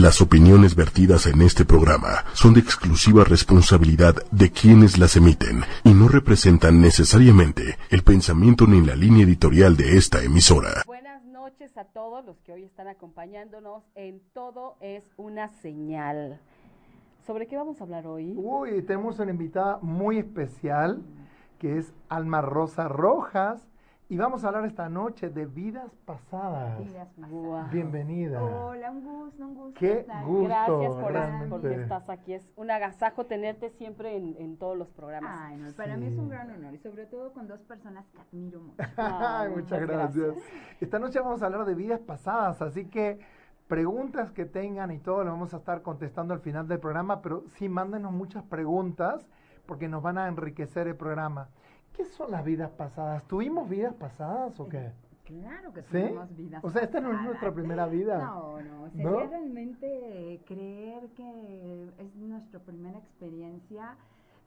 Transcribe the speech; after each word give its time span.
Las 0.00 0.20
opiniones 0.20 0.74
vertidas 0.74 1.26
en 1.26 1.40
este 1.40 1.64
programa 1.64 2.24
son 2.32 2.52
de 2.54 2.58
exclusiva 2.58 3.22
responsabilidad 3.22 4.16
de 4.32 4.50
quienes 4.50 4.98
las 4.98 5.14
emiten 5.14 5.60
y 5.84 5.94
no 5.94 6.08
representan 6.08 6.80
necesariamente 6.80 7.78
el 7.90 8.02
pensamiento 8.02 8.66
ni 8.66 8.84
la 8.84 8.96
línea 8.96 9.22
editorial 9.22 9.76
de 9.76 9.96
esta 9.96 10.20
emisora. 10.24 10.82
Buenas 10.84 11.22
noches 11.26 11.78
a 11.78 11.84
todos 11.84 12.24
los 12.24 12.36
que 12.40 12.52
hoy 12.52 12.64
están 12.64 12.88
acompañándonos 12.88 13.84
en 13.94 14.20
Todo 14.32 14.76
es 14.80 15.04
una 15.16 15.48
señal. 15.62 16.40
¿Sobre 17.24 17.46
qué 17.46 17.56
vamos 17.56 17.80
a 17.80 17.84
hablar 17.84 18.08
hoy? 18.08 18.34
Uy, 18.36 18.82
tenemos 18.82 19.20
una 19.20 19.30
invitada 19.30 19.78
muy 19.80 20.18
especial 20.18 21.04
que 21.60 21.78
es 21.78 21.94
Alma 22.08 22.40
Rosa 22.40 22.88
Rojas 22.88 23.64
y 24.14 24.16
vamos 24.16 24.44
a 24.44 24.46
hablar 24.46 24.64
esta 24.64 24.88
noche 24.88 25.28
de 25.28 25.44
vidas 25.44 25.90
pasadas. 26.04 26.78
Vidas 26.78 27.08
pasadas. 27.20 27.72
Bienvenida. 27.72 28.40
Hola, 28.44 28.92
un 28.92 29.02
gusto, 29.02 29.44
un 29.44 29.54
gusto. 29.56 29.80
Qué 29.80 30.06
gusto. 30.24 30.44
Gracias 30.44 30.94
por 30.94 31.12
realmente. 31.12 31.48
porque 31.48 31.74
estás 31.74 32.08
aquí. 32.08 32.34
Es 32.34 32.48
un 32.54 32.70
agasajo 32.70 33.26
tenerte 33.26 33.70
siempre 33.70 34.16
en, 34.16 34.36
en 34.38 34.56
todos 34.56 34.78
los 34.78 34.88
programas. 34.90 35.36
Ay, 35.36 35.56
no, 35.56 35.68
para 35.72 35.96
mí 35.96 36.06
es 36.06 36.16
un 36.16 36.28
gran 36.28 36.48
honor 36.48 36.74
y 36.74 36.78
sobre 36.78 37.06
todo 37.06 37.32
con 37.32 37.48
dos 37.48 37.58
personas 37.62 38.06
que 38.12 38.20
admiro 38.20 38.60
mucho. 38.60 38.76
Ay, 38.96 39.48
muchas 39.48 39.80
muchas 39.80 39.80
gracias. 39.80 40.26
gracias. 40.26 40.44
Esta 40.80 40.98
noche 41.00 41.18
vamos 41.18 41.42
a 41.42 41.46
hablar 41.46 41.64
de 41.64 41.74
vidas 41.74 41.98
pasadas, 41.98 42.62
así 42.62 42.84
que 42.84 43.18
preguntas 43.66 44.30
que 44.30 44.44
tengan 44.44 44.92
y 44.92 45.00
todo 45.00 45.24
lo 45.24 45.32
vamos 45.32 45.54
a 45.54 45.56
estar 45.56 45.82
contestando 45.82 46.34
al 46.34 46.40
final 46.40 46.68
del 46.68 46.78
programa, 46.78 47.20
pero 47.20 47.42
sí 47.56 47.68
mándenos 47.68 48.12
muchas 48.12 48.44
preguntas 48.44 49.26
porque 49.66 49.88
nos 49.88 50.04
van 50.04 50.18
a 50.18 50.28
enriquecer 50.28 50.86
el 50.86 50.94
programa. 50.94 51.48
¿Qué 51.94 52.04
son 52.04 52.32
las 52.32 52.44
vidas 52.44 52.70
pasadas? 52.72 53.24
¿Tuvimos 53.28 53.68
vidas 53.68 53.94
pasadas 53.94 54.58
o 54.58 54.68
qué? 54.68 54.90
Claro 55.24 55.72
que 55.72 55.82
¿Sí? 55.82 55.88
tenemos 55.92 56.36
vidas 56.36 56.62
O 56.62 56.70
sea, 56.70 56.82
esta 56.82 57.00
no 57.00 57.12
es 57.12 57.22
nuestra 57.22 57.54
primera 57.54 57.86
vida. 57.86 58.18
No, 58.18 58.60
no, 58.60 58.90
sería 58.90 59.10
¿No? 59.10 59.26
realmente 59.26 60.42
creer 60.44 61.08
que 61.16 61.88
es 61.98 62.14
nuestra 62.16 62.60
primera 62.60 62.98
experiencia. 62.98 63.96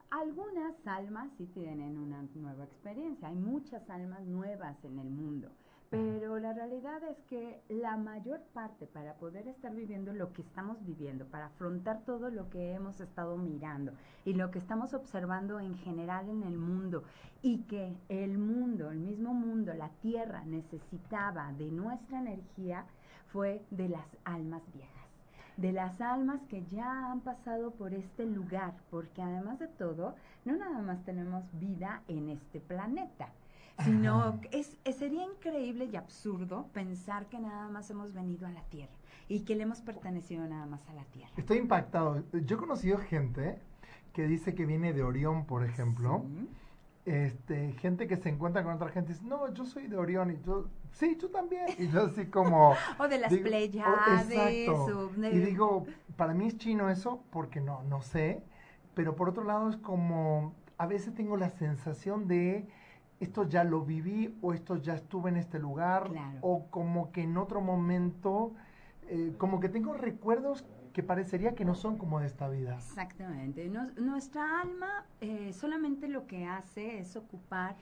Algunas 0.09 0.75
almas 0.85 1.29
sí 1.37 1.47
tienen 1.47 1.97
una 1.97 2.21
nueva 2.35 2.63
experiencia, 2.63 3.27
hay 3.27 3.35
muchas 3.35 3.89
almas 3.89 4.21
nuevas 4.21 4.77
en 4.85 4.99
el 4.99 5.09
mundo, 5.09 5.49
pero 5.89 6.37
la 6.39 6.53
realidad 6.53 7.01
es 7.03 7.17
que 7.29 7.61
la 7.69 7.95
mayor 7.97 8.41
parte 8.53 8.87
para 8.87 9.13
poder 9.15 9.47
estar 9.47 9.73
viviendo 9.73 10.13
lo 10.13 10.33
que 10.33 10.41
estamos 10.41 10.83
viviendo, 10.85 11.25
para 11.25 11.45
afrontar 11.47 12.01
todo 12.05 12.29
lo 12.29 12.49
que 12.49 12.73
hemos 12.73 12.99
estado 12.99 13.37
mirando 13.37 13.93
y 14.25 14.33
lo 14.33 14.51
que 14.51 14.59
estamos 14.59 14.93
observando 14.93 15.59
en 15.59 15.75
general 15.77 16.29
en 16.29 16.43
el 16.43 16.57
mundo 16.57 17.03
y 17.41 17.59
que 17.63 17.95
el 18.09 18.37
mundo, 18.37 18.91
el 18.91 18.99
mismo 18.99 19.33
mundo, 19.33 19.73
la 19.73 19.89
tierra 20.01 20.43
necesitaba 20.45 21.53
de 21.53 21.71
nuestra 21.71 22.19
energía, 22.19 22.85
fue 23.27 23.61
de 23.71 23.89
las 23.89 24.05
almas 24.25 24.61
viejas 24.73 24.93
de 25.57 25.71
las 25.71 25.99
almas 26.01 26.39
que 26.49 26.63
ya 26.67 27.11
han 27.11 27.21
pasado 27.21 27.71
por 27.71 27.91
este 27.95 28.27
lugar, 28.27 28.75
porque 28.91 29.23
además 29.23 29.57
de 29.57 29.67
todo, 29.67 30.13
no 30.45 30.55
nada 30.55 30.79
más 30.83 31.03
tenemos 31.03 31.43
vida 31.59 32.03
en 32.07 32.29
este 32.29 32.59
planeta, 32.59 33.29
sino 33.83 34.39
es- 34.51 34.76
sería 34.93 35.23
increíble 35.23 35.85
y 35.91 35.95
absurdo 35.95 36.67
pensar 36.73 37.27
que 37.27 37.39
nada 37.39 37.69
más 37.69 37.89
hemos 37.89 38.13
venido 38.13 38.47
a 38.47 38.51
la 38.51 38.63
Tierra 38.63 38.93
y 39.27 39.41
que 39.41 39.55
le 39.55 39.63
hemos 39.63 39.81
pertenecido 39.81 40.45
nada 40.47 40.65
más 40.65 40.87
a 40.89 40.93
la 40.93 41.03
Tierra. 41.05 41.31
Estoy 41.37 41.57
impactado. 41.57 42.23
Yo 42.31 42.55
he 42.55 42.59
conocido 42.59 42.97
gente 42.97 43.59
que 44.13 44.27
dice 44.27 44.55
que 44.55 44.65
viene 44.65 44.93
de 44.93 45.03
Orión, 45.03 45.45
por 45.45 45.63
ejemplo. 45.63 46.25
Sí. 46.25 46.49
Este, 47.05 47.71
gente 47.73 48.05
que 48.05 48.17
se 48.17 48.27
encuentra 48.27 48.63
con 48.63 48.73
otra 48.73 48.89
gente 48.89 49.11
y 49.11 49.15
dice, 49.15 49.25
no, 49.25 49.53
yo 49.53 49.63
soy 49.63 49.87
de 49.87 49.95
Orión 49.95 50.29
y 50.29 50.45
yo, 50.45 50.67
sí, 50.91 51.17
yo 51.21 51.29
también. 51.29 51.65
Y 51.77 51.87
yo 51.87 52.07
así 52.07 52.25
como... 52.25 52.73
O 52.99 53.07
de 53.07 53.17
las 53.17 53.31
digo, 53.31 53.43
oh, 53.43 53.47
Pleiades, 53.47 54.27
de- 54.27 55.31
Y 55.31 55.39
digo, 55.39 55.85
para 56.17 56.33
mí 56.33 56.47
es 56.47 56.57
chino 56.57 56.89
eso 56.89 57.23
porque 57.31 57.61
no, 57.61 57.83
no 57.83 58.01
sé. 58.01 58.43
Pero 58.93 59.15
por 59.15 59.29
otro 59.29 59.43
lado 59.43 59.69
es 59.69 59.77
como, 59.77 60.53
a 60.77 60.85
veces 60.87 61.13
tengo 61.13 61.37
la 61.37 61.49
sensación 61.49 62.27
de, 62.27 62.67
esto 63.19 63.47
ya 63.47 63.63
lo 63.63 63.83
viví 63.83 64.37
o 64.41 64.53
esto 64.53 64.75
ya 64.77 64.93
estuve 64.95 65.29
en 65.29 65.37
este 65.37 65.59
lugar. 65.59 66.09
Claro. 66.09 66.39
O 66.41 66.67
como 66.69 67.11
que 67.11 67.23
en 67.23 67.37
otro 67.37 67.61
momento, 67.61 68.53
eh, 69.09 69.33
como 69.37 69.59
que 69.59 69.69
tengo 69.69 69.93
recuerdos 69.93 70.65
que 70.93 71.03
parecería 71.03 71.53
que 71.53 71.63
no 71.65 71.75
son 71.75 71.97
como 71.97 72.19
de 72.19 72.25
esta 72.27 72.49
vida. 72.49 72.75
Exactamente. 72.75 73.69
Nos- 73.69 73.95
nuestra 73.97 74.61
alma 74.61 75.05
eh, 75.21 75.53
solamente 75.53 76.07
lo 76.07 76.25
que 76.27 76.45
hace 76.45 76.99
es 76.99 77.15
ocupar 77.15 77.75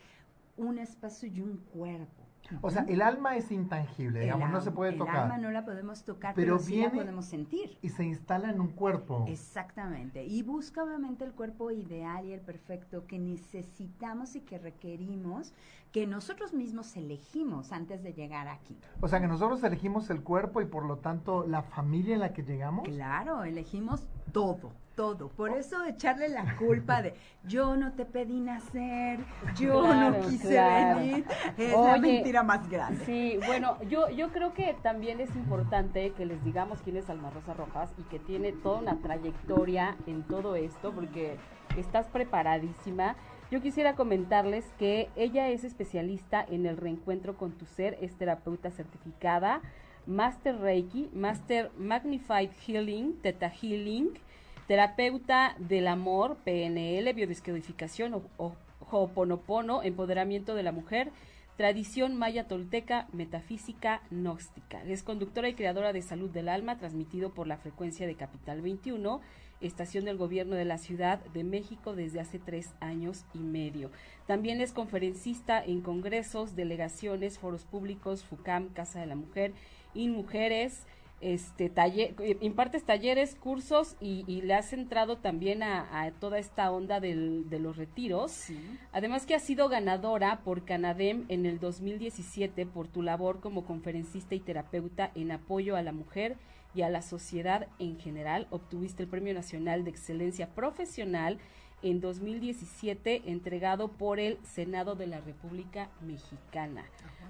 un 0.58 0.78
espacio 0.80 1.28
y 1.30 1.42
un 1.42 1.58
cuerpo. 1.58 2.25
O 2.62 2.70
sea, 2.70 2.86
el 2.88 3.02
alma 3.02 3.36
es 3.38 3.52
intangible, 3.52 4.20
El 4.20 4.26
digamos, 4.26 4.50
no 4.52 4.62
se 4.62 4.72
puede 4.72 4.92
El 4.92 4.98
tocar. 4.98 5.16
alma 5.18 5.38
no 5.38 5.52
la 5.52 5.66
podemos 5.66 6.04
tocar, 6.04 6.36
Pero 6.36 6.58
pero, 6.58 6.60
sí 6.66 6.82
la 6.82 6.92
podemos 6.92 7.26
sentir. 7.26 7.78
Y 7.82 7.90
se 7.90 8.04
instala 8.04 8.50
en 8.50 8.60
un 8.62 8.70
cuerpo. 8.70 9.26
Exactamente. 9.28 10.24
Y 10.26 10.44
busca 10.44 10.84
obviamente 10.84 11.24
el 11.24 11.34
cuerpo 11.34 11.72
ideal 11.72 12.26
y 12.26 12.34
el 12.34 12.42
perfecto 12.42 13.06
que 13.08 13.20
necesitamos 13.20 14.36
y 14.36 14.42
que 14.42 14.58
requerimos, 14.60 15.54
que 15.92 16.06
nosotros 16.08 16.54
mismos 16.54 16.96
elegimos 16.98 17.72
antes 17.72 18.04
de 18.04 18.14
llegar 18.14 18.48
aquí. 18.48 18.78
O 19.02 19.08
sea, 19.08 19.20
que 19.22 19.28
nosotros 19.28 19.64
elegimos 19.64 20.10
el 20.10 20.22
cuerpo 20.22 20.62
y 20.62 20.66
por 20.66 20.86
lo 20.86 20.98
tanto 20.98 21.46
la 21.48 21.62
familia 21.62 22.16
en 22.16 22.22
la 22.22 22.34
que 22.34 22.44
llegamos. 22.44 22.88
Claro, 22.88 23.44
elegimos 23.44 24.04
todo, 24.36 24.74
todo. 24.98 25.30
Por 25.30 25.52
eso 25.52 25.86
echarle 25.86 26.28
la 26.28 26.58
culpa 26.58 27.02
de 27.02 27.14
yo 27.48 27.78
no 27.78 27.94
te 27.94 28.04
pedí 28.04 28.42
nacer, 28.42 29.20
yo 29.58 29.84
Claro, 29.84 30.18
no 30.18 30.28
quise 30.28 30.50
claro. 30.50 31.00
venir, 31.00 31.26
es 31.58 31.72
la 31.72 31.98
mentira 31.98 32.44
más 32.44 32.70
grande. 32.70 33.06
Sí, 33.06 33.40
bueno, 33.46 33.78
yo, 33.84 34.10
yo 34.10 34.34
creo 34.34 34.54
que 34.54 34.76
también 34.84 35.22
es 35.22 35.34
importante 35.38 36.12
que 36.12 36.26
les 36.26 36.44
digamos 36.44 36.82
quién 36.82 36.98
es 36.98 37.10
Alma 37.10 37.30
Rosa 37.30 37.54
Rojas 37.54 37.94
y 37.98 38.04
que 38.04 38.20
tiene 38.20 38.52
toda 38.52 38.80
una 38.82 38.98
trayectoria 39.02 39.96
en 40.06 40.24
todo 40.24 40.58
esto, 40.58 40.92
porque 40.92 41.38
estás 41.78 42.08
preparadísima. 42.08 43.16
Yo 43.52 43.62
quisiera 43.62 43.96
comentarles 43.96 44.66
que 44.78 45.08
ella 45.16 45.48
es 45.48 45.64
especialista 45.64 46.44
en 46.46 46.66
el 46.66 46.76
reencuentro 46.76 47.38
con 47.38 47.54
tu 47.54 47.66
ser, 47.66 47.98
es 48.02 48.18
terapeuta 48.18 48.70
certificada, 48.70 49.62
Master 50.08 50.60
Reiki, 50.60 51.10
Master 51.14 51.72
Magnified 51.78 52.50
Healing, 52.68 53.14
Theta 53.22 53.50
Healing, 53.50 54.20
terapeuta 54.68 55.56
del 55.60 55.88
amor, 55.88 56.38
PNL, 56.44 57.14
biodescodificación, 57.14 58.14
o, 58.16 58.22
o- 58.38 58.56
Ho'oponopono, 58.92 59.82
empoderamiento 59.82 60.54
de 60.54 60.62
la 60.62 60.72
mujer, 60.72 61.12
tradición 61.58 62.16
maya 62.16 62.48
tolteca, 62.48 63.08
metafísica 63.14 64.02
gnóstica. 64.12 64.84
Es 64.84 65.02
conductora 65.02 65.50
y 65.50 65.56
creadora 65.56 65.92
de 65.92 66.04
Salud 66.04 66.30
del 66.30 66.50
Alma, 66.50 66.78
transmitido 66.78 67.34
por 67.34 67.48
la 67.48 67.58
frecuencia 67.58 68.06
de 68.06 68.14
Capital 68.16 68.62
21, 68.62 69.22
estación 69.62 70.06
del 70.06 70.18
gobierno 70.18 70.56
de 70.56 70.66
la 70.66 70.78
Ciudad 70.78 71.20
de 71.34 71.44
México 71.44 71.96
desde 71.96 72.20
hace 72.20 72.38
tres 72.38 72.76
años 72.80 73.26
y 73.34 73.40
medio. 73.40 73.90
También 74.28 74.62
es 74.62 74.72
conferencista 74.72 75.64
en 75.64 75.82
congresos, 75.82 76.56
delegaciones, 76.56 77.40
foros 77.40 77.64
públicos, 77.66 78.24
FUCAM, 78.24 78.68
Casa 78.70 79.00
de 79.00 79.08
la 79.08 79.16
Mujer, 79.16 79.54
InMujeres, 79.96 80.86
este 81.34 81.70
taller, 81.70 82.16
impartes 82.42 82.84
talleres, 82.84 83.36
cursos 83.36 83.96
y, 84.00 84.24
y 84.28 84.42
le 84.42 84.54
has 84.54 84.72
entrado 84.74 85.18
también 85.18 85.64
a, 85.64 86.02
a 86.04 86.12
toda 86.12 86.38
esta 86.40 86.72
onda 86.72 87.00
del- 87.00 87.50
de 87.50 87.60
los 87.60 87.78
retiros. 87.78 88.32
Sí. 88.32 88.58
Además 88.92 89.26
que 89.26 89.36
has 89.36 89.44
sido 89.44 89.68
ganadora 89.70 90.42
por 90.44 90.66
Canadem 90.66 91.26
en 91.30 91.46
el 91.46 91.60
2017 91.60 92.66
por 92.66 92.88
tu 92.88 93.02
labor 93.02 93.40
como 93.40 93.66
conferencista 93.66 94.36
y 94.36 94.40
terapeuta 94.40 95.12
en 95.16 95.32
apoyo 95.32 95.76
a 95.76 95.82
la 95.82 95.92
mujer 95.92 96.38
y 96.74 96.82
a 96.82 96.90
la 96.90 97.02
sociedad 97.02 97.68
en 97.80 97.98
general. 98.00 98.48
Obtuviste 98.50 99.02
el 99.04 99.10
Premio 99.10 99.34
Nacional 99.34 99.84
de 99.84 99.92
Excelencia 99.92 100.54
Profesional 100.54 101.40
en 101.86 102.02
2017 102.02 103.22
entregado 103.28 103.88
por 103.90 104.20
el 104.20 104.40
Senado 104.44 104.96
de 104.96 105.06
la 105.06 105.22
República 105.22 105.92
Mexicana. 106.02 106.84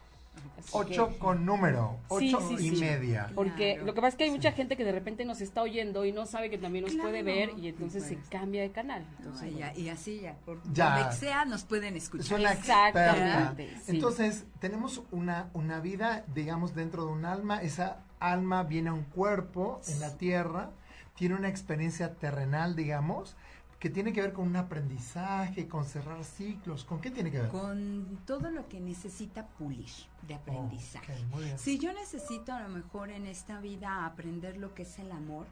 Así 0.58 0.70
Ocho 0.72 1.08
que- 1.10 1.18
con 1.18 1.46
número. 1.46 1.96
Sí, 2.18 2.34
Ocho 2.34 2.48
sí, 2.48 2.54
y 2.66 2.74
sí. 2.76 2.80
media. 2.80 3.30
Porque 3.34 3.72
Claro. 3.74 3.86
lo 3.86 3.94
que 3.94 4.00
pasa 4.00 4.08
es 4.08 4.14
que 4.16 4.24
hay 4.24 4.30
mucha 4.30 4.52
gente 4.52 4.76
que 4.76 4.84
de 4.84 4.92
repente 4.92 5.24
nos 5.24 5.40
está 5.40 5.62
oyendo 5.62 6.04
y 6.04 6.12
no 6.12 6.26
sabe 6.26 6.50
que 6.50 6.58
también 6.58 6.84
nos 6.84 6.94
puede 6.96 7.22
ver 7.22 7.50
y 7.58 7.68
entonces 7.68 8.04
se 8.04 8.18
cambia 8.30 8.62
de 8.62 8.70
canal. 8.70 9.02
No, 9.04 9.16
Entonces, 9.18 9.48
y, 9.48 9.52
bueno. 9.54 9.72
ya- 9.74 9.80
y 9.80 9.88
así 9.88 10.20
ya, 10.20 10.34
por 10.44 10.60
Ya. 10.72 10.98
donde 10.98 11.14
sea 11.16 11.44
nos 11.44 11.64
pueden 11.64 11.96
escuchar. 11.96 12.26
Es 12.26 12.32
una 12.32 12.52
Exactamente. 12.52 13.70
Entonces, 13.86 14.44
tenemos 14.60 15.02
una, 15.10 15.50
una 15.54 15.80
vida, 15.80 16.24
digamos, 16.34 16.74
dentro 16.74 17.04
de 17.06 17.12
un 17.12 17.24
alma. 17.24 17.62
Esa 17.62 17.98
alma 18.20 18.64
viene 18.64 18.90
a 18.90 18.92
un 18.92 19.04
cuerpo 19.04 19.80
en 19.88 20.00
la 20.00 20.16
tierra, 20.16 20.70
tiene 21.14 21.34
una 21.34 21.48
experiencia 21.48 22.14
terrenal, 22.14 22.76
digamos, 22.76 23.36
que 23.78 23.90
tiene 23.90 24.12
que 24.12 24.20
ver 24.20 24.32
con 24.32 24.48
un 24.48 24.56
aprendizaje, 24.56 25.68
con 25.68 25.84
cerrar 25.84 26.24
ciclos. 26.24 26.84
¿Con 26.84 27.00
qué 27.00 27.10
tiene 27.10 27.30
que 27.30 27.40
ver? 27.40 27.50
Con 27.50 28.18
todo 28.26 28.50
lo 28.50 28.68
que 28.68 28.80
necesita 28.80 29.46
pulir 29.46 29.88
de 30.26 30.34
aprendizaje. 30.34 31.14
Si 31.56 31.78
yo 31.78 31.92
necesito 31.92 32.52
a 32.52 32.62
lo 32.62 32.68
mejor 32.68 33.10
en 33.10 33.26
esta 33.26 33.60
vida 33.60 34.04
aprender 34.04 34.56
lo 34.56 34.74
que 34.74 34.82
es 34.82 34.98
el 34.98 35.12
amor, 35.12 35.46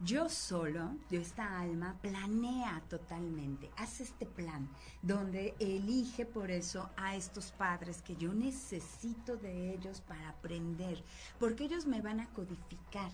yo 0.00 0.28
solo, 0.28 0.92
yo 1.10 1.20
esta 1.20 1.60
alma, 1.60 1.96
planea 2.00 2.82
totalmente, 2.88 3.70
hace 3.76 4.04
este 4.04 4.26
plan, 4.26 4.68
donde 5.02 5.54
elige 5.58 6.24
por 6.24 6.52
eso 6.52 6.88
a 6.96 7.16
estos 7.16 7.50
padres 7.52 8.00
que 8.02 8.14
yo 8.14 8.32
necesito 8.32 9.36
de 9.36 9.74
ellos 9.74 10.00
para 10.00 10.28
aprender, 10.28 11.02
porque 11.40 11.64
ellos 11.64 11.86
me 11.86 12.00
van 12.00 12.20
a 12.20 12.28
codificar 12.28 13.10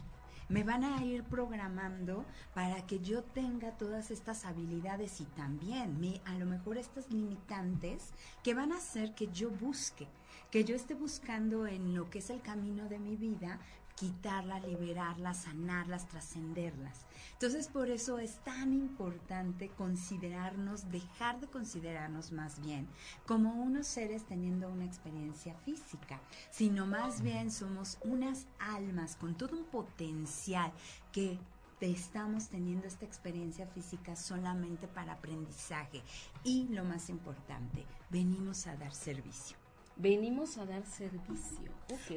me 0.49 0.62
van 0.62 0.85
a 0.85 1.05
ir 1.05 1.25
programando 1.25 2.25
para 2.55 2.87
que 2.87 3.00
yo 3.00 3.23
tenga 3.23 3.73
todas 3.73 4.11
estas 4.11 4.44
habilidades 4.44 5.20
y 5.20 5.25
también 5.25 6.00
me, 6.00 6.20
a 6.25 6.35
lo 6.35 6.46
mejor 6.46 6.79
estas 6.79 7.11
limitantes 7.11 8.11
que 8.43 8.55
van 8.55 8.73
a 8.73 8.79
hacer 8.79 9.14
que 9.14 9.29
yo 9.29 9.50
busque, 9.50 10.06
que 10.50 10.64
yo 10.64 10.76
esté 10.76 10.94
buscando 10.94 11.67
en 11.67 11.94
lo 11.94 12.11
que 12.11 12.19
es 12.19 12.31
el 12.31 12.41
camino 12.41 12.88
de 12.88 12.99
mi 12.99 13.17
vida, 13.17 13.58
quitarlas, 13.96 14.64
liberarlas, 14.64 15.43
sanarlas, 15.43 16.08
trascenderlas. 16.08 17.06
Entonces, 17.32 17.69
por 17.69 17.91
eso 17.91 18.19
es 18.19 18.37
tan 18.44 18.73
importante 18.73 19.69
considerarnos, 19.70 20.91
dejar 20.91 21.41
de 21.41 21.46
considerarnos 21.46 22.32
más 22.32 22.61
bien 22.61 22.88
como 23.26 23.52
unos 23.55 23.87
seres 23.87 24.25
teniendo 24.25 24.69
una 24.69 24.85
experiencia 24.85 25.55
física, 25.64 26.20
sino 26.50 26.87
más 26.87 27.23
bien 27.23 27.50
somos 27.50 27.99
unas 28.02 28.46
almas 28.58 29.17
con 29.17 29.37
todo 29.37 29.56
un 29.56 29.64
potencial 29.64 30.73
que 31.12 31.38
estamos 31.81 32.49
teniendo 32.49 32.87
esta 32.87 33.05
experiencia 33.05 33.67
física 33.67 34.17
solamente 34.17 34.88
para 34.88 35.12
aprendizaje 35.12 36.02
y 36.43 36.69
lo 36.69 36.85
más 36.85 37.11
importante, 37.11 37.85
venimos 38.11 38.67
a 38.67 38.76
dar 38.76 38.94
servicio. 38.94 39.63
Venimos 39.96 40.58
a 40.58 40.67
dar 40.67 40.85
servicio. 40.85 41.70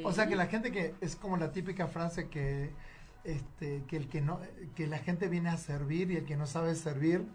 O 0.03 0.11
sea 0.11 0.27
que 0.27 0.35
la 0.35 0.47
gente 0.47 0.71
que 0.71 0.95
es 1.01 1.15
como 1.15 1.37
la 1.37 1.51
típica 1.51 1.87
frase 1.87 2.29
que 2.29 2.71
este, 3.23 3.83
que 3.87 3.97
el 3.97 4.07
que 4.07 4.21
no 4.21 4.39
que 4.75 4.87
la 4.87 4.99
gente 4.99 5.27
viene 5.27 5.49
a 5.49 5.57
servir 5.57 6.11
y 6.11 6.15
el 6.15 6.25
que 6.25 6.37
no 6.37 6.47
sabe 6.47 6.75
servir 6.75 7.25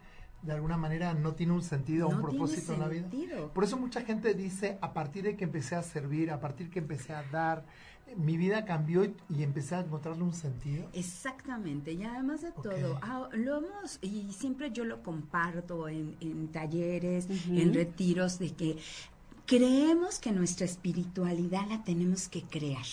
de 0.43 0.53
alguna 0.53 0.77
manera 0.77 1.15
no 1.15 1.35
tiene 1.35 1.53
un 1.53 1.63
sentido, 1.63 2.09
un 2.09 2.21
propósito 2.21 2.75
en 2.75 2.81
la 2.81 2.89
vida. 2.89 3.09
Por 3.55 3.65
eso 3.65 3.77
mucha 3.77 4.03
gente 4.03 4.35
dice, 4.35 4.79
a 4.81 4.93
partir 4.93 5.23
de 5.23 5.37
que 5.37 5.45
empecé 5.45 5.77
a 5.77 5.83
servir, 5.83 6.31
a 6.31 6.41
partir 6.41 6.67
de 6.67 6.73
que 6.73 6.79
empecé 6.81 7.13
a 7.13 7.23
dar, 7.23 7.65
mi 8.17 8.37
vida 8.37 8.65
cambió 8.65 9.05
y, 9.05 9.43
empecé 9.43 9.77
a 9.77 9.81
encontrarle 9.81 10.25
un 10.25 10.35
sentido. 10.35 10.89
Exactamente, 10.93 11.93
y 11.93 12.03
además 12.03 12.43
de 12.43 12.51
todo, 12.51 12.99
ah, 13.03 13.29
lo 13.33 13.59
hemos, 13.59 13.99
y 14.03 14.33
siempre 14.33 14.73
yo 14.73 14.85
lo 14.85 15.03
comparto 15.03 15.89
en, 15.89 16.49
talleres, 16.49 17.29
en 17.49 17.73
retiros, 17.73 18.41
de 18.41 18.51
que 18.51 18.79
creemos 19.47 20.19
que 20.19 20.33
nuestra 20.33 20.67
espiritualidad 20.67 21.67
la 21.69 21.85
tenemos 21.85 22.29
que 22.29 22.43
crear. 22.43 22.87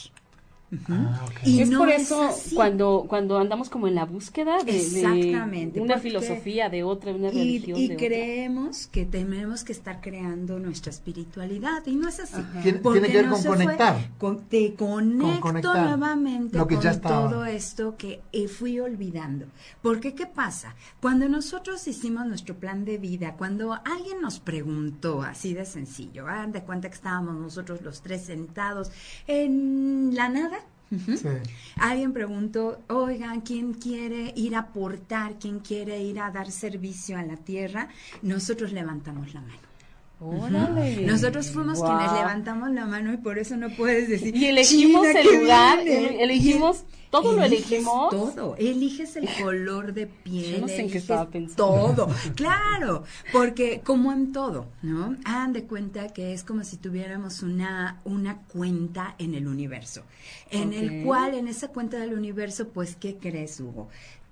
Ah, 0.87 1.25
y 1.43 1.61
es 1.61 1.71
por 1.71 1.89
eso 1.89 2.29
cuando 2.53 3.05
cuando 3.07 3.39
andamos 3.39 3.69
como 3.69 3.87
en 3.87 3.95
la 3.95 4.05
búsqueda 4.05 4.63
de, 4.63 5.71
una 5.75 5.97
filosofía 5.97 6.69
de 6.69 6.83
otra 6.83 7.11
una 7.11 7.29
religión 7.29 7.79
y, 7.79 7.95
creemos 7.95 8.85
que 8.85 9.05
tenemos 9.05 9.63
que 9.63 9.71
estar 9.71 9.99
creando 9.99 10.59
nuestra 10.59 10.91
espiritualidad 10.91 11.83
y 11.87 11.95
no 11.95 12.07
es 12.07 12.19
así 12.19 12.39
tiene, 12.61 12.81
que 12.81 12.99
ver 12.99 13.29
con 13.29 13.43
conectar. 13.43 13.97
te 14.47 14.75
conecto 14.75 15.73
nuevamente 15.73 16.59
con 16.59 17.01
todo 17.01 17.45
esto 17.45 17.95
que 17.97 18.21
eh, 18.31 18.47
fui 18.47 18.79
olvidando. 18.79 19.47
Porque 19.81 20.13
qué 20.13 20.27
pasa 20.27 20.75
cuando 21.01 21.27
nosotros 21.27 21.87
hicimos 21.87 22.27
nuestro 22.27 22.55
plan 22.55 22.85
de 22.85 22.99
vida 22.99 23.33
cuando 23.37 23.73
alguien 23.73 24.21
nos 24.21 24.39
preguntó 24.39 25.23
así 25.23 25.55
de 25.55 25.65
sencillo 25.65 26.25
de 26.47 26.61
cuenta 26.61 26.89
que 26.89 26.95
estábamos 26.95 27.35
nosotros 27.35 27.81
los 27.81 28.01
tres 28.01 28.25
sentados 28.25 28.91
en 29.25 30.11
la 30.13 30.29
nada 30.29 30.58
Alguien 31.77 32.13
preguntó, 32.13 32.81
oigan, 32.87 33.41
¿quién 33.41 33.73
quiere 33.73 34.33
ir 34.35 34.55
a 34.55 34.59
aportar? 34.59 35.37
¿Quién 35.39 35.59
quiere 35.59 36.01
ir 36.01 36.19
a 36.19 36.31
dar 36.31 36.51
servicio 36.51 37.17
a 37.17 37.23
la 37.23 37.37
tierra? 37.37 37.89
Nosotros 38.21 38.71
levantamos 38.71 39.33
la 39.33 39.41
mano. 39.41 39.68
Nosotros 40.19 41.49
fuimos 41.51 41.81
quienes 41.81 42.11
levantamos 42.11 42.71
la 42.71 42.85
mano 42.85 43.13
y 43.13 43.17
por 43.17 43.39
eso 43.39 43.55
no 43.55 43.69
puedes 43.69 44.09
decir. 44.09 44.35
Y 44.35 44.47
elegimos 44.47 45.05
el 45.07 45.39
lugar, 45.39 45.79
elegimos, 45.79 46.83
todo 47.09 47.33
lo 47.33 47.43
elegimos. 47.43 48.09
Todo, 48.11 48.55
eliges 48.57 49.15
el 49.15 49.27
color 49.41 49.93
de 49.93 50.07
piel. 50.07 50.55
Yo 50.55 50.61
no 50.61 50.67
sé 50.67 50.81
en 50.81 50.91
qué 50.91 50.97
estaba 50.99 51.29
pensando. 51.29 51.93
Todo, 51.95 52.09
claro, 52.35 53.03
porque 53.31 53.81
como 53.83 54.11
en 54.11 54.31
todo, 54.31 54.67
¿no? 54.81 55.15
Hagan 55.25 55.53
de 55.53 55.63
cuenta 55.63 56.09
que 56.09 56.33
es 56.33 56.43
como 56.43 56.63
si 56.63 56.77
tuviéramos 56.77 57.41
una, 57.41 58.01
una 58.03 58.41
cuenta 58.41 59.15
en 59.17 59.33
el 59.33 59.47
universo, 59.47 60.03
en 60.51 60.73
el 60.73 61.03
cual, 61.03 61.33
en 61.33 61.47
esa 61.47 61.69
cuenta 61.69 61.97
del 61.97 62.13
universo, 62.13 62.67
pues, 62.67 62.95
¿qué 62.95 63.17
crees, 63.17 63.59
Hugo? 63.59 63.89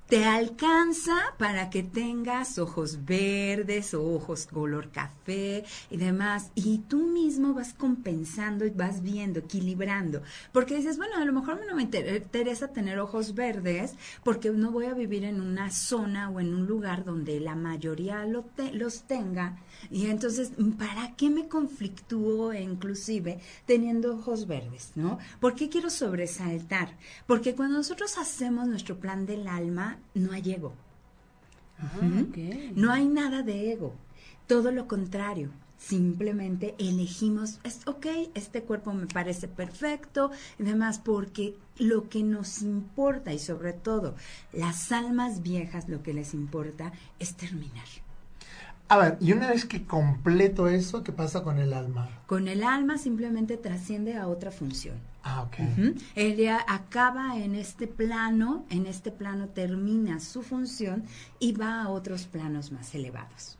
Te 0.07 0.23
alcanza 0.23 1.35
para 1.37 1.69
que 1.69 1.83
tengas 1.83 2.57
ojos 2.59 3.05
verdes 3.05 3.93
o 3.93 4.03
ojos 4.15 4.47
color 4.47 4.89
café 4.89 5.65
y 5.89 5.97
demás. 5.97 6.51
Y 6.55 6.79
tú 6.79 7.07
mismo 7.07 7.53
vas 7.53 7.73
compensando 7.73 8.65
y 8.65 8.69
vas 8.69 9.03
viendo, 9.03 9.39
equilibrando. 9.39 10.21
Porque 10.53 10.75
dices, 10.75 10.97
bueno, 10.97 11.17
a 11.17 11.25
lo 11.25 11.33
mejor 11.33 11.59
no 11.67 11.75
me 11.75 11.83
interesa 11.83 12.69
tener 12.69 12.99
ojos 12.99 13.35
verdes 13.35 13.95
porque 14.23 14.49
no 14.49 14.71
voy 14.71 14.85
a 14.85 14.93
vivir 14.93 15.25
en 15.25 15.41
una 15.41 15.71
zona 15.71 16.29
o 16.29 16.39
en 16.39 16.53
un 16.53 16.65
lugar 16.67 17.03
donde 17.03 17.39
la 17.39 17.55
mayoría 17.55 18.25
lo 18.25 18.45
los 18.73 19.03
tenga 19.03 19.57
y 19.89 20.07
entonces, 20.07 20.51
¿para 20.77 21.15
qué 21.15 21.29
me 21.29 21.47
conflictúo 21.47 22.53
inclusive 22.53 23.39
teniendo 23.65 24.15
ojos 24.15 24.47
verdes? 24.47 24.91
¿No? 24.95 25.19
¿Por 25.39 25.55
qué 25.55 25.69
quiero 25.69 25.89
sobresaltar? 25.89 26.97
Porque 27.25 27.55
cuando 27.55 27.77
nosotros 27.77 28.17
hacemos 28.17 28.67
nuestro 28.67 28.99
plan 28.99 29.25
del 29.25 29.47
alma, 29.47 29.99
no 30.13 30.31
hay 30.31 30.53
ego. 30.53 30.73
Ah, 31.79 31.99
no 32.75 32.91
hay 32.91 33.07
nada 33.07 33.43
de 33.43 33.71
ego. 33.71 33.95
Todo 34.47 34.71
lo 34.71 34.87
contrario. 34.87 35.51
Simplemente 35.77 36.73
elegimos, 36.79 37.59
es, 37.63 37.87
ok, 37.87 38.07
este 38.33 38.63
cuerpo 38.63 38.93
me 38.93 39.05
parece 39.05 39.47
perfecto 39.47 40.31
y 40.57 40.63
demás, 40.63 40.97
porque 40.97 41.55
lo 41.77 42.09
que 42.09 42.23
nos 42.23 42.63
importa 42.63 43.31
y 43.31 43.37
sobre 43.37 43.73
todo 43.73 44.15
las 44.53 44.91
almas 44.91 45.43
viejas 45.43 45.87
lo 45.87 46.01
que 46.01 46.15
les 46.15 46.33
importa 46.33 46.93
es 47.19 47.35
terminar. 47.35 47.85
A 48.89 48.97
ver, 48.97 49.17
y 49.19 49.33
una 49.33 49.49
vez 49.49 49.65
que 49.65 49.85
completo 49.85 50.67
eso, 50.67 51.03
¿qué 51.03 51.11
pasa 51.11 51.43
con 51.43 51.59
el 51.59 51.73
alma? 51.73 52.09
Con 52.25 52.47
el 52.47 52.63
alma 52.63 52.97
simplemente 52.97 53.57
trasciende 53.57 54.15
a 54.15 54.27
otra 54.27 54.51
función. 54.51 54.95
Ah, 55.23 55.41
ok. 55.41 55.57
Ella 56.15 56.63
acaba 56.67 57.37
en 57.37 57.55
este 57.55 57.87
plano, 57.87 58.65
en 58.69 58.85
este 58.85 59.11
plano 59.11 59.49
termina 59.49 60.21
su 60.21 60.41
función 60.41 61.03
y 61.37 61.51
va 61.51 61.81
a 61.81 61.89
otros 61.89 62.27
planos 62.27 62.71
más 62.71 62.95
elevados. 62.95 63.57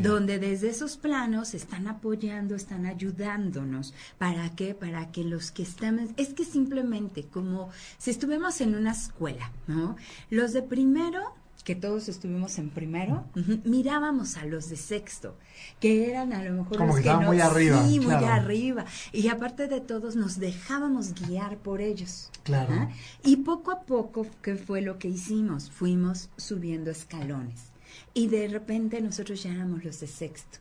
Donde 0.00 0.38
desde 0.38 0.70
esos 0.70 0.96
planos 0.96 1.54
están 1.54 1.86
apoyando, 1.86 2.56
están 2.56 2.86
ayudándonos. 2.86 3.94
¿Para 4.18 4.50
qué? 4.56 4.74
Para 4.74 5.12
que 5.12 5.22
los 5.22 5.52
que 5.52 5.62
estamos, 5.62 6.10
es 6.16 6.32
que 6.34 6.44
simplemente 6.44 7.24
como 7.24 7.70
si 7.98 8.10
estuviéramos 8.10 8.60
en 8.60 8.74
una 8.74 8.92
escuela, 8.92 9.52
¿no? 9.68 9.96
Los 10.30 10.52
de 10.52 10.62
primero 10.62 11.34
que 11.64 11.74
todos 11.74 12.08
estuvimos 12.08 12.58
en 12.58 12.70
primero, 12.70 13.24
mirábamos 13.64 14.36
a 14.36 14.44
los 14.46 14.68
de 14.68 14.76
sexto, 14.76 15.36
que 15.80 16.10
eran 16.10 16.32
a 16.32 16.42
lo 16.42 16.52
mejor 16.52 16.80
los 16.80 17.00
que, 17.00 17.12
muy 17.14 17.40
arriba, 17.40 17.86
sí, 17.86 18.00
muy 18.00 18.14
arriba, 18.14 18.84
y 19.12 19.28
aparte 19.28 19.66
de 19.68 19.80
todos 19.80 20.16
nos 20.16 20.38
dejábamos 20.38 21.14
guiar 21.14 21.58
por 21.58 21.80
ellos. 21.80 22.30
Claro. 22.42 22.88
Y 23.22 23.36
poco 23.36 23.70
a 23.70 23.82
poco, 23.82 24.26
¿qué 24.42 24.56
fue 24.56 24.80
lo 24.80 24.98
que 24.98 25.08
hicimos? 25.08 25.70
Fuimos 25.70 26.30
subiendo 26.36 26.90
escalones. 26.90 27.72
Y 28.14 28.28
de 28.28 28.48
repente 28.48 29.00
nosotros 29.00 29.42
ya 29.42 29.52
éramos 29.52 29.84
los 29.84 30.00
de 30.00 30.06
sexto. 30.06 30.58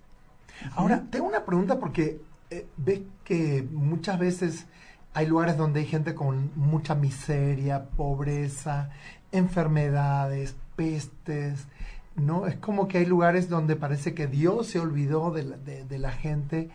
Ahora, 0.75 1.06
tengo 1.10 1.27
una 1.27 1.46
pregunta 1.46 1.80
porque 1.80 2.20
eh, 2.50 2.68
ves 2.77 3.01
que 3.24 3.68
muchas 3.72 4.20
veces 4.20 4.66
hay 5.13 5.25
lugares 5.25 5.58
donde 5.58 5.82
hay 5.82 5.86
gente 5.86 6.16
con 6.16 6.51
mucha 6.56 6.96
miseria, 6.96 7.86
pobreza, 7.89 8.89
enfermedades, 9.32 10.56
pestes, 10.77 11.67
¿no? 12.15 12.48
Es 12.48 12.55
como 12.55 12.88
que 12.88 13.00
hay 13.00 13.05
lugares 13.05 13.50
donde 13.50 13.75
parece 13.75 14.13
que 14.13 14.27
Dios 14.27 14.67
se 14.67 14.79
olvidó 14.79 15.31
de 15.31 15.43
la, 15.43 15.57
de, 15.57 16.00
la 16.00 16.12
gente. 16.12 16.69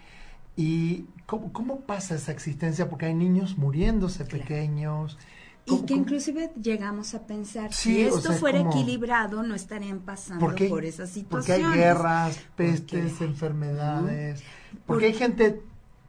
¿Y 0.55 1.07
cómo, 1.25 1.81
pasa 1.81 2.17
esa 2.17 2.33
existencia? 2.33 2.91
Porque 2.91 3.07
hay 3.07 3.15
niños 3.15 3.57
muriéndose 3.57 4.27
pequeños. 4.27 5.17
Y 5.65 5.83
que 5.87 5.95
inclusive 5.95 6.51
llegamos 6.61 7.15
a 7.15 7.27
pensar, 7.27 7.73
si 7.73 8.03
esto 8.03 8.33
fuera 8.33 8.61
equilibrado, 8.61 9.43
no 9.45 9.55
estarían 9.55 10.01
pasando 10.01 10.55
por 10.69 10.85
esas 10.85 11.09
situaciones. 11.09 11.65
Porque 11.65 11.81
hay 11.81 11.85
guerras, 11.85 12.41
pestes, 12.57 13.21
enfermedades. 13.21 14.43
Porque 14.85 15.07
hay 15.07 15.15
gente 15.15 15.63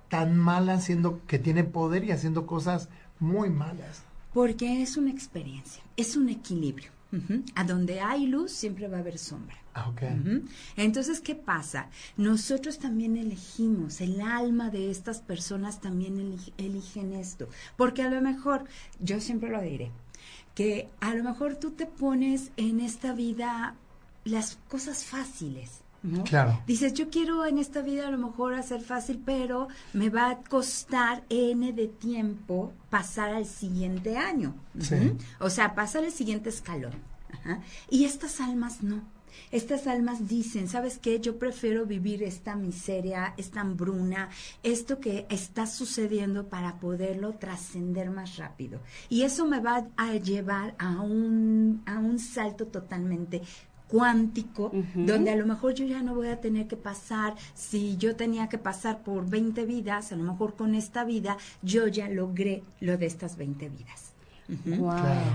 tan 0.10 0.38
mala 0.38 0.74
haciendo, 0.74 1.22
que 1.28 1.40
tiene 1.40 1.64
poder 1.64 2.04
y 2.04 2.12
haciendo 2.12 2.46
cosas 2.46 2.90
muy 3.20 3.50
malas. 3.50 4.04
Porque 4.34 4.82
es 4.82 4.98
una 4.98 5.12
experiencia, 5.12 5.84
es 5.96 6.18
un 6.18 6.30
equilibrio. 6.30 6.92
A 7.56 7.64
donde 7.64 8.02
hay 8.02 8.26
luz 8.26 8.52
siempre 8.52 8.88
va 8.88 8.98
a 8.98 9.00
haber 9.02 9.18
sombra. 9.20 9.56
Ah, 9.76 9.90
ok. 9.90 10.02
Ujú. 10.20 10.44
Entonces, 10.78 11.20
¿qué 11.20 11.36
pasa? 11.36 11.90
Nosotros 12.18 12.80
también 12.80 13.18
elegimos, 13.18 14.02
el 14.02 14.20
alma 14.22 14.70
de 14.70 14.90
estas 14.90 15.22
personas 15.22 15.80
también 15.80 16.18
elige- 16.20 16.54
eligen 16.58 17.14
esto, 17.14 17.50
porque 17.78 18.02
a 18.02 18.10
lo 18.10 18.20
mejor, 18.22 18.66
yo 19.00 19.20
siempre 19.20 19.50
lo 19.50 19.62
diré, 19.62 19.92
que 20.56 20.90
a 21.02 21.14
lo 21.14 21.24
mejor 21.24 21.56
tú 21.56 21.72
te 21.72 21.86
pones 21.86 22.52
en 22.58 22.80
esta 22.80 23.14
vida 23.14 23.76
las 24.26 24.58
cosas 24.68 25.04
fáciles. 25.06 25.83
¿No? 26.04 26.24
Claro. 26.24 26.62
Dices, 26.68 26.94
yo 26.94 27.10
quiero 27.10 27.46
en 27.46 27.58
esta 27.58 27.82
vida 27.82 28.08
a 28.08 28.12
lo 28.12 28.18
mejor 28.18 28.54
hacer 28.54 28.82
fácil, 28.82 29.22
pero 29.26 29.70
me 29.94 30.10
va 30.10 30.30
a 30.30 30.38
costar 30.38 31.24
N 31.30 31.74
de 31.74 31.88
tiempo 31.88 32.74
pasar 32.90 33.34
al 33.34 33.46
siguiente 33.46 34.18
año. 34.18 34.54
Sí. 34.80 35.14
O 35.40 35.50
sea, 35.50 35.74
pasar 35.74 36.04
el 36.04 36.12
siguiente 36.12 36.50
escalón. 36.50 36.94
Ajá. 37.32 37.62
Y 37.90 38.06
estas 38.06 38.42
almas 38.42 38.84
no. 38.84 39.02
Estas 39.52 39.88
almas 39.88 40.28
dicen, 40.28 40.68
¿sabes 40.68 40.98
qué? 41.00 41.20
Yo 41.20 41.38
prefiero 41.38 41.86
vivir 41.86 42.24
esta 42.24 42.56
miseria, 42.56 43.34
esta 43.38 43.62
hambruna, 43.62 44.30
esto 44.62 45.00
que 45.00 45.26
está 45.30 45.68
sucediendo 45.68 46.50
para 46.50 46.80
poderlo 46.80 47.34
trascender 47.34 48.10
más 48.10 48.38
rápido. 48.38 48.80
Y 49.10 49.24
eso 49.24 49.46
me 49.46 49.60
va 49.60 49.88
a 49.98 50.14
llevar 50.14 50.76
a 50.78 51.02
un, 51.02 51.82
a 51.86 52.00
un 52.00 52.20
salto 52.20 52.68
totalmente 52.68 53.42
cuántico, 53.94 54.72
donde 54.96 55.30
a 55.30 55.36
lo 55.36 55.46
mejor 55.46 55.76
yo 55.76 55.86
ya 55.86 56.02
no 56.02 56.16
voy 56.16 56.30
a 56.30 56.42
tener 56.42 56.68
que 56.68 56.76
pasar, 56.76 57.36
si 57.54 57.96
yo 57.98 58.16
tenía 58.16 58.50
que 58.50 58.58
pasar 58.58 59.04
por 59.04 59.30
20 59.30 59.66
vidas, 59.66 60.12
a 60.12 60.16
lo 60.16 60.24
mejor 60.24 60.56
con 60.56 60.74
esta 60.74 61.04
vida 61.04 61.38
yo 61.62 61.88
ya 61.88 62.10
logré 62.10 62.64
lo 62.80 62.98
de 62.98 63.06
estas 63.06 63.38
20 63.38 63.70
vidas. 63.70 64.14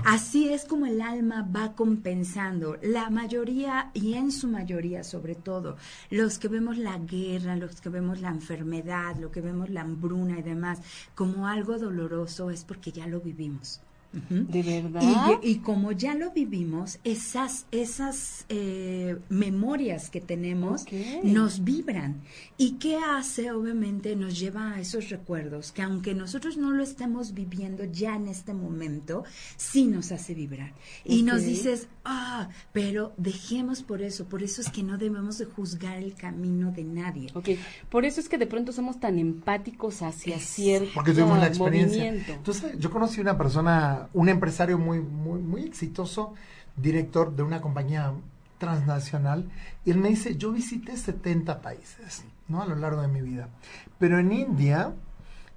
Así 0.05 0.49
es 0.49 0.65
como 0.65 0.85
el 0.87 1.01
alma 1.01 1.47
va 1.55 1.71
compensando. 1.71 2.77
La 2.81 3.09
mayoría, 3.09 3.91
y 3.93 4.15
en 4.15 4.29
su 4.29 4.49
mayoría 4.49 5.05
sobre 5.05 5.35
todo, 5.35 5.77
los 6.09 6.37
que 6.37 6.49
vemos 6.49 6.77
la 6.77 6.97
guerra, 6.97 7.55
los 7.55 7.79
que 7.79 7.87
vemos 7.87 8.19
la 8.19 8.29
enfermedad, 8.29 9.15
lo 9.15 9.31
que 9.31 9.39
vemos 9.39 9.69
la 9.69 9.81
hambruna 9.81 10.37
y 10.37 10.43
demás, 10.43 10.79
como 11.15 11.47
algo 11.47 11.77
doloroso 11.77 12.49
es 12.49 12.65
porque 12.65 12.91
ya 12.91 13.07
lo 13.07 13.21
vivimos. 13.21 13.79
¿De 14.11 14.63
verdad? 14.63 15.01
Y, 15.43 15.51
y 15.51 15.55
como 15.59 15.91
ya 15.91 16.15
lo 16.15 16.31
vivimos, 16.31 16.99
esas, 17.03 17.65
esas 17.71 18.45
eh, 18.49 19.17
memorias 19.29 20.09
que 20.09 20.19
tenemos 20.21 20.85
nos 21.23 21.63
vibran. 21.63 22.21
¿Y 22.57 22.71
qué 22.73 22.97
hace? 22.97 23.51
Obviamente 23.51 24.15
nos 24.15 24.39
lleva 24.39 24.73
a 24.73 24.79
esos 24.79 25.09
recuerdos 25.09 25.71
que 25.71 25.81
aunque 25.81 26.13
nosotros 26.13 26.57
no 26.57 26.71
lo 26.71 26.83
estemos 26.83 27.33
viviendo 27.33 27.83
ya 27.85 28.15
en 28.15 28.27
este 28.27 28.53
momento, 28.53 29.23
sí 29.57 29.85
nos 29.85 30.11
hace 30.11 30.33
vibrar. 30.33 30.73
Y 31.05 31.23
nos 31.23 31.43
dices, 31.43 31.87
ah, 32.05 32.49
pero 32.73 33.13
dejemos 33.17 33.83
por 33.83 34.01
eso, 34.01 34.25
por 34.25 34.41
eso 34.43 34.61
es 34.61 34.69
que 34.69 34.83
no 34.83 34.97
debemos 34.97 35.37
de 35.37 35.45
juzgar 35.45 35.97
el 35.97 36.15
camino 36.15 36.71
de 36.71 36.83
nadie. 36.83 37.29
Ok, 37.33 37.49
por 37.89 38.05
eso 38.05 38.19
es 38.19 38.29
que 38.29 38.37
de 38.37 38.47
pronto 38.47 38.71
somos 38.71 38.99
tan 38.99 39.19
empáticos 39.19 40.01
hacia 40.01 40.35
Exacto. 40.35 40.53
cierto 40.55 40.89
Porque 40.95 41.11
tuvimos 41.11 41.39
la 41.39 41.47
experiencia. 41.47 42.03
movimiento. 42.03 42.31
Entonces, 42.33 42.71
yo 42.79 42.89
conocí 42.89 43.21
una 43.21 43.37
persona, 43.37 43.98
un 44.13 44.29
empresario 44.29 44.77
muy, 44.77 44.99
muy, 44.99 45.63
exitoso, 45.63 46.33
director 46.75 47.35
de 47.35 47.43
una 47.43 47.61
compañía 47.61 48.13
transnacional, 48.57 49.49
y 49.85 49.91
él 49.91 49.97
me 49.97 50.09
dice, 50.09 50.35
yo 50.35 50.51
visité 50.51 50.97
70 50.97 51.61
países, 51.61 52.23
¿no? 52.47 52.61
A 52.61 52.65
lo 52.65 52.75
largo 52.75 53.01
de 53.01 53.07
mi 53.07 53.21
vida. 53.21 53.49
Pero 53.97 54.19
en 54.19 54.31
India 54.31 54.93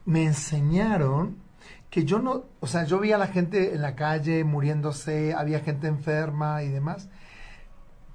me 0.04 0.25
enseñaron 0.25 1.37
que 1.90 2.04
yo 2.04 2.18
no, 2.18 2.44
o 2.61 2.66
sea, 2.66 2.84
yo 2.84 2.99
vi 3.00 3.12
a 3.12 3.18
la 3.18 3.26
gente 3.26 3.75
en 3.75 3.82
la 3.82 3.94
calle 3.94 4.44
muriéndose, 4.44 5.34
había 5.34 5.61
gente 5.61 5.88
enferma 5.88 6.62
y 6.62 6.68
demás. 6.68 7.08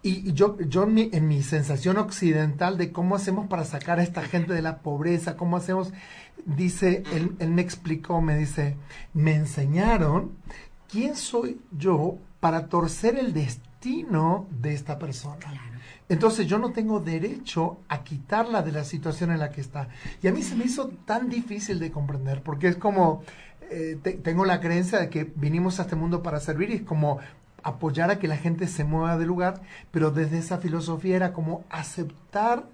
Y 0.04 0.30
y 0.30 0.34
yo, 0.34 0.58
yo 0.62 0.84
en 0.84 0.94
mi, 0.94 1.10
en 1.12 1.28
mi 1.28 1.42
sensación 1.44 1.98
occidental 1.98 2.78
de 2.78 2.92
cómo 2.92 3.16
hacemos 3.16 3.48
para 3.48 3.66
sacar 3.66 4.00
a 4.00 4.04
esta 4.04 4.22
gente 4.24 4.54
de 4.54 4.62
la 4.62 4.78
pobreza, 4.80 5.36
cómo 5.36 5.58
hacemos, 5.58 5.92
dice, 6.46 7.04
él, 7.14 7.36
él 7.40 7.50
me 7.50 7.62
explicó, 7.62 8.22
me 8.22 8.38
dice, 8.38 8.76
me 9.14 9.34
enseñaron 9.36 10.32
quién 10.90 11.16
soy 11.16 11.60
yo 11.78 12.18
para 12.40 12.68
torcer 12.68 13.18
el 13.18 13.34
destino 13.34 14.48
de 14.62 14.74
esta 14.74 14.98
persona. 15.00 15.38
Claro. 15.38 15.60
Entonces 16.10 16.48
yo 16.48 16.58
no 16.58 16.72
tengo 16.72 17.02
derecho 17.02 17.80
a 17.90 18.04
quitarla 18.04 18.62
de 18.62 18.72
la 18.72 18.86
situación 18.86 19.32
en 19.32 19.40
la 19.40 19.50
que 19.50 19.60
está. 19.62 19.90
Y 20.24 20.28
a 20.28 20.32
mí 20.32 20.42
se 20.42 20.56
me 20.56 20.66
hizo 20.66 20.88
tan 21.06 21.28
difícil 21.30 21.80
de 21.80 21.92
comprender, 21.92 22.42
porque 22.44 22.70
es 22.70 22.78
como, 22.78 23.24
eh, 23.70 23.98
te- 24.02 24.14
tengo 24.14 24.46
la 24.46 24.62
creencia 24.62 25.00
de 25.00 25.10
que 25.10 25.30
vinimos 25.36 25.80
a 25.80 25.84
este 25.84 25.98
mundo 25.98 26.24
para 26.24 26.40
servir 26.40 26.70
y 26.70 26.74
es 26.76 26.82
como 26.84 27.20
apoyar 27.68 28.10
a 28.12 28.20
que 28.20 28.28
la 28.28 28.38
gente 28.38 28.68
se 28.68 28.84
mueva 28.84 29.18
de 29.18 29.26
lugar, 29.26 29.62
pero 29.92 30.12
desde 30.12 30.38
esa 30.40 30.58
filosofía 30.58 31.16
era 31.16 31.34
como 31.34 31.64
aceptar 31.70 32.68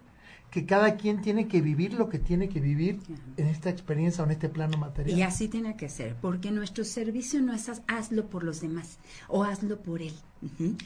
que 0.52 0.66
cada 0.68 0.98
quien 0.98 1.22
tiene 1.22 1.48
que 1.48 1.62
vivir 1.62 1.94
lo 1.96 2.10
que 2.10 2.20
tiene 2.20 2.48
que 2.48 2.60
vivir 2.60 3.00
en 3.38 3.48
esta 3.48 3.72
experiencia 3.72 4.22
o 4.24 4.26
en 4.28 4.34
este 4.34 4.50
plano 4.50 4.78
material. 4.78 5.18
Y 5.18 5.24
así 5.24 5.48
tiene 5.48 5.76
que 5.76 5.90
ser, 5.90 6.16
porque 6.22 6.52
nuestro 6.52 6.84
servicio 6.84 7.42
no 7.42 7.54
es 7.54 7.70
haz- 7.70 7.82
hazlo 7.88 8.28
por 8.30 8.44
los 8.44 8.62
demás 8.62 9.00
o 9.30 9.44
hazlo 9.44 9.80
por 9.82 10.04
él, 10.04 10.14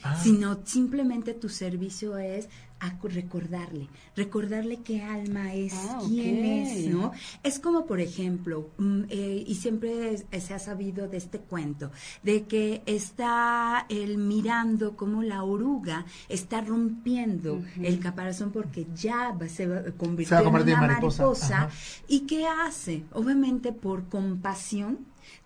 Ah. 0.04 0.20
sino 0.22 0.60
simplemente 0.66 1.34
tu 1.34 1.50
servicio 1.50 2.18
es 2.18 2.48
a 2.80 2.96
recordarle, 3.02 3.88
recordarle 4.16 4.82
qué 4.84 5.02
alma 5.02 5.52
es, 5.56 5.74
Ah, 5.74 6.00
quién 6.08 6.46
es, 6.46 6.86
¿no? 6.94 7.12
Es 7.42 7.58
como, 7.58 7.88
por 7.88 8.00
ejemplo, 8.00 8.70
mm, 8.78 9.02
eh, 9.10 9.44
y 9.48 9.56
siempre 9.56 10.14
es- 10.14 10.26
se 10.44 10.54
ha 10.54 10.60
sabido 10.60 11.08
de 11.08 11.18
este 11.18 11.40
cuento, 11.40 11.90
de 12.22 12.44
que 12.44 12.84
está 12.86 13.88
él 13.90 14.20
mirando 14.20 14.96
como 14.96 15.24
la 15.24 15.44
oruga 15.44 16.06
está 16.30 16.62
rompiendo 16.62 17.64
el 17.82 18.00
caparazón 18.00 18.52
porque 18.52 18.86
ya 18.96 19.32
va, 19.32 19.50
se 19.50 19.66
va 19.66 19.78
a 19.80 19.92
convertir 19.94 20.28
Se 20.28 20.36
va 20.36 20.40
a 20.42 20.44
en 20.44 20.46
convertir 20.46 20.74
en 20.74 20.78
una 20.80 20.88
mariposa. 20.88 21.70
¿Y 22.08 22.20
qué 22.28 22.46
hace? 22.46 23.06
Obviamente 23.12 23.72
por 23.74 24.08
compasión, 24.08 25.00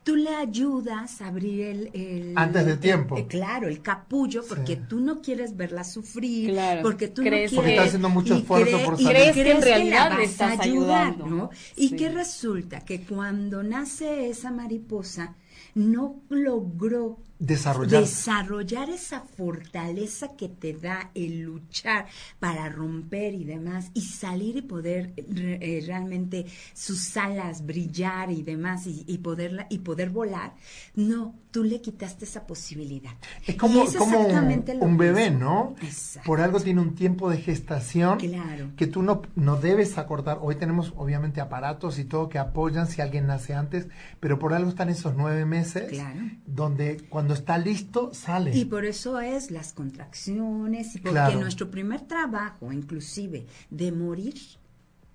tú 0.03 0.15
le 0.15 0.29
ayudas 0.35 1.21
a 1.21 1.27
abrir 1.27 1.61
el... 1.61 1.89
el- 1.93 2.33
Antes 2.37 2.65
de 2.65 2.71
el- 2.73 2.79
tiempo. 2.79 3.17
eh, 3.17 3.27
claro, 3.27 3.67
el 3.67 3.81
capullo, 3.81 4.43
porque 4.47 4.75
Sí. 4.75 4.81
tú 4.89 4.99
no 4.99 5.21
quieres 5.21 5.55
verla 5.55 5.83
sufrir, 5.83 6.51
Claro, 6.51 6.81
porque 6.81 7.07
tú 7.07 7.21
crees 7.21 7.51
no 7.51 7.57
Porque 7.57 7.69
quieres... 7.71 7.71
está 7.85 7.87
haciendo 7.87 8.09
mucho 8.09 8.33
y 8.35 8.37
esfuerzo 8.39 8.77
cree- 8.77 8.85
por 8.85 8.99
y 8.99 9.03
salir. 9.03 9.17
Crees 9.31 9.33
que 9.35 9.51
en 9.51 9.59
la 9.59 9.65
realidad 9.65 10.09
vas 10.09 10.17
le 10.17 10.23
a 10.23 10.27
estás 10.27 10.59
ayudar, 10.59 11.07
ayudando. 11.07 11.25
¿no? 11.27 11.49
Y 11.75 11.89
Sí. 11.89 11.95
que 11.95 12.09
resulta 12.09 12.79
que 12.81 13.01
cuando 13.03 13.63
nace 13.63 14.29
esa 14.29 14.51
mariposa, 14.51 15.35
no 15.75 16.21
logró 16.29 17.19
Desarrollar. 17.39 18.01
desarrollar 18.01 18.89
esa 18.91 19.21
fortaleza 19.21 20.35
que 20.37 20.47
te 20.47 20.73
da 20.73 21.09
el 21.15 21.41
luchar 21.41 22.05
para 22.39 22.69
romper 22.69 23.33
y 23.33 23.45
demás 23.45 23.89
y 23.95 24.01
salir 24.01 24.57
y 24.57 24.61
poder 24.61 25.13
eh, 25.17 25.83
realmente 25.87 26.45
sus 26.75 27.17
alas 27.17 27.65
brillar 27.65 28.29
y 28.29 28.43
demás 28.43 28.85
y, 28.85 29.05
y 29.07 29.17
poderla 29.17 29.65
y 29.71 29.79
poder 29.79 30.11
volar 30.11 30.53
no 30.93 31.33
tú 31.49 31.63
le 31.63 31.81
quitaste 31.81 32.25
esa 32.25 32.45
posibilidad 32.47 33.11
Es 33.47 33.55
como, 33.55 33.83
es 33.83 33.95
como 33.97 34.19
un, 34.19 34.97
bebé. 34.97 35.31
¿no? 35.31 35.75
Exacto. 35.81 36.25
Por 36.27 36.41
algo 36.41 36.59
tiene 36.59 36.79
un 36.79 36.95
tiempo 36.95 37.29
de 37.29 37.37
gestación 37.37 38.19
Claro. 38.19 38.69
que 38.77 38.87
tú 38.87 39.01
no, 39.03 39.21
no 39.35 39.55
debes 39.57 39.97
acortar. 39.97 40.39
Hoy 40.41 40.55
tenemos 40.55 40.93
obviamente 40.95 41.41
aparatos 41.41 41.99
y 41.99 42.05
todo 42.05 42.29
que 42.29 42.39
apoyan 42.39 42.87
si 42.87 43.01
alguien 43.01 43.27
nace 43.27 43.53
antes, 43.53 43.87
pero 44.19 44.39
por 44.39 44.53
algo 44.53 44.69
están 44.69 44.89
esos 44.89 45.13
nueve 45.15 45.40
meses 45.45 45.89
Claro. 45.89 46.19
donde 46.45 46.97
cuando 47.09 47.33
está 47.33 47.57
listo 47.57 48.13
sale. 48.13 48.55
Y 48.55 48.65
por 48.65 48.85
eso 48.85 49.19
es 49.19 49.51
las 49.51 49.73
contracciones 49.73 50.95
y 50.95 50.99
porque 50.99 51.11
Claro. 51.11 51.39
nuestro 51.39 51.69
primer 51.71 52.01
trabajo, 52.01 52.71
inclusive, 52.71 53.45
de 53.69 53.91
morir 53.91 54.35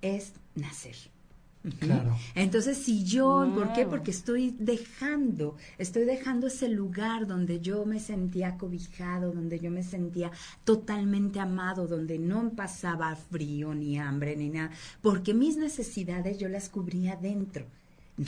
es 0.02 0.32
nacer. 0.54 0.96
Claro. 1.80 2.16
Entonces, 2.36 2.78
si 2.78 3.02
yo, 3.02 3.50
¿por 3.52 3.72
qué? 3.72 3.86
Porque 3.86 4.12
estoy 4.12 4.54
dejando, 4.56 5.56
estoy 5.78 6.04
dejando 6.04 6.46
ese 6.46 6.68
lugar 6.68 7.26
donde 7.26 7.60
yo 7.60 7.84
me 7.84 7.98
sentía 7.98 8.56
cobijado, 8.56 9.32
donde 9.32 9.58
yo 9.58 9.72
me 9.72 9.82
sentía 9.82 10.30
totalmente 10.62 11.40
amado, 11.40 11.88
donde 11.88 12.20
no 12.20 12.50
pasaba 12.50 13.16
frío 13.16 13.74
ni 13.74 13.98
hambre 13.98 14.36
ni 14.36 14.48
nada, 14.48 14.70
porque 15.02 15.34
mis 15.34 15.56
necesidades 15.56 16.38
yo 16.38 16.48
las 16.48 16.68
cubría 16.68 17.16
dentro. 17.16 17.66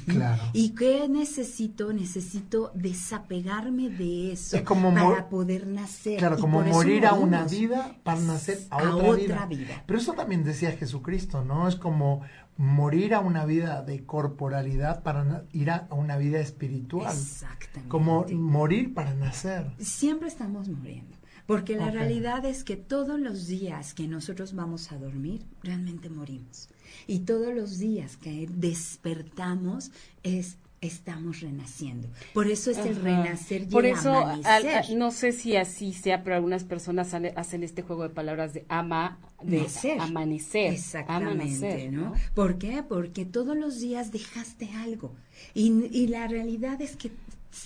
Claro. 0.06 0.42
¿Y 0.52 0.70
qué 0.74 1.08
necesito? 1.08 1.92
Necesito 1.92 2.70
desapegarme 2.74 3.88
de 3.88 4.32
eso 4.32 4.56
Es 4.56 4.62
como 4.62 4.92
para 4.92 5.28
poder 5.28 5.66
nacer. 5.66 6.18
Claro, 6.18 6.36
Y 6.38 6.40
como 6.40 6.60
morir 6.62 7.06
a 7.06 7.14
una 7.14 7.44
vida 7.44 7.96
para 8.02 8.20
nacer 8.20 8.60
a, 8.70 8.76
A 8.80 8.94
otra, 8.96 9.08
otra 9.08 9.46
vida. 9.46 9.46
vida. 9.46 9.82
Pero 9.86 9.98
eso 9.98 10.12
también 10.12 10.44
decía 10.44 10.72
Jesucristo, 10.72 11.44
¿no? 11.44 11.68
Es 11.68 11.76
como 11.76 12.20
morir 12.58 13.14
a 13.14 13.20
una 13.20 13.44
vida 13.46 13.82
de 13.82 14.04
corporalidad 14.04 15.02
para 15.02 15.44
ir 15.52 15.70
a, 15.70 15.86
una 15.90 16.16
vida 16.16 16.40
espiritual. 16.40 17.16
Exactamente. 17.16 17.88
Como 17.88 18.26
morir 18.30 18.92
para 18.94 19.14
nacer. 19.14 19.70
Siempre 19.78 20.28
estamos 20.28 20.68
muriendo. 20.68 21.16
Porque 21.46 21.76
la 21.76 21.86
Ok. 21.86 21.92
realidad 21.94 22.44
es 22.44 22.62
que 22.62 22.76
todos 22.76 23.18
los 23.18 23.46
días 23.46 23.94
que 23.94 24.06
nosotros 24.06 24.54
vamos 24.54 24.92
a 24.92 24.98
dormir, 24.98 25.46
realmente 25.62 26.10
morimos. 26.10 26.68
Y 27.06 27.20
todos 27.20 27.54
los 27.54 27.78
días 27.78 28.16
que 28.16 28.46
despertamos 28.50 29.90
es 30.22 30.56
estamos 30.80 31.40
renaciendo. 31.40 32.08
Por 32.32 32.46
eso 32.46 32.70
es 32.70 32.78
el 32.78 32.96
renacer 32.96 33.62
y 33.62 33.66
Por 33.66 33.84
el 33.84 33.94
eso, 33.94 34.14
amanecer. 34.14 34.96
no 34.96 35.10
sé 35.10 35.32
si 35.32 35.56
así 35.56 35.92
sea, 35.92 36.22
pero 36.22 36.36
algunas 36.36 36.64
personas 36.64 37.14
hacen 37.14 37.64
este 37.64 37.82
juego 37.82 38.04
de 38.04 38.10
palabras 38.10 38.54
de 38.54 38.64
ama, 38.68 39.18
de 39.42 39.66
amanecer. 39.98 40.72
Exactamente, 40.72 41.90
¿no? 41.90 42.12
¿Por 42.34 42.58
qué? 42.58 42.84
Porque 42.88 43.24
todos 43.24 43.56
los 43.56 43.80
días 43.80 44.12
dejaste 44.12 44.70
algo. 44.72 45.12
Y, 45.54 45.86
y 45.90 46.06
la 46.06 46.28
realidad 46.28 46.80
es 46.80 46.96
que 46.96 47.10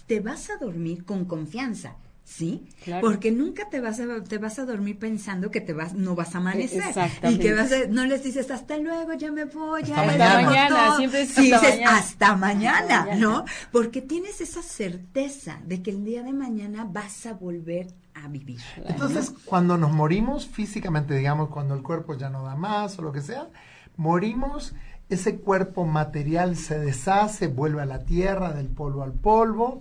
te 0.06 0.20
vas 0.20 0.48
a 0.50 0.56
dormir 0.56 1.04
con 1.04 1.24
confianza. 1.24 1.96
¿Sí? 2.32 2.66
Porque 3.00 3.30
nunca 3.30 3.68
te 3.68 3.80
vas 3.80 4.00
a 4.00 4.22
te 4.24 4.38
vas 4.38 4.58
a 4.58 4.64
dormir 4.64 4.98
pensando 4.98 5.50
que 5.50 5.60
te 5.60 5.72
vas 5.72 5.94
no 5.94 6.14
vas 6.14 6.34
a 6.34 6.38
amanecer 6.38 6.82
y 7.28 7.38
que 7.38 7.54
vas 7.54 7.70
a, 7.72 7.86
no 7.88 8.06
les 8.06 8.22
dices 8.22 8.50
hasta 8.50 8.76
luego, 8.78 9.12
ya 9.14 9.30
me 9.30 9.44
voy, 9.44 9.82
ya 9.84 10.00
hasta 10.00 10.42
mañana, 10.42 10.96
siempre 10.96 11.22
hasta, 11.22 11.40
dices, 11.40 11.62
mañana. 11.62 11.96
hasta 11.96 12.36
mañana, 12.36 13.14
¿no? 13.16 13.44
Porque 13.70 14.00
tienes 14.00 14.40
esa 14.40 14.62
certeza 14.62 15.60
de 15.66 15.82
que 15.82 15.90
el 15.90 16.04
día 16.04 16.22
de 16.22 16.32
mañana 16.32 16.86
vas 16.88 17.26
a 17.26 17.34
volver 17.34 17.88
a 18.14 18.28
vivir. 18.28 18.60
Entonces, 18.84 19.32
cuando 19.44 19.76
nos 19.76 19.92
morimos 19.92 20.46
físicamente, 20.46 21.14
digamos, 21.14 21.50
cuando 21.50 21.74
el 21.74 21.82
cuerpo 21.82 22.16
ya 22.16 22.30
no 22.30 22.42
da 22.44 22.56
más 22.56 22.98
o 22.98 23.02
lo 23.02 23.12
que 23.12 23.20
sea, 23.20 23.48
morimos 23.96 24.74
ese 25.08 25.36
cuerpo 25.36 25.84
material 25.84 26.56
se 26.56 26.78
deshace, 26.78 27.46
vuelve 27.46 27.82
a 27.82 27.86
la 27.86 28.04
tierra, 28.04 28.52
del 28.52 28.68
polvo 28.68 29.02
al 29.02 29.12
polvo, 29.12 29.80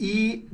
y, 0.00 0.48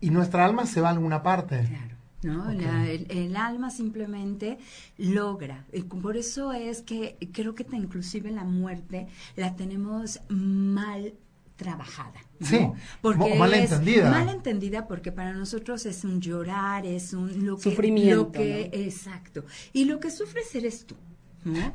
y 0.00 0.10
nuestra 0.10 0.44
alma 0.44 0.66
se 0.66 0.80
va 0.80 0.88
a 0.88 0.90
alguna 0.90 1.22
parte. 1.22 1.64
Claro. 1.64 1.88
¿no? 2.24 2.50
el, 2.50 3.36
alma 3.36 3.70
simplemente 3.70 4.58
logra. 4.96 5.64
Y 5.72 5.82
por 5.82 6.16
eso 6.16 6.52
es 6.52 6.82
que 6.82 7.16
creo 7.32 7.54
que 7.54 7.64
inclusive 7.72 8.32
la 8.32 8.42
muerte 8.42 9.06
la 9.36 9.54
tenemos 9.54 10.20
mal 10.28 11.14
trabajada. 11.54 12.20
Sí, 12.40 12.68
porque 13.00 13.36
mal 13.36 13.54
entendida. 13.54 14.10
Mal 14.10 14.28
entendida 14.30 14.88
porque 14.88 15.12
para 15.12 15.32
nosotros 15.32 15.86
es 15.86 16.02
un 16.02 16.20
llorar, 16.20 16.84
es 16.84 17.12
un 17.12 17.46
lo 17.46 17.56
que, 17.56 17.62
Sufrimiento. 17.62 18.32
que 18.32 18.70
exacto. 18.72 19.44
Y 19.72 19.84
lo 19.84 20.00
que 20.00 20.10
sufres 20.10 20.52
eres 20.56 20.86
tú. 20.86 20.96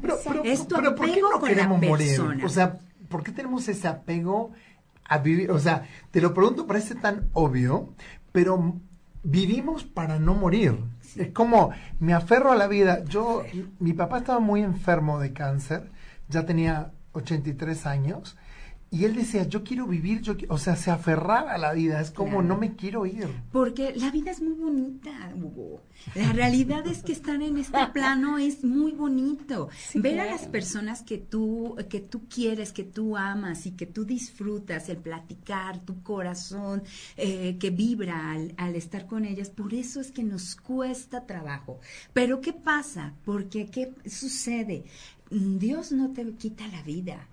Pero, 0.01 0.20
pero, 0.25 0.44
¿por 0.96 1.10
qué 1.10 1.22
no 1.22 1.42
queremos 1.42 1.82
morir? 1.82 2.20
O 2.44 2.50
sea, 2.50 2.77
¿por 3.08 3.24
qué 3.24 3.32
tenemos 3.32 3.68
ese 3.70 3.88
apego 3.88 4.51
a 5.05 5.17
vivir, 5.19 5.51
o 5.51 5.60
sea, 5.60 5.88
te 6.12 6.22
lo 6.22 6.33
pregunto, 6.33 6.67
parece 6.67 6.95
tan 6.95 7.29
obvio, 7.33 7.93
pero 8.31 8.79
vivimos 9.24 9.83
para 9.83 10.19
no 10.19 10.33
morir. 10.33 10.77
Es 11.15 11.29
como, 11.31 11.72
me 12.00 12.13
aferro 12.13 12.51
a 12.51 12.55
la 12.55 12.67
vida. 12.67 13.03
Yo, 13.05 13.43
mi 13.79 13.93
papá 13.93 14.19
estaba 14.19 14.39
muy 14.39 14.62
enfermo 14.62 15.19
de 15.19 15.33
cáncer, 15.33 15.91
ya 16.27 16.45
tenía 16.45 16.91
83 17.13 17.86
años, 17.86 18.38
y 18.93 19.05
él 19.05 19.15
decía, 19.15 19.47
yo 19.47 19.63
quiero 19.63 19.88
vivir, 19.88 20.21
yo 20.21 20.35
o 20.50 20.59
sea, 20.59 20.75
se 20.75 20.91
aferraba 20.91 21.53
a 21.53 21.57
la 21.57 21.73
vida, 21.73 22.00
es 22.00 22.12
como, 22.12 22.43
no 22.43 22.59
me 22.59 22.75
quiero 22.75 23.07
ir. 23.07 23.27
Porque 23.51 23.91
la 23.95 24.12
vida 24.12 24.29
es 24.29 24.39
muy 24.39 24.53
bonita, 24.53 25.33
Hugo. 25.35 25.81
La 26.13 26.31
realidad 26.31 26.85
es 26.85 27.01
que 27.01 27.12
estar 27.12 27.41
en 27.41 27.57
este 27.57 27.88
plano 27.91 28.38
es 28.38 28.63
muy 28.63 28.91
bonito. 28.91 29.69
Ver 29.95 30.19
a 30.19 30.25
las 30.25 30.45
personas 30.45 31.01
que 31.01 31.17
tú, 31.17 31.75
que 31.89 32.01
tú 32.01 32.27
quieres, 32.29 32.71
que 32.71 32.83
tú 32.83 33.17
amas 33.17 33.65
y 33.65 33.71
que 33.71 33.88
tú 33.88 34.05
disfrutas, 34.05 34.88
el 34.89 34.97
platicar, 34.97 35.79
tu 35.79 36.03
corazón 36.03 36.83
eh, 37.17 37.57
que 37.59 37.71
vibra 37.71 38.33
al, 38.33 38.53
al 38.57 38.75
estar 38.75 39.07
con 39.07 39.25
ellas, 39.25 39.50
por 39.50 39.73
eso 39.73 40.01
es 40.01 40.12
que 40.12 40.23
nos 40.23 40.55
cuesta 40.55 41.25
trabajo. 41.25 41.79
Pero 42.13 42.41
¿qué 42.41 42.53
pasa? 42.53 43.15
Porque 43.25 43.71
¿qué 43.71 43.91
sucede? 44.05 44.85
Dios 45.31 45.91
no 45.91 46.13
te 46.13 46.31
quita 46.33 46.67
la 46.67 46.83
vida. 46.83 47.27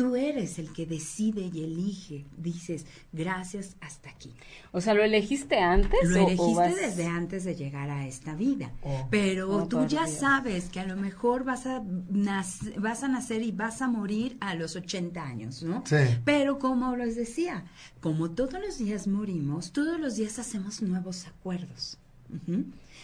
Tú 0.00 0.16
eres 0.16 0.58
el 0.58 0.72
que 0.72 0.86
decide 0.86 1.50
y 1.52 1.62
elige. 1.62 2.24
Dices, 2.38 2.86
gracias 3.12 3.76
hasta 3.82 4.08
aquí. 4.08 4.32
O 4.72 4.80
sea, 4.80 4.94
¿lo 4.94 5.04
elegiste 5.04 5.58
antes? 5.58 6.08
Lo 6.08 6.26
elegiste 6.26 6.74
desde 6.74 7.06
antes 7.06 7.44
de 7.44 7.54
llegar 7.54 7.90
a 7.90 8.06
esta 8.06 8.34
vida. 8.34 8.72
Oh. 8.82 9.08
Pero 9.10 9.68
tú 9.68 9.86
ya 9.86 10.06
sabes 10.06 10.70
que 10.70 10.80
a 10.80 10.86
lo 10.86 10.96
mejor 10.96 11.44
vas 11.44 11.66
a, 11.66 11.82
vas 11.84 13.02
a 13.02 13.08
nacer 13.08 13.42
y 13.42 13.52
vas 13.52 13.82
a 13.82 13.88
morir 13.88 14.38
a 14.40 14.54
los 14.54 14.74
80 14.74 15.22
años, 15.22 15.62
¿no? 15.62 15.82
Sí. 15.84 15.96
Pero 16.24 16.58
como 16.58 16.96
les 16.96 17.14
decía, 17.14 17.66
como 18.00 18.30
todos 18.30 18.54
los 18.54 18.78
días 18.78 19.06
morimos, 19.06 19.70
todos 19.70 20.00
los 20.00 20.16
días 20.16 20.38
hacemos 20.38 20.80
nuevos 20.80 21.26
acuerdos. 21.26 21.98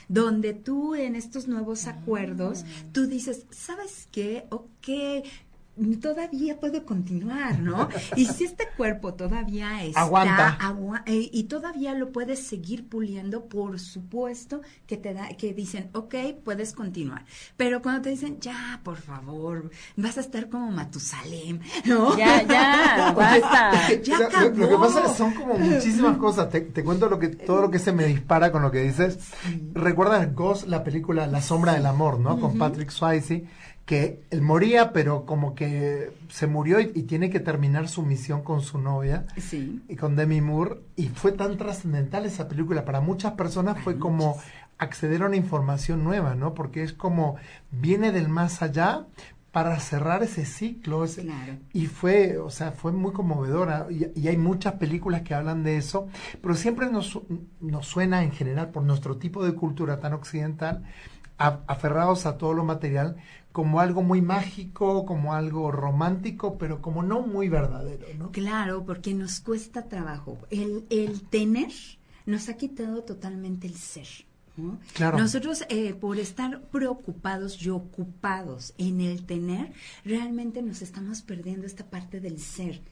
donde 0.09 0.55
tú 0.55 0.95
en 0.95 1.17
estos 1.17 1.47
nuevos 1.49 1.89
acuerdos, 1.89 2.65
ah. 2.65 2.85
tú 2.93 3.07
dices, 3.07 3.45
¿sabes 3.51 4.09
qué? 4.13 4.47
Ok, 4.51 4.89
todavía 6.01 6.59
puedo 6.59 6.85
continuar, 6.85 7.59
¿no? 7.61 7.89
Y 8.17 8.27
si 8.27 8.45
este 8.45 8.69
cuerpo 8.77 9.15
todavía 9.15 9.85
está 9.85 10.03
aguanta 10.03 10.59
eh, 11.07 11.29
y 11.33 11.45
todavía 11.45 11.95
lo 11.95 12.13
puedes 12.13 12.47
seguir 12.47 12.89
puliendo, 12.89 13.47
por 13.47 13.79
supuesto 13.79 14.63
que 14.87 14.97
te 14.97 15.13
da 15.13 15.29
que 15.37 15.53
dicen, 15.53 15.91
ok, 15.93 16.15
puedes 16.45 16.73
continuar. 16.73 17.25
Pero 17.57 17.83
cuando 17.83 18.03
te 18.03 18.11
dicen, 18.11 18.39
ya, 18.41 18.81
por 18.83 18.97
favor, 18.97 19.71
vas 19.97 20.17
a 20.17 20.21
estar 20.21 20.49
como 20.49 20.71
Matusalem, 20.71 21.61
¿no? 21.85 22.17
Ya, 22.17 22.43
ya, 22.43 23.13
basta. 23.17 23.93
ya 24.03 24.19
acabó. 24.19 24.57
Lo, 24.57 24.69
que 24.69 24.77
pasa 24.77 25.01
es 25.01 25.11
que 25.11 25.17
son 25.17 25.35
como 25.35 25.59
muchísimas 25.59 26.17
cosas. 26.19 26.49
Te, 26.49 26.85
cuento 26.85 27.09
lo 27.09 27.19
que 27.19 27.29
todo 27.29 27.63
lo 27.63 27.71
que 27.71 27.79
se 27.79 27.93
me 27.93 28.07
dispara 28.07 28.51
con 28.51 28.63
lo 28.63 28.71
que 28.71 28.83
dices. 28.83 29.19
¿Recuerdas 29.73 30.35
Ghost, 30.35 30.67
la 30.67 30.83
película 30.85 31.27
La 31.27 31.43
sombra 31.43 31.75
del 31.75 31.87
amor, 31.87 32.19
¿no? 32.19 32.41
Con 32.41 32.57
Patrick 32.59 32.91
Swayze 32.91 33.47
que 33.87 34.21
él 34.31 34.43
moría, 34.43 34.93
pero 34.93 35.25
como 35.25 35.55
que 35.55 36.13
se 36.29 36.49
murió 36.49 36.81
y, 36.81 37.05
tiene 37.05 37.31
que 37.31 37.39
terminar 37.39 37.89
su 37.89 38.03
misión 38.03 38.43
con 38.43 38.61
su 38.61 38.79
novia 38.79 39.27
y 39.89 39.95
con 39.95 40.17
Demi 40.17 40.41
Moore. 40.41 40.81
Y 40.97 41.09
fue 41.09 41.31
tan 41.31 41.57
trascendental 41.57 42.27
esa 42.27 42.49
película. 42.49 42.85
Para 42.85 43.01
muchas 43.01 43.35
personas 43.35 43.79
fue 43.83 43.99
como 43.99 44.37
acceder 44.79 45.23
a 45.23 45.27
una 45.27 45.37
información 45.37 46.03
nueva, 46.03 46.35
¿no? 46.35 46.53
Porque 46.53 46.83
es 46.83 46.93
como 46.93 47.37
viene 47.71 48.11
del 48.11 48.29
más 48.29 48.61
allá 48.61 49.07
para 49.53 49.79
cerrar 49.79 50.25
ese 50.25 50.47
ciclo. 50.47 51.07
Y 51.73 51.87
fue, 51.87 52.39
o 52.39 52.51
sea, 52.51 52.73
fue 52.73 52.91
muy 52.91 53.13
conmovedora. 53.13 53.87
Y, 53.89 54.27
hay 54.27 54.37
muchas 54.37 54.75
películas 54.75 55.23
que 55.23 55.33
hablan 55.33 55.63
de 55.63 55.77
eso, 55.77 56.09
pero 56.43 56.57
siempre 56.57 56.91
nos, 56.91 57.21
nos 57.61 57.87
suena 57.87 58.25
en 58.25 58.33
general 58.33 58.71
por 58.71 58.83
nuestro 58.83 59.17
tipo 59.17 59.45
de 59.45 59.55
cultura 59.55 60.01
tan 60.01 60.13
occidental 60.13 60.83
aferrados 61.39 62.27
a 62.27 62.39
todo 62.39 62.55
lo 62.55 62.65
material, 62.65 63.17
como 63.57 63.81
algo 63.81 64.03
muy 64.03 64.21
mágico, 64.21 65.07
como 65.07 65.33
algo 65.33 65.73
romántico, 65.73 66.59
pero 66.59 66.83
como 66.83 67.03
no 67.03 67.23
muy 67.23 67.49
verdadero, 67.49 68.07
¿no? 68.19 68.31
Claro, 68.31 68.85
porque 68.85 69.15
nos 69.15 69.41
cuesta 69.41 69.89
trabajo. 69.89 70.37
El, 70.51 70.85
el 70.91 71.23
tener 71.23 71.73
nos 72.27 72.51
ha 72.51 72.59
quitado 72.59 73.03
totalmente 73.03 73.67
el 73.67 73.73
ser. 73.73 74.09
Claro. 74.93 75.17
Nosotros, 75.17 75.65
eh, 75.71 75.95
por 75.95 76.19
estar 76.19 76.65
preocupados 76.65 77.63
y 77.63 77.71
ocupados 77.71 78.75
en 78.77 79.01
el 79.01 79.25
tener, 79.25 79.73
realmente 80.05 80.61
nos 80.61 80.83
estamos 80.83 81.23
perdiendo 81.23 81.67
esta 81.67 81.87
parte 81.87 82.21
del 82.21 82.39
ser 82.39 82.83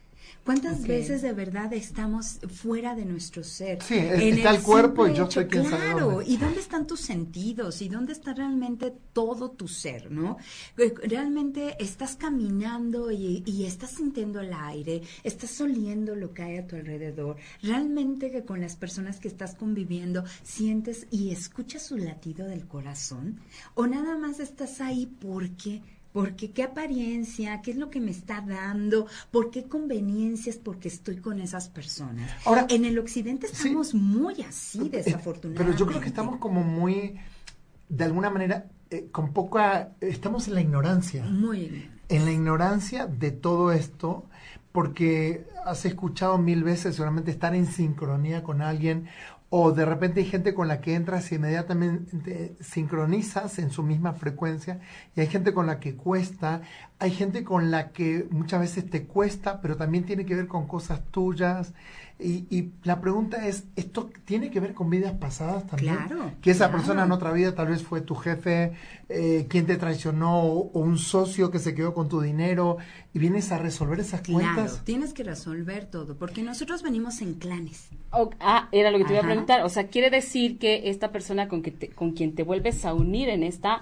¿Cuántas 0.43 0.85
veces 0.85 1.21
de 1.21 1.33
verdad 1.33 1.73
estamos 1.73 2.39
fuera 2.53 2.93
de 2.93 3.05
nuestro 3.05 3.43
ser? 3.43 3.81
Sí, 3.81 3.95
está 3.95 4.51
el, 4.51 4.61
cuerpo 4.61 5.07
y 5.07 5.13
yo 5.15 5.23
estoy 5.23 5.45
quien 5.45 5.65
Claro, 5.65 6.21
¿y 6.21 6.37
dónde 6.37 6.59
están 6.59 6.85
tus 6.85 7.01
sentidos? 7.01 7.81
¿Y 7.81 7.89
dónde 7.89 8.13
está 8.13 8.33
realmente 8.33 8.93
todo 9.11 9.51
tu 9.51 9.67
ser, 9.67 10.11
no? 10.11 10.37
Eh, 10.77 10.93
realmente 11.03 11.75
estás 11.79 12.15
caminando 12.15 13.11
y, 13.11 13.43
y 13.45 13.65
estás 13.65 13.91
sintiendo 13.91 14.39
el 14.39 14.53
aire, 14.53 15.01
estás 15.23 15.59
oliendo 15.61 16.15
lo 16.15 16.31
que 16.33 16.43
hay 16.43 16.57
a 16.57 16.67
tu 16.67 16.75
alrededor. 16.75 17.37
Realmente 17.63 18.29
que 18.29 18.45
con 18.45 18.61
las 18.61 18.75
personas 18.75 19.19
que 19.19 19.27
estás 19.27 19.55
conviviendo 19.55 20.23
sientes 20.43 21.07
y 21.09 21.31
escuchas 21.31 21.87
su 21.87 21.97
latido 21.97 22.47
del 22.47 22.67
corazón. 22.67 23.39
¿O 23.73 23.87
nada 23.87 24.17
más 24.17 24.39
estás 24.39 24.79
ahí 24.81 25.07
porque 25.07 25.81
porque 26.15 26.51
qué 26.51 26.63
apariencia, 26.63 27.61
qué 27.61 27.71
es 27.71 27.77
lo 27.77 27.89
que 27.89 27.99
me 27.99 28.11
está 28.11 28.39
dando, 28.39 29.05
por 29.31 29.51
qué 29.51 29.65
conveniencias, 29.65 30.55
porque 30.55 30.87
estoy 30.87 31.17
con 31.17 31.41
esas 31.41 31.67
personas. 31.67 32.31
Ahora, 32.45 32.65
en 32.69 32.85
el 32.85 32.97
occidente 32.99 33.47
estamos 33.47 33.93
muy 33.93 34.41
así, 34.41 34.79
eh, 34.79 35.03
desafortunadamente. 35.03 35.61
Pero 35.65 35.77
yo 35.77 35.85
creo 35.85 35.99
que 35.99 36.07
estamos 36.07 36.37
como 36.37 36.63
muy, 36.63 37.15
de 37.89 38.03
alguna 38.05 38.29
manera, 38.29 38.67
eh, 38.91 39.09
con 39.11 39.33
poca, 39.33 39.91
estamos 39.99 40.47
en 40.47 40.53
la 40.53 40.61
ignorancia. 40.61 41.25
Muy 41.25 41.67
bien. 41.67 41.99
En 42.07 42.23
la 42.23 42.31
ignorancia 42.31 43.07
de 43.07 43.31
todo 43.31 43.73
esto, 43.73 44.23
porque 44.71 45.45
has 45.65 45.83
escuchado 45.83 46.37
mil 46.37 46.63
veces 46.63 46.95
seguramente 46.95 47.29
estar 47.29 47.53
en 47.55 47.65
sincronía 47.65 48.41
con 48.41 48.61
alguien 48.61 49.09
o 49.57 49.71
de 49.71 49.85
repente 49.85 50.19
hay 50.19 50.25
gente 50.25 50.53
con 50.53 50.67
la 50.67 50.81
que 50.81 50.95
entras 50.95 51.31
y 51.31 51.35
inmediatamente 51.35 52.57
sincronizas 52.59 53.57
en 53.57 53.71
su 53.71 53.83
misma 53.83 54.11
frecuencia 54.11 54.81
y 55.15 55.21
hay 55.21 55.27
gente 55.27 55.53
con 55.53 55.65
la 55.65 55.79
que 55.79 55.95
cuesta, 55.95 56.59
hay 56.99 57.11
gente 57.11 57.45
con 57.45 57.71
la 57.71 57.93
que 57.93 58.27
muchas 58.31 58.59
veces 58.59 58.89
te 58.89 59.05
cuesta, 59.05 59.61
pero 59.61 59.77
también 59.77 60.03
tiene 60.03 60.25
que 60.25 60.35
ver 60.35 60.47
con 60.49 60.67
cosas 60.67 61.05
tuyas. 61.09 61.73
Y, 62.17 62.45
y 62.49 62.71
la 62.83 63.01
pregunta 63.01 63.45
es, 63.45 63.65
¿esto 63.75 64.09
tiene 64.23 64.49
que 64.49 64.61
ver 64.61 64.73
con 64.73 64.89
vidas 64.89 65.11
pasadas 65.13 65.67
también? 65.67 65.95
Claro, 66.07 66.31
Que 66.41 66.51
esa 66.51 66.67
claro. 66.67 66.77
persona 66.77 67.03
en 67.03 67.11
otra 67.11 67.33
vida 67.33 67.53
tal 67.53 67.67
vez 67.67 67.83
fue 67.83 67.99
tu 67.99 68.15
jefe, 68.15 68.71
eh, 69.09 69.47
quien 69.49 69.65
te 69.65 69.75
traicionó, 69.75 70.43
o, 70.43 70.71
o 70.71 70.79
un 70.79 70.97
socio 70.97 71.51
que 71.51 71.59
se 71.59 71.75
quedó 71.75 71.93
con 71.93 72.07
tu 72.07 72.21
dinero, 72.21 72.77
y 73.13 73.19
vienes 73.19 73.51
a 73.51 73.57
resolver 73.57 73.99
esas 73.99 74.21
Claro, 74.21 74.55
cuentas. 74.55 74.81
tienes 74.85 75.13
que 75.13 75.23
resolver 75.23 75.87
todo, 75.87 76.15
porque 76.15 76.41
nosotros 76.41 76.83
venimos 76.83 77.21
en 77.21 77.33
clanes. 77.33 77.89
Ah, 78.39 78.69
era 78.71 78.91
lo 78.91 78.97
que 78.97 79.03
te 79.03 79.11
iba 79.11 79.21
a 79.21 79.25
preguntar. 79.25 79.63
O 79.63 79.69
sea, 79.69 79.87
quiere 79.89 80.09
decir 80.09 80.57
que 80.57 80.89
esta 80.89 81.11
persona 81.11 81.49
con, 81.49 81.61
que 81.61 81.71
te- 81.71 81.89
con 81.89 82.13
quien 82.13 82.33
te 82.33 82.43
vuelves 82.43 82.85
a 82.85 82.93
unir 82.93 83.27
en 83.27 83.43
esta, 83.43 83.81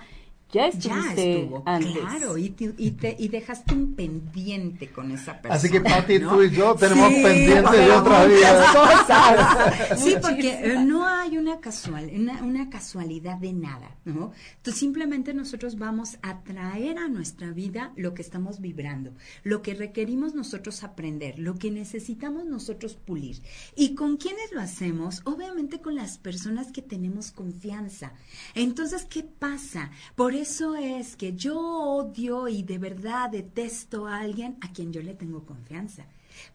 ya 0.53 0.67
estuvo, 1.13 1.63
antes. 1.65 1.91
claro, 1.97 2.37
y, 2.37 2.49
te- 2.51 2.73
y, 2.77 2.91
te- 2.91 3.15
y 3.19 3.27
dejaste 3.27 3.73
un 3.73 3.95
pendiente 3.95 4.89
con 4.91 5.11
esa 5.11 5.33
persona. 5.33 5.55
Así 5.55 5.69
que 5.69 5.81
Pati, 5.81 6.19
¿no? 6.19 6.29
tú 6.35 6.43
y 6.43 6.51
yo 6.51 6.75
tenemos 6.75 7.09
Sí, 7.13 7.23
pendientes 7.23 7.71
de 7.71 7.91
otra 7.91 8.25
vida. 8.25 8.65
cosas. 8.73 9.99
Sí, 9.99 10.15
porque 10.21 10.49
eh, 10.73 10.83
no 10.85 11.07
hay 11.07 11.37
una 11.37 11.59
casual, 11.59 12.11
una, 12.15 12.43
una 12.43 12.69
casualidad 12.69 13.37
de 13.37 13.53
nada, 13.53 13.95
¿no? 14.05 14.31
Entonces 14.57 14.79
simplemente 14.79 15.33
nosotros 15.33 15.77
vamos 15.77 16.17
a 16.21 16.43
traer 16.43 16.97
a 16.99 17.07
nuestra 17.07 17.51
vida 17.51 17.91
lo 17.95 18.13
que 18.13 18.21
estamos 18.21 18.59
vibrando, 18.61 19.11
lo 19.43 19.61
que 19.61 19.73
requerimos 19.73 20.35
nosotros 20.35 20.83
aprender, 20.83 21.39
lo 21.39 21.55
que 21.55 21.71
necesitamos 21.71 22.45
nosotros 22.45 22.93
pulir. 22.95 23.41
¿Y 23.75 23.95
con 23.95 24.17
quiénes 24.17 24.51
lo 24.51 24.61
hacemos? 24.61 25.21
Obviamente 25.25 25.79
con 25.81 25.95
las 25.95 26.17
personas 26.17 26.71
que 26.71 26.81
tenemos 26.81 27.31
confianza. 27.31 28.13
Entonces, 28.53 29.05
¿qué 29.05 29.23
pasa? 29.23 29.89
Por 30.15 30.33
eso 30.35 30.42
es 30.43 31.15
que 31.15 31.33
yo 31.33 31.57
odio 31.57 32.49
y 32.49 32.63
de 32.63 32.77
verdad 32.77 33.29
detesto 33.29 34.07
a 34.07 34.19
alguien 34.19 34.57
a 34.59 34.73
quien 34.73 34.91
yo 34.91 35.01
le 35.01 35.13
tengo 35.13 35.45
confianza. 35.45 36.05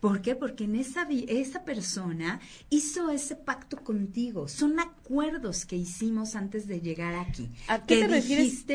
¿Por 0.01 0.21
qué? 0.21 0.35
Porque 0.35 0.65
en 0.65 0.77
esa, 0.77 1.09
esa 1.29 1.65
persona 1.65 2.41
hizo 2.69 3.11
ese 3.11 3.35
pacto 3.35 3.79
contigo. 3.79 4.47
Son 4.47 4.79
acuerdos 4.79 5.65
que 5.65 5.77
hicimos 5.77 6.35
antes 6.35 6.67
de 6.67 6.81
llegar 6.81 7.15
aquí. 7.15 7.49
¿A 7.67 7.87
qué 7.87 8.01
que 8.01 8.01
te 8.03 8.09
refieres? 8.09 8.67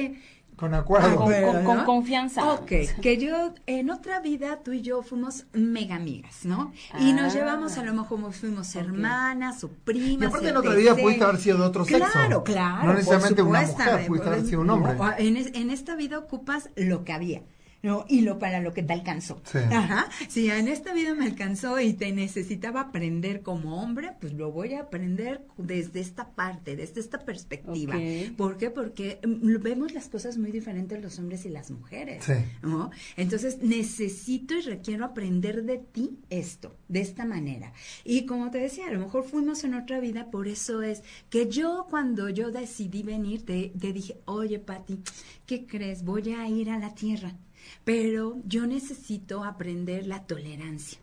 Con 0.56 0.74
acuerdo. 0.74 1.16
Con- 1.16 1.34
con- 1.34 1.64
con 1.64 1.78
¿no? 1.78 1.86
confianza. 1.86 2.54
Ok, 2.54 2.72
que 3.02 3.18
yo, 3.18 3.54
en 3.66 3.90
otra 3.90 4.20
vida 4.20 4.60
tú 4.64 4.72
y 4.74 4.82
yo 4.82 5.02
fuimos 5.02 5.46
mega 5.54 5.96
amigas, 5.96 6.46
¿no? 6.46 6.72
Y 7.00 7.14
nos 7.14 7.34
Ah. 7.34 7.38
llevamos, 7.40 7.78
a 7.78 7.84
lo 7.84 7.92
mejor 7.94 8.08
como 8.10 8.32
fuimos 8.32 8.76
hermanas 8.76 9.64
o 9.64 9.70
primas. 9.70 10.22
Y 10.22 10.26
aparte 10.26 10.50
en 10.50 10.58
otra 10.58 10.74
vida 10.76 10.96
pudiste 10.96 11.24
haber 11.24 11.38
sido 11.38 11.58
de 11.58 11.64
otro 11.64 11.86
sexo. 11.86 12.06
Claro, 12.12 12.44
claro. 12.44 12.88
No 12.88 12.94
necesariamente 12.94 13.42
por 13.42 13.50
una 13.50 13.62
mujer, 13.64 14.08
pudiste 14.08 14.28
haber 14.30 14.46
sido 14.46 14.62
un 14.62 14.70
hombre. 14.70 14.94
en 15.20 15.70
esta 15.72 15.96
vida 15.96 16.20
ocupas 16.20 16.70
lo 16.76 17.04
que 17.04 17.14
había. 17.14 17.42
¿No? 17.84 18.06
Y 18.08 18.22
lo 18.22 18.40
para 18.40 18.62
lo 18.62 18.74
que 18.74 18.82
te 18.82 18.94
alcanzó. 18.94 19.42
Sí. 19.46 19.60
Ajá. 19.60 20.08
Si 20.30 20.50
en 20.50 20.70
esta 20.70 20.94
vida 20.94 21.14
me 21.14 21.26
alcanzó 21.26 21.80
y 21.80 21.94
te 21.94 22.12
necesitaba 22.14 22.82
aprender 22.82 23.42
como 23.42 23.84
hombre, 23.84 24.14
pues 24.20 24.34
lo 24.34 24.52
voy 24.52 24.74
a 24.74 24.82
aprender 24.82 25.46
desde 25.58 26.00
esta 26.00 26.32
parte, 26.32 26.76
desde 26.76 27.02
esta 27.02 27.20
perspectiva. 27.20 27.96
Ok. 27.96 28.36
¿Por 28.38 28.58
qué? 28.58 28.70
Porque 28.72 29.20
mm, 29.26 29.62
vemos 29.62 29.94
las 29.94 30.08
cosas 30.08 30.38
muy 30.38 30.52
diferentes 30.52 31.02
los 31.02 31.20
hombres 31.20 31.46
y 31.46 31.50
las 31.50 31.70
mujeres. 31.72 32.24
Sí. 32.24 32.34
¿no? 32.62 32.90
Entonces 33.18 33.60
necesito 33.62 34.56
y 34.56 34.62
requiero 34.62 35.04
aprender 35.04 35.64
de 35.64 35.78
ti 35.78 36.20
esto, 36.30 36.78
de 36.88 37.02
esta 37.02 37.26
manera. 37.26 37.74
Y 38.06 38.26
como 38.26 38.50
te 38.50 38.60
decía, 38.60 38.88
a 38.88 38.92
lo 38.92 39.00
mejor 39.00 39.26
fuimos 39.26 39.64
en 39.66 39.74
otra 39.74 40.00
vida, 40.00 40.32
por 40.32 40.48
eso 40.48 40.82
es 40.82 41.04
que 41.30 41.50
yo 41.50 41.88
cuando 41.90 42.30
yo 42.30 42.52
decidí 42.52 43.04
venir, 43.04 43.46
te, 43.46 43.74
te 43.78 43.92
dije, 43.92 44.22
oye 44.26 44.60
Pati, 44.60 45.00
¿qué 45.46 45.66
crees? 45.66 46.04
Voy 46.04 46.32
a 46.32 46.48
ir 46.48 46.70
a 46.70 46.80
la 46.80 46.96
tierra, 46.96 47.36
pero 47.84 48.42
yo 48.46 48.66
necesito 48.68 49.44
aprender 49.44 50.08
la 50.08 50.24
tolerancia. 50.26 51.00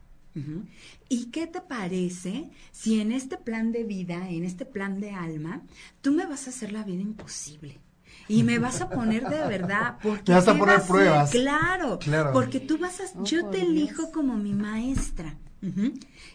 ¿Y 1.08 1.26
qué 1.26 1.46
te 1.48 1.60
parece 1.60 2.50
si 2.72 3.00
en 3.00 3.10
este 3.12 3.36
plan 3.36 3.72
de 3.72 3.82
vida, 3.84 4.30
en 4.30 4.44
este 4.44 4.64
plan 4.64 5.00
de 5.00 5.10
alma, 5.10 5.62
tú 6.00 6.12
me 6.12 6.24
vas 6.24 6.46
a 6.46 6.50
hacer 6.50 6.72
la 6.72 6.84
vida 6.84 7.02
imposible? 7.02 7.78
Y 8.28 8.44
me 8.44 8.58
vas 8.60 8.80
a 8.80 8.88
poner 8.88 9.28
de 9.28 9.40
verdad, 9.48 9.98
porque 10.02 10.30
Me 10.30 10.38
vas 10.38 10.48
a 10.48 10.52
¿qué 10.52 10.58
poner 10.58 10.82
pruebas. 10.82 11.30
Claro, 11.30 11.98
Claro. 11.98 12.32
porque 12.32 12.60
tú 12.60 12.78
vas 12.78 13.00
a, 13.00 13.04
Oh, 13.18 13.24
yo 13.24 13.46
te 13.50 13.58
Dios. 13.58 13.68
elijo 13.70 14.12
como 14.12 14.36
mi 14.36 14.52
maestra. 14.52 15.36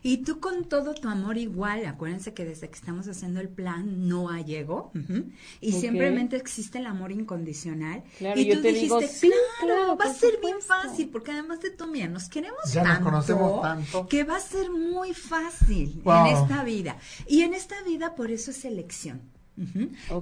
Y 0.04 0.18
tú 0.18 0.40
con 0.40 0.66
todo 0.66 0.94
tu 0.94 1.08
amor 1.10 1.38
igual, 1.38 1.86
acuérdense 1.86 2.34
que 2.34 2.46
desde 2.46 2.70
que 2.70 2.76
estamos 2.76 3.08
haciendo 3.08 3.40
el 3.42 3.50
plan 3.50 4.08
no 4.08 4.30
hay 4.30 4.56
ego, 4.56 4.92
ujú, 4.96 5.26
y 5.62 5.72
simplemente 5.72 6.36
existe 6.36 6.78
el 6.78 6.86
amor 6.86 7.12
incondicional. 7.12 8.04
Claro, 8.20 8.40
y 8.40 8.46
yo 8.46 8.56
tú 8.56 8.62
te 8.62 8.68
dijiste, 8.70 9.00
digo, 9.00 9.02
sí, 9.12 9.30
claro, 9.62 9.76
claro, 9.76 9.98
va 9.98 10.06
a 10.06 10.14
ser 10.14 10.40
bien 10.42 10.58
fácil, 10.62 11.10
porque 11.10 11.32
además 11.32 11.60
de 11.62 11.72
tú, 11.72 11.88
mira, 11.88 12.08
nos 12.08 12.30
queremos 12.30 12.60
Ya 12.72 12.84
nos 12.84 12.94
tanto, 12.94 13.04
conocemos 13.10 13.62
tanto. 13.62 14.08
que 14.08 14.24
va 14.24 14.38
a 14.38 14.42
ser 14.42 14.70
muy 14.72 15.14
fácil 15.14 16.02
Wow. 16.04 16.28
en 16.28 16.36
esta 16.38 16.64
vida. 16.64 16.98
Y 17.28 17.42
en 17.42 17.54
esta 17.56 17.82
vida 17.84 18.14
por 18.16 18.30
eso 18.32 18.52
es 18.52 18.64
elección. 18.66 19.22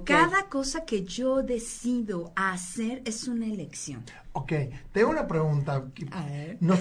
Cada 0.04 0.48
cosa 0.48 0.84
que 0.84 1.04
yo 1.04 1.42
decido 1.42 2.32
hacer 2.36 3.02
es 3.04 3.26
una 3.28 3.46
elección. 3.46 4.02
Ok, 4.32 4.52
tengo 4.92 5.10
una 5.10 5.26
pregunta. 5.26 5.84
A 6.12 6.24
ver. 6.26 6.56
¿Nos, 6.60 6.78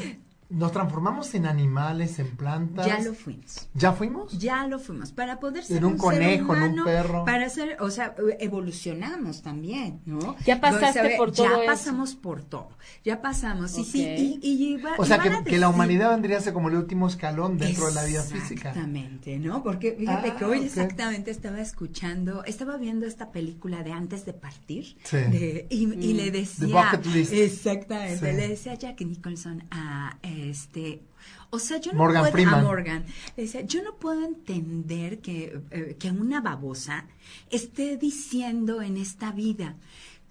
nos 0.50 0.72
transformamos 0.72 1.34
en 1.36 1.46
animales, 1.46 2.20
en 2.20 2.36
plantas? 2.36 2.86
Ya 2.86 3.00
lo 3.00 3.14
fuimos. 3.14 3.68
¿Ya 3.74 3.92
fuimos? 3.94 4.38
Ya 4.40 4.68
lo 4.68 4.80
fuimos. 4.80 5.12
Para 5.12 5.40
poder 5.40 5.64
ser 5.64 5.78
En 5.78 5.86
un 5.86 5.92
ser 5.94 6.00
conejo, 6.02 6.56
en 6.56 6.80
un 6.80 6.86
perro. 6.86 7.26
Para 7.26 7.50
ser, 7.50 7.78
o 7.82 7.90
sea, 7.90 8.16
evolucionamos 8.40 9.42
también, 9.42 10.02
¿no? 10.06 10.36
Ya 10.46 10.60
pasaste 10.62 11.00
O 11.02 11.04
sea, 11.08 11.18
por 11.18 11.32
todo 11.32 11.46
Ya 11.48 11.56
eso. 11.58 11.66
pasamos 11.66 12.16
por 12.16 12.44
todo. 12.44 12.70
Ya 13.04 13.22
pasamos. 13.22 13.78
Y 13.78 13.84
sí, 13.84 14.40
y, 14.42 14.74
y 14.74 14.78
va- 14.78 14.96
O 14.98 15.06
sea, 15.06 15.20
que, 15.20 15.44
que 15.44 15.58
la 15.58 15.70
humanidad 15.70 16.12
vendría 16.12 16.38
a 16.38 16.42
ser 16.42 16.54
como 16.54 16.70
el 16.70 16.76
último 16.76 17.08
escalón 17.08 17.58
dentro 17.58 17.88
de 17.88 17.94
la 17.94 18.04
vida 18.06 18.22
física. 18.24 18.70
Exactamente, 18.70 19.38
¿no? 19.40 19.64
Porque 19.64 19.94
fíjate 19.98 20.30
Ah, 20.32 20.36
que 20.38 20.46
hoy 20.46 20.60
exactamente 20.64 21.32
estaba 21.32 21.60
escuchando, 21.62 22.44
estaba 22.46 22.78
viendo 22.78 23.06
esta 23.06 23.32
película 23.32 23.84
de 23.84 23.92
Antes 23.92 24.26
de 24.26 24.34
Partir 24.34 24.96
Sí. 25.04 25.18
de- 25.18 25.68
y, 25.70 25.84
y 25.84 26.14
Mm. 26.14 26.18
le 26.18 26.32
decía, 26.32 26.92
Bucket 26.92 27.06
List. 27.14 27.34
exactamente, 27.34 28.32
Sí. 28.32 28.38
le 28.38 28.48
decía 28.48 28.72
a 28.74 28.76
Jack 28.76 29.02
Nicholson 29.02 29.64
a 29.72 30.18
este, 30.44 31.02
o 31.50 31.60
sea, 31.60 31.78
yo 31.78 31.92
no 31.92 32.00
Morgan 32.00 32.22
puedo, 32.24 32.34
Freeman. 32.34 32.56
a 32.56 32.64
Morgan, 32.64 33.06
le 33.36 33.44
decía, 33.44 33.62
yo 33.62 33.84
no 33.84 33.96
puedo 33.96 34.26
entender 34.26 35.20
que, 35.20 35.62
eh, 35.72 35.96
que 36.00 36.12
una 36.12 36.42
babosa 36.42 37.08
esté 37.50 37.98
diciendo 37.98 38.82
en 38.82 38.98
esta 38.98 39.32
vida, 39.32 39.78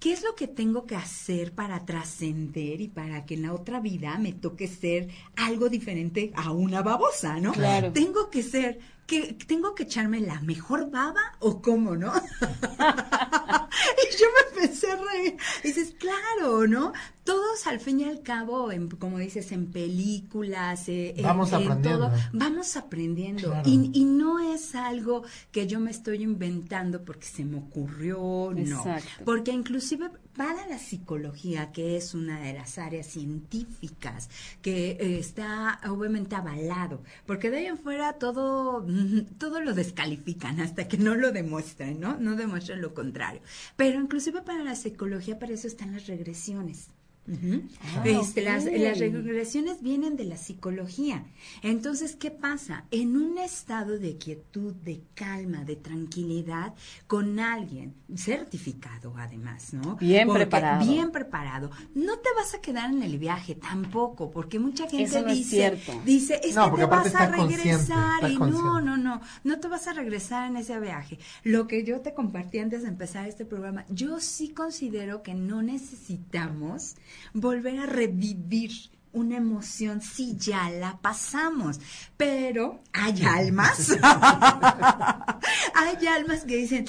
¿Qué 0.03 0.13
es 0.13 0.25
lo 0.25 0.35
que 0.35 0.49
tengo 0.49 0.85
que 0.85 0.97
hacer 0.97 1.53
para 1.53 1.85
trascender 1.87 2.81
y 2.81 2.89
para 2.89 3.25
que 3.25 3.35
en 3.35 3.43
la 3.43 3.53
otra 3.53 3.79
vida 3.79 4.19
me 4.19 4.33
toque 4.33 4.67
ser 4.67 5.09
algo 5.37 5.69
diferente 5.69 6.33
a 6.35 6.51
una 6.51 6.83
babosa, 6.83 7.39
¿no? 7.39 7.53
Claro. 7.53 7.93
Tengo 7.93 8.29
que 8.29 8.43
ser, 8.43 8.81
que 9.07 9.35
tengo 9.47 9.77
que 9.77 9.85
echarme 9.85 10.19
la 10.19 10.41
mejor 10.41 10.91
baba 10.91 11.21
o 11.39 11.63
cómo, 11.63 11.95
¿no? 11.95 12.13
y 12.41 14.17
yo 14.19 14.27
me 14.35 14.61
empecé 14.61 14.91
a 14.91 14.97
reír. 14.97 15.37
Y 15.63 15.69
dices, 15.69 15.95
claro, 15.97 16.67
¿no? 16.67 16.93
Todos 17.25 17.67
al 17.69 17.79
fin 17.79 18.01
y 18.01 18.05
al 18.05 18.21
cabo, 18.23 18.73
en- 18.73 18.89
como 18.89 19.19
dices, 19.19 19.53
en 19.53 19.71
películas, 19.71 20.89
eh, 20.89 21.15
en- 21.17 21.23
Vamos 21.23 21.51
en 21.53 21.63
aprendiendo. 21.63 22.09
todo, 22.09 22.19
vamos 22.33 22.77
aprendiendo. 22.77 23.49
Claro. 23.51 23.69
Y, 23.69 23.91
y 23.95 24.05
no 24.05 24.41
es 24.41 24.75
algo 24.75 25.23
que 25.53 25.67
yo 25.69 25.79
me 25.79 25.91
estoy 25.93 26.23
inventando 26.23 27.05
porque 27.05 27.27
se 27.27 27.45
me 27.45 27.59
ocurrió, 27.59 28.53
no. 28.55 28.61
Exacto. 28.79 29.25
Porque 29.25 29.53
inclusive 29.53 30.11
para 30.37 30.67
la 30.67 30.79
psicología, 30.79 31.71
que 31.73 31.97
es 31.97 32.15
una 32.15 32.41
de 32.41 32.55
las 32.55 32.79
áreas 32.79 33.07
científicas 33.07 34.29
que 34.63 34.93
eh, 34.93 35.19
está 35.19 35.79
obviamente 35.89 36.35
avalado, 36.35 37.03
porque 37.27 37.51
de 37.51 37.59
ahí 37.59 37.67
en 37.67 37.79
fuera 37.79 38.15
todo, 38.15 38.85
todo 39.39 39.61
lo 39.61 39.75
descalifican 39.75 40.61
hasta 40.61 40.89
que 40.89 40.97
no 40.99 41.15
lo 41.15 41.31
demuestren, 41.33 42.01
¿no? 42.01 42.17
No 42.19 42.35
demuestran 42.35 42.81
lo 42.81 42.95
contrario. 42.95 43.43
Pero 43.77 44.01
inclusive 44.01 44.43
para 44.43 44.65
la 44.65 44.75
psicología, 44.75 45.39
para 45.39 45.53
eso 45.53 45.67
están 45.69 45.93
las 45.93 46.07
regresiones. 46.07 46.89
Ah, 47.25 48.03
Este, 48.05 48.43
las, 48.43 48.65
las 48.65 48.99
regresiones 48.99 49.81
vienen 49.81 50.17
de 50.17 50.25
la 50.25 50.37
psicología. 50.37 51.25
Entonces, 51.63 52.17
¿qué 52.17 52.33
pasa? 52.33 52.85
En 52.91 53.17
un 53.17 53.39
estado 53.39 53.99
de 54.01 54.17
quietud, 54.19 54.75
de 54.75 55.03
calma, 55.15 55.63
de 55.65 55.77
tranquilidad, 55.77 56.75
con 57.07 57.39
alguien 57.39 57.95
certificado, 58.17 59.15
además, 59.17 59.73
¿no? 59.73 59.97
Bien 59.97 60.27
Porque- 60.27 60.47
preparado. 60.47 60.85
Bien 60.91 61.13
preparado. 61.13 61.71
No 61.95 62.19
te 62.19 62.29
vas 62.35 62.55
a 62.55 62.61
quedar 62.61 62.91
en 62.91 63.05
el 63.05 63.19
viaje 63.19 63.55
tampoco, 63.55 64.31
porque 64.33 64.59
mucha 64.59 64.89
gente 64.89 65.05
Eso 65.05 65.23
no 65.23 65.29
es 65.29 65.39
dice, 65.39 65.51
cierto. 65.57 65.93
dice, 66.05 66.41
es 66.43 66.57
No, 66.57 66.65
que 66.65 66.71
porque 66.71 66.85
te 66.87 66.91
vas 66.91 67.15
a 67.15 67.27
regresar 67.29 68.31
y 68.31 68.37
no, 68.37 68.81
no, 68.81 68.97
no, 68.97 69.21
no 69.45 69.61
te 69.61 69.69
vas 69.69 69.87
a 69.87 69.93
regresar 69.93 70.51
en 70.51 70.57
ese 70.57 70.79
viaje. 70.81 71.19
Lo 71.45 71.69
que 71.69 71.85
yo 71.85 72.01
te 72.01 72.15
compartí 72.15 72.59
antes 72.59 72.83
de 72.83 72.89
empezar 72.89 73.29
este 73.29 73.45
programa, 73.45 73.85
yo 73.91 74.19
sí 74.19 74.49
considero 74.49 75.23
que 75.23 75.35
no 75.35 75.63
necesitamos 75.63 76.97
volver 77.33 77.79
a 77.81 77.87
revivir 77.87 78.73
una 79.13 79.37
emoción 79.37 80.01
si 80.01 80.37
ya 80.37 80.71
la 80.71 80.99
pasamos, 80.99 81.81
pero 82.17 82.83
hay 82.93 83.23
almas, 83.27 83.91
hay 85.75 86.07
almas 86.07 86.45
que 86.45 86.57
dicen, 86.57 86.87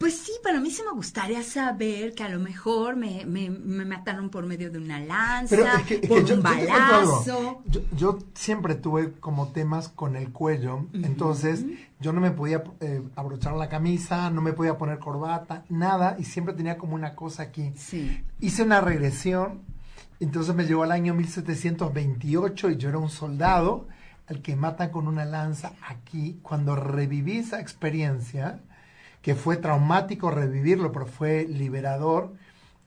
Pues 0.00 0.16
sí, 0.16 0.32
para 0.42 0.60
mí 0.60 0.70
sí 0.70 0.80
me 0.82 0.94
gustaría 0.96 1.42
saber 1.42 2.14
que 2.14 2.22
a 2.24 2.30
lo 2.30 2.38
mejor 2.40 2.96
me, 2.96 3.26
me, 3.26 3.50
me 3.50 3.84
mataron 3.84 4.30
por 4.30 4.46
medio 4.46 4.70
de 4.70 4.78
una 4.78 4.98
lanza, 4.98 5.54
Pero 5.54 5.66
es 5.66 5.82
que- 5.84 5.94
es 5.96 6.00
que 6.00 6.08
por 6.08 6.24
yo- 6.24 6.36
un 6.36 6.42
balazo. 6.42 7.62
Yo, 7.66 7.80
yo 7.94 8.18
siempre 8.32 8.76
tuve 8.76 9.12
como 9.20 9.48
temas 9.48 9.90
con 9.90 10.16
el 10.16 10.32
cuello, 10.32 10.86
entonces 10.94 11.66
yo 12.00 12.14
no 12.14 12.20
me 12.22 12.30
podía 12.30 12.64
eh, 12.80 13.02
abrochar 13.14 13.52
la 13.56 13.68
camisa, 13.68 14.30
no 14.30 14.40
me 14.40 14.54
podía 14.54 14.78
poner 14.78 14.98
corbata, 15.00 15.64
nada, 15.68 16.16
y 16.18 16.24
siempre 16.24 16.54
tenía 16.54 16.78
como 16.78 16.94
una 16.94 17.14
cosa 17.14 17.42
aquí. 17.42 17.70
Sí. 17.76 18.24
Hice 18.40 18.62
una 18.62 18.80
regresión, 18.80 19.60
entonces 20.18 20.54
me 20.54 20.64
llegó 20.64 20.82
al 20.82 20.92
año 20.92 21.12
1728 21.12 22.70
y 22.70 22.76
yo 22.78 22.88
era 22.88 22.96
un 22.96 23.10
soldado 23.10 23.86
al 24.28 24.40
que 24.40 24.56
matan 24.56 24.88
con 24.92 25.08
una 25.08 25.26
lanza 25.26 25.72
aquí. 25.86 26.38
Cuando 26.40 26.74
reviví 26.74 27.36
esa 27.36 27.60
experiencia, 27.60 28.60
que 29.22 29.34
fue 29.34 29.56
traumático 29.56 30.30
revivirlo, 30.30 30.92
pero 30.92 31.06
fue 31.06 31.46
liberador, 31.48 32.32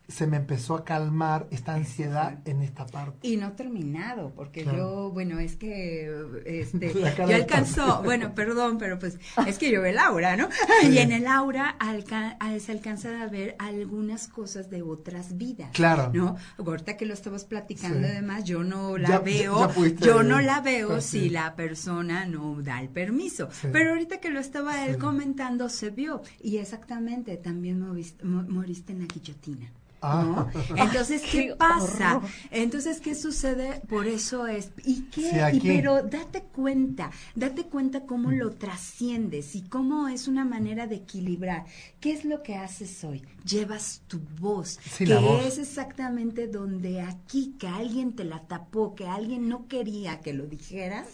se 0.08 0.28
me 0.28 0.38
empezó 0.38 0.76
a 0.76 0.84
calmar 0.84 1.48
esta 1.50 1.74
ansiedad 1.74 2.40
en 2.46 2.62
esta 2.62 2.86
parte. 2.86 3.26
Y 3.28 3.38
no 3.38 3.54
terminado, 3.54 4.32
porque 4.36 4.64
Claro. 4.64 4.78
yo, 4.78 5.12
bueno, 5.12 5.40
es 5.40 5.56
que 5.56 6.12
este, 6.46 6.94
de 6.94 7.34
alcanzó, 7.36 8.04
bueno, 8.04 8.36
perdón, 8.36 8.78
pero 8.78 9.00
pues 9.00 9.18
es 9.48 9.58
que 9.58 9.72
yo 9.72 9.82
veo 9.82 9.92
el 9.92 9.98
aura, 9.98 10.36
¿no? 10.36 10.50
Y 10.84 10.98
en 10.98 11.12
el 11.14 11.26
aura 11.26 11.70
alca- 11.80 12.38
se 12.60 12.72
alcanza 12.74 13.22
a 13.22 13.28
ver 13.28 13.56
algunas 13.60 14.28
cosas 14.28 14.70
de 14.70 14.82
otras 14.82 15.38
vidas. 15.38 15.70
Claro. 15.72 16.12
¿No? 16.14 16.36
Ahorita 16.58 16.98
que 16.98 17.06
lo 17.06 17.14
estamos 17.14 17.46
platicando 17.46 18.06
Sí. 18.08 18.12
y 18.14 18.16
demás, 18.16 18.44
yo 18.44 18.64
no 18.64 18.98
la 18.98 19.08
Ya- 19.10 19.20
veo, 19.20 19.70
ya 19.74 20.06
yo 20.06 20.24
no 20.24 20.42
la 20.42 20.60
veo 20.62 21.00
si 21.02 21.22
sí. 21.22 21.30
la 21.30 21.56
persona 21.56 22.26
no 22.26 22.62
da 22.62 22.82
el 22.82 22.90
permiso. 22.90 23.48
Pero 23.72 23.92
ahorita 23.92 24.20
que 24.20 24.30
lo 24.30 24.40
estaba 24.40 24.86
él 24.86 24.98
comentando, 24.98 25.70
se 25.70 25.90
vio. 25.92 26.22
Y 26.42 26.58
exactamente, 26.58 27.38
también 27.38 27.80
moriste 28.22 28.92
en 28.94 29.00
la 29.00 29.06
guillotina. 29.06 29.72
Ah. 30.04 30.24
¿no? 30.24 30.50
Entonces, 30.78 31.22
¿qué 31.24 31.48
Qué 31.48 31.56
pasa? 31.56 32.18
horror. 32.18 32.30
Entonces, 32.52 33.00
¿qué 33.00 33.16
sucede? 33.16 33.82
Por 33.88 34.08
eso 34.08 34.48
es. 34.48 34.72
¿Y 34.86 35.04
qué? 35.06 35.30
Sí, 35.52 35.58
Y 35.58 35.60
pero 35.62 36.04
date 36.04 36.44
cuenta, 36.44 37.12
date 37.36 37.64
cuenta 37.66 38.06
cómo 38.06 38.32
lo 38.32 38.52
trasciendes 38.52 39.56
y 39.56 39.64
cómo 39.64 40.08
es 40.08 40.28
una 40.28 40.46
manera 40.46 40.88
de 40.88 40.96
equilibrar. 40.98 41.66
¿Qué 42.00 42.12
es 42.14 42.26
lo 42.26 42.44
que 42.44 42.56
haces 42.56 43.04
hoy? 43.04 43.24
Llevas 43.46 44.02
tu 44.08 44.20
voz, 44.40 44.80
Sí, 44.90 45.06
que 45.06 45.16
voz. 45.16 45.44
es 45.46 45.58
exactamente 45.58 46.48
donde 46.48 47.02
aquí, 47.02 47.56
que 47.60 47.68
alguien 47.68 48.16
te 48.16 48.24
la 48.24 48.40
tapó, 48.48 48.96
que 48.96 49.08
alguien 49.08 49.50
no 49.50 49.68
quería 49.68 50.20
que 50.22 50.34
lo 50.34 50.46
dijeras, 50.48 51.08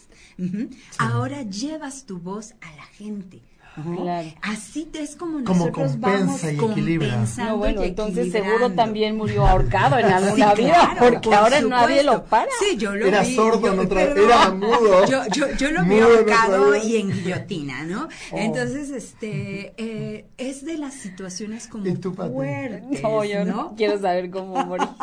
ahora 0.98 1.44
llevas 1.44 2.06
tu 2.06 2.20
voz 2.20 2.54
a 2.62 2.76
la 2.76 2.84
gente. 2.84 3.42
¿No? 3.86 4.02
Claro. 4.04 4.28
Así 4.42 4.90
es 4.94 5.16
como 5.16 5.44
Como 5.44 5.66
nosotros 5.68 5.92
compensa 5.94 6.18
vamos 6.26 6.44
y 6.44 6.48
equilibra. 6.48 7.08
compensando 7.10 7.52
No, 7.52 7.58
bueno, 7.58 7.84
y 7.84 7.88
entonces 7.90 8.32
seguro 8.32 8.72
también 8.72 9.18
murió 9.18 9.46
ahorcado 9.48 9.98
en 10.00 10.06
alguna 10.06 10.56
Sí, 10.56 10.62
vida, 10.64 10.74
claro, 10.74 11.00
porque 11.00 11.20
por 11.30 11.34
ahora 11.36 11.62
nadie 11.62 12.04
lo 12.04 12.24
para. 12.26 12.50
Sí, 12.60 12.78
yo 12.78 12.96
lo 12.96 13.06
Era 13.08 13.22
vi. 13.22 13.36
sordo 13.36 13.62
yo- 13.62 13.74
en 13.74 13.80
otra- 13.80 14.00
perdón. 14.14 14.24
era 14.26 14.50
mudo. 14.52 15.06
Yo, 15.10 15.22
yo, 15.34 15.46
yo 15.58 15.72
lo 15.72 15.84
vi 15.86 16.00
ahorcado 16.00 16.76
y 16.76 16.98
en 16.98 17.12
guillotina, 17.12 17.84
¿no? 17.84 18.08
Oh. 18.32 18.38
Entonces, 18.38 18.90
este, 18.92 19.74
eh, 19.78 20.26
es 20.38 20.66
de 20.66 20.78
las 20.78 20.94
situaciones 20.94 21.68
como 21.68 21.86
¿Y 21.88 21.94
tú, 21.96 22.14
Pati? 22.14 22.34
fuertes, 22.34 23.02
No, 23.04 23.24
yo 23.24 23.46
no 23.46 23.54
¿no? 23.56 23.76
quiero 23.76 24.00
saber 24.00 24.30
cómo 24.30 24.56
morí. 24.66 24.86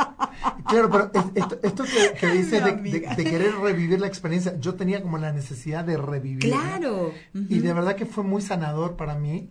Claro, 0.69 0.91
pero 0.91 1.11
es- 1.15 1.43
esto, 1.43 1.59
esto 1.63 1.85
que, 1.85 2.19
que 2.19 2.27
dices 2.33 2.63
de 2.63 3.25
querer 3.25 3.55
revivir 3.57 4.01
la 4.01 4.07
experiencia, 4.07 4.55
yo 4.61 4.75
tenía 4.75 5.01
como 5.01 5.17
la 5.17 5.33
necesidad 5.33 5.85
de 5.85 5.97
revivir. 5.97 6.41
Claro. 6.51 7.13
Y 7.35 7.61
de 7.61 7.73
verdad 7.73 7.95
que 7.97 8.05
fue 8.05 8.23
muy 8.25 8.43
sanador 8.43 8.66
para 8.97 9.15
mí 9.17 9.51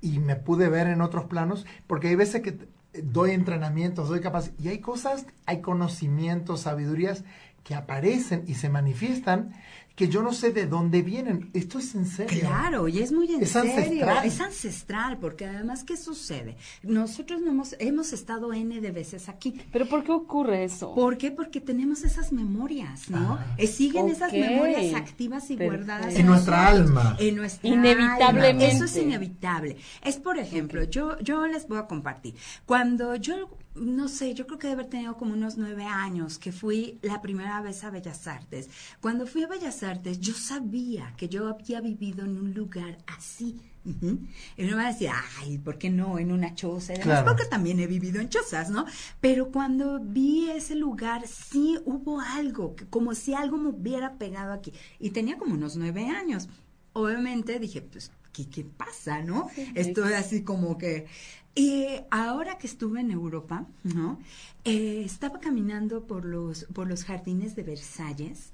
y 0.00 0.18
me 0.18 0.36
pude 0.36 0.68
ver 0.68 0.86
en 0.86 1.00
otros 1.00 1.24
planos, 1.26 1.66
porque 1.86 2.08
hay 2.08 2.14
veces 2.16 2.42
que 2.42 2.52
t- 2.52 2.68
doy 3.02 3.32
entrenamientos, 3.32 4.08
doy 4.08 4.20
capaz, 4.20 4.50
y 4.58 4.68
hay 4.68 4.78
cosas, 4.80 5.26
hay 5.46 5.60
conocimientos, 5.60 6.60
sabidurías 6.60 7.24
que 7.64 7.74
aparecen 7.74 8.44
y 8.46 8.54
se 8.54 8.68
manifiestan 8.68 9.52
que 9.96 10.08
yo 10.08 10.22
no 10.22 10.32
sé 10.32 10.50
de 10.50 10.66
dónde 10.66 11.02
vienen. 11.02 11.50
Esto 11.54 11.78
es 11.78 11.94
en 11.94 12.04
serio. 12.04 12.40
Claro, 12.40 12.88
y 12.88 12.98
es 12.98 13.12
muy 13.12 13.32
en 13.32 13.40
Es 13.44 13.50
serio, 13.50 13.70
ancestral. 13.76 14.26
es 14.26 14.40
ancestral, 14.40 15.18
porque 15.18 15.46
además, 15.46 15.84
¿qué 15.84 15.96
sucede? 15.96 16.56
Nosotros 16.82 17.40
no 17.40 17.52
hemos, 17.52 17.76
hemos 17.78 18.12
estado 18.12 18.52
N 18.52 18.80
de 18.80 18.90
veces 18.90 19.28
aquí. 19.28 19.62
¿Pero 19.72 19.88
por 19.88 20.02
qué 20.02 20.10
ocurre 20.10 20.64
eso? 20.64 20.92
¿Por 20.96 21.16
qué? 21.16 21.30
Porque 21.30 21.60
tenemos 21.60 22.02
esas 22.02 22.32
memorias, 22.32 23.08
¿no? 23.08 23.34
Ah. 23.40 23.54
Eh, 23.56 23.68
siguen 23.68 24.08
esas 24.08 24.32
memorias 24.32 24.94
activas 24.94 25.48
y 25.52 25.56
Perfecto. 25.56 25.86
guardadas 25.86 26.16
En 26.16 26.26
nuestra 26.26 26.66
alma. 26.66 27.16
En 27.20 27.36
nuestra 27.36 27.68
Inevitablemente. 27.70 28.64
alma. 28.66 28.74
Eso 28.74 28.84
es 28.86 28.96
inevitable. 28.96 29.76
Es, 30.02 30.16
por 30.16 30.38
ejemplo, 30.38 30.82
yo, 30.82 31.16
yo 31.20 31.46
les 31.46 31.68
voy 31.68 31.78
a 31.78 31.86
compartir. 31.86 32.34
Cuando 32.66 33.14
yo, 33.14 33.48
no 33.74 34.08
sé, 34.08 34.34
yo 34.34 34.46
creo 34.46 34.58
que 34.58 34.68
debe 34.68 34.82
haber 34.82 34.90
tenido 34.90 35.16
como 35.16 35.34
unos 35.34 35.56
nueve 35.56 35.84
años 35.84 36.38
que 36.38 36.52
fui 36.52 36.98
la 37.02 37.20
primera 37.20 37.60
vez 37.60 37.82
a 37.82 37.90
Bellas 37.90 38.26
Artes. 38.26 38.70
Cuando 39.00 39.26
fui 39.26 39.42
a 39.42 39.48
Bellas 39.48 39.82
Artes, 39.82 40.20
yo 40.20 40.34
sabía 40.34 41.14
que 41.16 41.28
yo 41.28 41.48
había 41.48 41.80
vivido 41.80 42.24
en 42.24 42.38
un 42.38 42.54
lugar 42.54 42.98
así. 43.06 43.60
Ujú. 43.84 44.18
Y 44.56 44.64
uno 44.64 44.76
va 44.76 44.86
a 44.86 44.92
decir, 44.92 45.10
ay, 45.40 45.58
¿por 45.58 45.76
qué 45.76 45.90
no 45.90 46.18
en 46.18 46.32
una 46.32 46.54
choza? 46.54 46.94
Claro. 46.94 47.26
Porque 47.26 47.44
también 47.44 47.80
he 47.80 47.86
vivido 47.86 48.20
en 48.20 48.28
chozas, 48.28 48.70
¿no? 48.70 48.86
Pero 49.20 49.50
cuando 49.50 50.00
vi 50.00 50.50
ese 50.50 50.74
lugar, 50.74 51.26
sí 51.26 51.78
hubo 51.84 52.20
algo, 52.20 52.76
que 52.76 52.86
como 52.86 53.14
si 53.14 53.34
algo 53.34 53.58
me 53.58 53.70
hubiera 53.70 54.14
pegado 54.14 54.52
aquí. 54.52 54.72
Y 54.98 55.10
tenía 55.10 55.36
como 55.36 55.54
unos 55.54 55.76
nueve 55.76 56.08
años. 56.08 56.48
Obviamente 56.92 57.58
dije, 57.58 57.82
pues, 57.82 58.12
¿qué, 58.32 58.48
qué 58.48 58.64
pasa, 58.64 59.20
no? 59.20 59.50
Estoy 59.74 60.12
así 60.12 60.44
como 60.44 60.78
que... 60.78 61.06
Y 61.54 61.86
ahora 62.10 62.58
que 62.58 62.66
estuve 62.66 63.00
en 63.00 63.10
Europa, 63.10 63.66
¿no? 63.84 64.18
Eh, 64.64 65.02
estaba 65.04 65.38
caminando 65.38 66.04
por 66.04 66.24
los, 66.24 66.64
por 66.72 66.88
los 66.88 67.04
jardines 67.04 67.54
de 67.54 67.62
Versalles. 67.62 68.50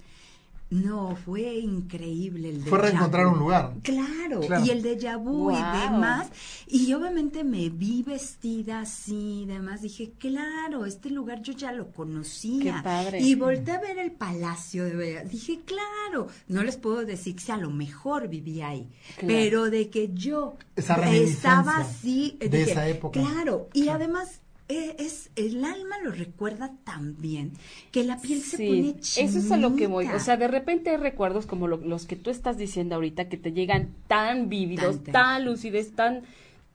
No, 0.71 1.17
fue 1.17 1.55
increíble 1.59 2.51
el 2.51 2.63
Fue 2.63 2.79
déjà 2.79 2.83
reencontrar 2.83 3.27
un 3.27 3.39
lugar. 3.41 3.75
Claro, 3.83 4.41
Claro. 4.41 4.65
y 4.65 4.71
el 4.71 4.83
déjà 4.85 5.17
vu 5.19 5.51
y 5.51 5.57
demás. 5.57 6.29
Y 6.69 6.93
obviamente 6.95 7.43
me 7.43 7.69
vi 7.71 8.05
vestida 8.05 8.81
así 8.81 9.43
y 9.43 9.47
demás. 9.47 9.83
Dije, 9.83 10.13
claro, 10.17 10.87
este 10.87 11.11
lugar 11.11 11.43
yo 11.43 11.53
ya 11.55 11.73
lo 11.73 11.91
conocía. 11.91 12.77
Qué 12.77 12.83
padre. 12.85 13.21
Y 13.21 13.35
volteé 13.35 13.75
a 13.75 13.81
ver 13.81 13.99
el 13.99 14.13
palacio 14.13 14.85
de 14.85 14.95
Bellas. 14.95 15.29
Dije, 15.31 15.61
claro, 15.65 16.29
no 16.47 16.63
les 16.63 16.77
puedo 16.77 17.05
decir 17.05 17.41
si 17.41 17.51
a 17.51 17.57
lo 17.57 17.71
mejor 17.71 18.29
vivía 18.29 18.69
ahí. 18.69 18.89
Claro. 19.17 19.27
Pero 19.27 19.71
de 19.71 19.91
que 19.91 20.11
yo 20.15 20.55
Esa 20.77 21.13
estaba 21.13 21.79
así. 21.79 22.37
de 22.39 22.49
dije, 22.49 22.71
esa 22.71 22.87
época. 22.89 23.19
Claro, 23.21 23.69
y 23.73 23.83
Claro. 23.83 23.97
además... 23.97 24.39
eh, 24.71 24.97
Es, 24.99 25.31
el 25.37 25.65
alma 25.65 25.97
lo 26.03 26.11
recuerda 26.13 26.73
tan 26.85 27.17
bien 27.21 27.53
que 27.93 28.05
la 28.05 28.19
piel 28.19 28.41
se 28.41 28.57
Sí, 28.57 28.67
pone 28.67 28.95
eso 29.01 29.39
es 29.39 29.51
a 29.51 29.57
lo 29.57 29.75
que 29.77 29.87
voy. 29.87 30.05
chinita. 30.05 30.17
O 30.17 30.25
sea, 30.25 30.37
de 30.37 30.49
repente 30.49 30.91
hay 30.91 30.97
recuerdos 30.97 31.47
como 31.47 31.69
lo- 31.69 31.77
los 31.79 32.07
que 32.07 32.17
tú 32.17 32.31
estás 32.31 32.57
diciendo 32.57 32.95
ahorita 32.95 33.29
que 33.29 33.37
te 33.37 33.53
llegan 33.53 33.91
tan 34.07 34.49
vívidos, 34.49 35.03
Tan 35.05 35.13
tan, 35.13 35.45
lúcidos, 35.45 35.91
tan, 35.93 36.23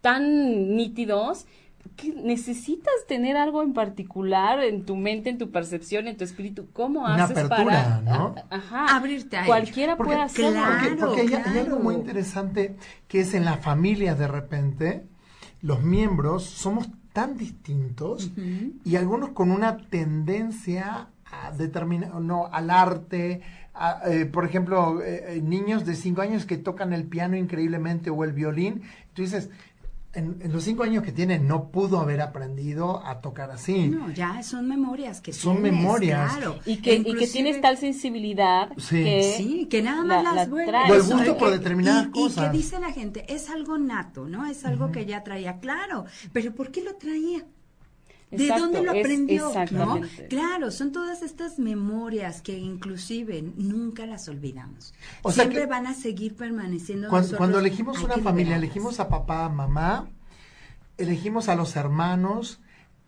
tan 0.02 0.76
nítidos, 0.76 1.46
que 1.96 2.10
necesitas 2.14 2.94
tener 3.08 3.38
algo 3.38 3.62
en 3.62 3.74
particular 3.74 4.60
en 4.64 4.86
tu 4.86 4.96
mente, 4.96 5.30
en 5.30 5.38
tu 5.38 5.52
percepción, 5.52 6.08
en 6.08 6.18
tu 6.18 6.24
espíritu. 6.24 6.68
¿Cómo 6.74 7.02
Una 7.02 7.24
haces 7.26 7.38
apertura, 7.38 7.66
para 7.66 8.02
¿no? 8.02 8.36
a- 8.50 8.56
ajá, 8.56 8.96
Abrirte 8.98 9.38
a. 9.38 9.46
Cualquiera 9.46 9.96
Porque- 9.96 10.14
puede 10.14 10.24
hacerlo. 10.24 10.52
claro, 10.52 10.80
Porque, 10.82 11.06
porque 11.06 11.22
hay, 11.22 11.28
hay 11.28 11.60
algo 11.60 11.64
claro. 11.78 11.80
muy 11.84 11.96
interesante 11.96 12.76
que 13.08 13.20
es 13.22 13.34
en 13.36 13.46
las 13.46 13.64
familias 13.64 14.18
de 14.18 14.28
repente, 14.28 15.04
los 15.62 15.82
miembros 15.84 16.44
somos 16.44 16.88
tan 17.16 17.38
distintos 17.38 18.30
y 18.84 18.98
algunos 18.98 19.30
con 19.30 19.50
una 19.50 19.78
tendencia 19.78 21.08
a 21.24 21.52
determinar, 21.54 22.14
no, 22.16 22.48
al 22.52 22.70
arte, 22.70 23.42
a, 23.74 24.02
eh, 24.12 24.26
por 24.26 24.44
ejemplo, 24.44 25.02
eh, 25.02 25.38
eh, 25.38 25.42
niños 25.42 25.86
de 25.86 25.96
cinco 25.96 26.20
años 26.20 26.46
que 26.46 26.58
tocan 26.58 26.92
el 26.92 27.06
piano 27.06 27.38
increíblemente 27.38 28.10
o 28.10 28.26
el 28.26 28.34
violín, 28.34 28.82
tú 29.14 29.22
dices, 29.22 29.50
en, 30.16 30.38
en 30.42 30.52
los 30.52 30.64
cinco 30.64 30.84
años 30.84 31.04
que 31.04 31.12
tiene 31.12 31.38
no 31.40 31.70
pudo 31.70 32.00
haber 32.00 32.22
aprendido 32.22 33.06
a 33.06 33.22
tocar 33.22 33.52
así. 33.52 33.88
No, 33.90 34.12
ya 34.12 34.42
son 34.44 34.68
memorias 34.68 35.22
que 35.22 35.34
Son 35.34 35.56
tienes, 35.62 35.74
memorias. 35.74 36.32
claro. 36.32 36.60
Y 36.66 36.78
que, 36.78 36.96
y 36.96 37.14
que 37.16 37.28
tienes 37.28 37.62
tal 37.62 37.78
sensibilidad 37.78 38.70
Sí. 38.78 39.04
que... 39.04 39.34
Sí, 39.38 39.68
que 39.70 39.82
nada 39.82 40.04
más 40.04 40.24
la- 40.24 40.34
las 40.34 40.48
la 40.48 40.52
vuelves. 40.52 40.82
O 40.90 40.94
el 40.94 41.02
gusto 41.02 41.18
¿sabe 41.18 41.34
por 41.34 41.50
qué? 41.52 41.58
determinadas 41.60 42.08
y, 42.08 42.12
cosas. 42.12 42.48
Y 42.48 42.52
que 42.52 42.58
dice 42.58 42.80
la 42.80 42.92
gente, 42.92 43.26
es 43.34 43.50
algo 43.50 43.78
nato, 43.78 44.28
¿no? 44.28 44.46
Es 44.46 44.66
algo 44.66 44.92
que 44.92 45.06
ya 45.06 45.24
traía, 45.24 45.60
claro. 45.60 46.06
Pero 46.34 46.54
¿por 46.56 46.72
qué 46.72 46.84
lo 46.84 46.96
traía? 46.96 47.46
¿De 48.38 48.44
Exacto, 48.44 48.64
dónde 48.66 48.84
lo 48.84 48.92
aprendió? 48.92 49.52
¿no? 49.72 50.02
Claro, 50.30 50.72
son 50.72 50.92
todas 50.92 51.22
estas 51.22 51.60
memorias 51.60 52.42
que 52.42 52.58
inclusive 52.58 53.42
nunca 53.58 54.06
las 54.06 54.28
olvidamos. 54.28 54.94
O 55.22 55.32
sea 55.32 55.44
Siempre 55.44 55.62
que- 55.62 55.68
van 55.68 55.88
a 55.88 55.94
seguir 55.94 56.36
permaneciendo. 56.36 57.10
Cuando, 57.10 57.24
nosotros, 57.24 57.38
cuando 57.38 57.60
elegimos 57.60 58.04
una 58.04 58.18
familia, 58.18 58.56
elegimos 58.58 59.00
a 59.00 59.10
papá, 59.10 59.50
mamá, 59.50 60.08
elegimos 60.98 61.50
a 61.50 61.56
los 61.56 61.76
hermanos, 61.76 62.60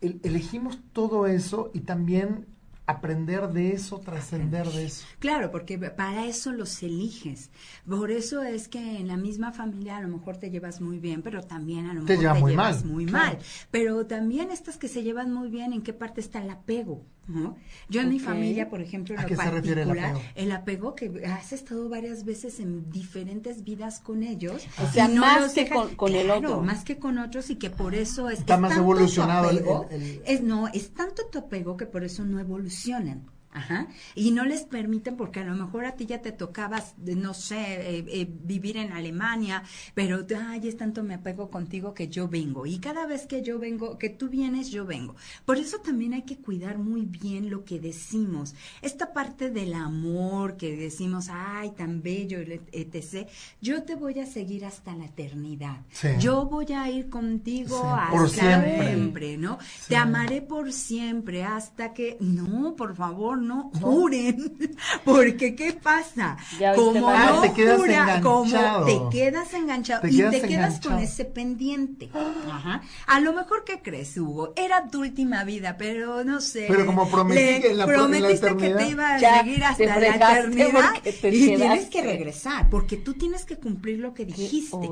el- 0.01 0.19
elegimos 0.23 0.79
todo 0.93 1.27
eso 1.27 1.71
y 1.73 1.81
también 1.81 2.45
aprender 2.88 3.50
de 3.50 3.73
eso, 3.73 4.00
trascender 4.00 4.65
de 4.67 4.86
eso. 4.86 5.06
Claro, 5.19 5.52
porque 5.52 5.78
para 5.78 6.26
eso 6.26 6.54
los 6.54 6.82
eliges. 6.82 7.52
Por 7.88 8.12
eso 8.12 8.41
es 8.41 8.69
que 8.69 8.97
en 8.97 9.10
la 9.10 9.17
misma 9.17 9.52
familia 9.52 9.97
a 9.97 10.02
lo 10.02 10.08
mejor 10.08 10.38
te 10.38 10.50
llevas 10.50 10.80
muy 10.80 10.97
bien, 10.97 11.21
pero 11.21 11.43
también 11.43 11.86
a 11.86 11.93
lo 11.93 12.02
mejor 12.02 12.08
te, 12.08 12.17
llevas 12.17 12.39
muy 12.39 12.52
llevas 12.52 12.84
mal, 12.86 12.91
muy 12.93 13.06
claro. 13.06 13.26
mal. 13.26 13.38
Pero 13.71 14.08
también 14.08 14.52
estas 14.52 14.78
que 14.78 14.88
se 14.88 15.04
llevan 15.04 15.34
muy 15.34 15.50
bien, 15.50 15.73
¿en 15.73 15.82
qué 15.82 15.93
parte 15.93 16.21
está 16.21 16.41
el 16.41 16.50
apego? 16.50 17.06
¿No? 17.27 17.57
Yo 17.89 18.01
en 18.01 18.09
mi 18.09 18.19
familia, 18.19 18.69
por 18.69 18.81
ejemplo, 18.81 19.13
en 19.15 19.19
¿A 19.19 19.23
lo 19.23 19.27
qué 19.29 19.35
se 19.35 19.51
refiere 19.51 19.81
el 19.81 19.87
particular, 19.89 20.15
apego? 20.15 20.31
el 20.35 20.51
apego 20.51 20.95
que 20.95 21.25
has 21.25 21.51
estado 21.53 21.89
varias 21.89 22.23
veces 22.25 22.59
en 22.59 22.89
diferentes 22.89 23.63
vidas 23.63 23.99
con 23.99 24.23
ellos. 24.23 24.65
O 24.81 24.87
sea, 24.91 25.07
no 25.07 25.21
más 25.21 25.53
que 25.53 25.67
con- 25.69 25.95
con 25.95 26.13
el 26.15 26.31
otro. 26.31 26.61
más 26.61 26.83
que 26.83 26.97
con 26.97 27.17
otros 27.17 27.49
y 27.49 27.55
que 27.57 27.69
por 27.69 27.95
eso 27.95 28.29
es 28.29 28.39
Está 28.39 28.55
es 28.55 28.59
más 28.61 28.69
tanto 28.69 28.83
tu 28.85 28.91
evolucionado 28.91 29.49
el- 29.49 29.57
apego, 29.57 29.87
el- 29.91 30.01
el- 30.01 30.21
es 30.25 30.41
no, 30.41 30.67
es 30.69 30.93
tanto 30.93 31.25
tu 31.27 31.39
apego 31.39 31.75
que 31.77 31.85
por 31.85 32.03
eso 32.03 32.23
no 32.23 32.39
evolucionan. 32.39 33.25
Ajá. 33.51 33.88
Y 34.13 34.31
no 34.31 34.45
les 34.45 34.62
permiten 34.65 35.15
porque 35.17 35.39
a 35.39 35.43
lo 35.45 35.55
mejor 35.55 35.86
a 35.86 35.93
ti 35.93 36.05
ya 36.05 36.21
te 36.21 36.31
tocaba, 36.31 36.83
de, 36.97 37.15
no 37.15 37.33
sé, 37.33 37.57
eh, 37.57 38.05
eh, 38.07 38.27
vivir 38.43 38.77
en 38.77 38.91
Alemania, 38.91 39.63
pero 39.95 40.25
ay, 40.47 40.67
es 40.67 40.77
tanto 40.77 41.03
me 41.03 41.15
apego 41.15 41.49
contigo 41.49 41.93
que 41.93 42.07
yo 42.07 42.27
vengo. 42.27 42.65
Y 42.65 42.79
cada 42.79 43.05
vez 43.07 43.25
que 43.25 43.41
yo 43.41 43.57
vengo, 43.57 43.97
que 43.97 44.10
tú 44.10 44.29
vienes, 44.29 44.69
yo 44.69 44.86
vengo. 44.86 45.15
Por 45.45 45.57
eso 45.57 45.79
también 45.79 46.13
hay 46.13 46.23
que 46.23 46.38
cuidar 46.38 46.77
muy 46.77 47.05
bien 47.05 47.49
lo 47.49 47.63
que 47.65 47.79
decimos. 47.79 48.53
Esta 48.81 49.13
parte 49.13 49.49
del 49.49 49.73
amor 49.73 50.57
que 50.57 50.75
decimos, 50.75 51.27
ay, 51.31 51.71
tan 51.71 52.01
bello, 52.03 52.39
etc. 52.71 53.27
Yo 53.62 53.83
te 53.83 53.95
voy 53.95 54.19
a 54.19 54.25
seguir 54.25 54.65
hasta 54.65 54.95
la 54.95 55.05
eternidad. 55.05 55.81
Sí. 55.91 56.10
Yo 56.19 56.45
voy 56.45 56.71
a 56.73 56.89
ir 56.91 57.10
contigo 57.10 57.77
Sí, 57.81 57.88
hasta 57.88 58.12
por 58.12 58.29
siempre. 58.29 58.77
siempre, 58.88 59.38
¿no? 59.38 59.57
Sí. 59.62 59.89
Te 59.89 59.95
amaré 59.95 60.41
por 60.41 60.71
siempre 60.73 61.43
hasta 61.43 61.93
que 61.93 62.17
no, 62.19 62.75
por 62.75 62.95
favor, 62.95 63.37
no 63.38 63.71
juren, 63.82 64.58
porque 65.06 65.56
¿qué 65.56 65.73
pasa? 65.73 66.38
Ya 66.60 66.73
como 66.76 67.12
no 67.12 67.41
te 67.41 67.54
quedas 67.54 67.78
jura, 67.78 68.19
como 68.21 68.45
enganchado. 68.45 68.86
te 69.10 69.17
quedas 69.17 69.54
enganchado 69.54 70.02
Te 70.02 70.10
y 70.10 70.17
te 70.21 70.41
quedas 70.41 70.80
con 70.80 71.00
ese 71.00 71.26
pendiente. 71.26 72.10
Ajá. 72.52 72.82
A 73.08 73.19
lo 73.19 73.34
mejor 73.34 73.63
que 73.63 73.82
crees, 73.82 74.17
Hugo, 74.17 74.54
era 74.56 74.88
tu 74.89 75.02
última 75.02 75.43
vida, 75.43 75.76
pero 75.78 76.23
no 76.23 76.41
sé. 76.41 76.65
Pero 76.67 76.86
como 76.86 77.10
prometí 77.10 77.39
le 77.41 77.62
que 77.62 77.71
en 77.71 77.78
la 77.78 77.86
pro- 77.86 77.95
en 78.06 78.12
la 78.12 78.17
prometiste 78.17 78.58
que 78.58 78.69
te 78.76 78.88
iba 78.89 79.15
a 79.15 79.19
Ya, 79.19 79.39
seguir 79.39 79.63
hasta 79.63 79.86
la 80.00 80.15
eternidad 80.15 80.93
y 81.06 81.12
tienes 81.56 81.86
que 81.89 82.02
regresar, 82.02 82.69
porque 82.69 82.97
tú 82.97 83.13
tienes 83.13 83.45
que 83.45 83.58
cumplir 83.58 84.00
lo 84.00 84.13
que 84.13 84.26
dijiste. 84.26 84.89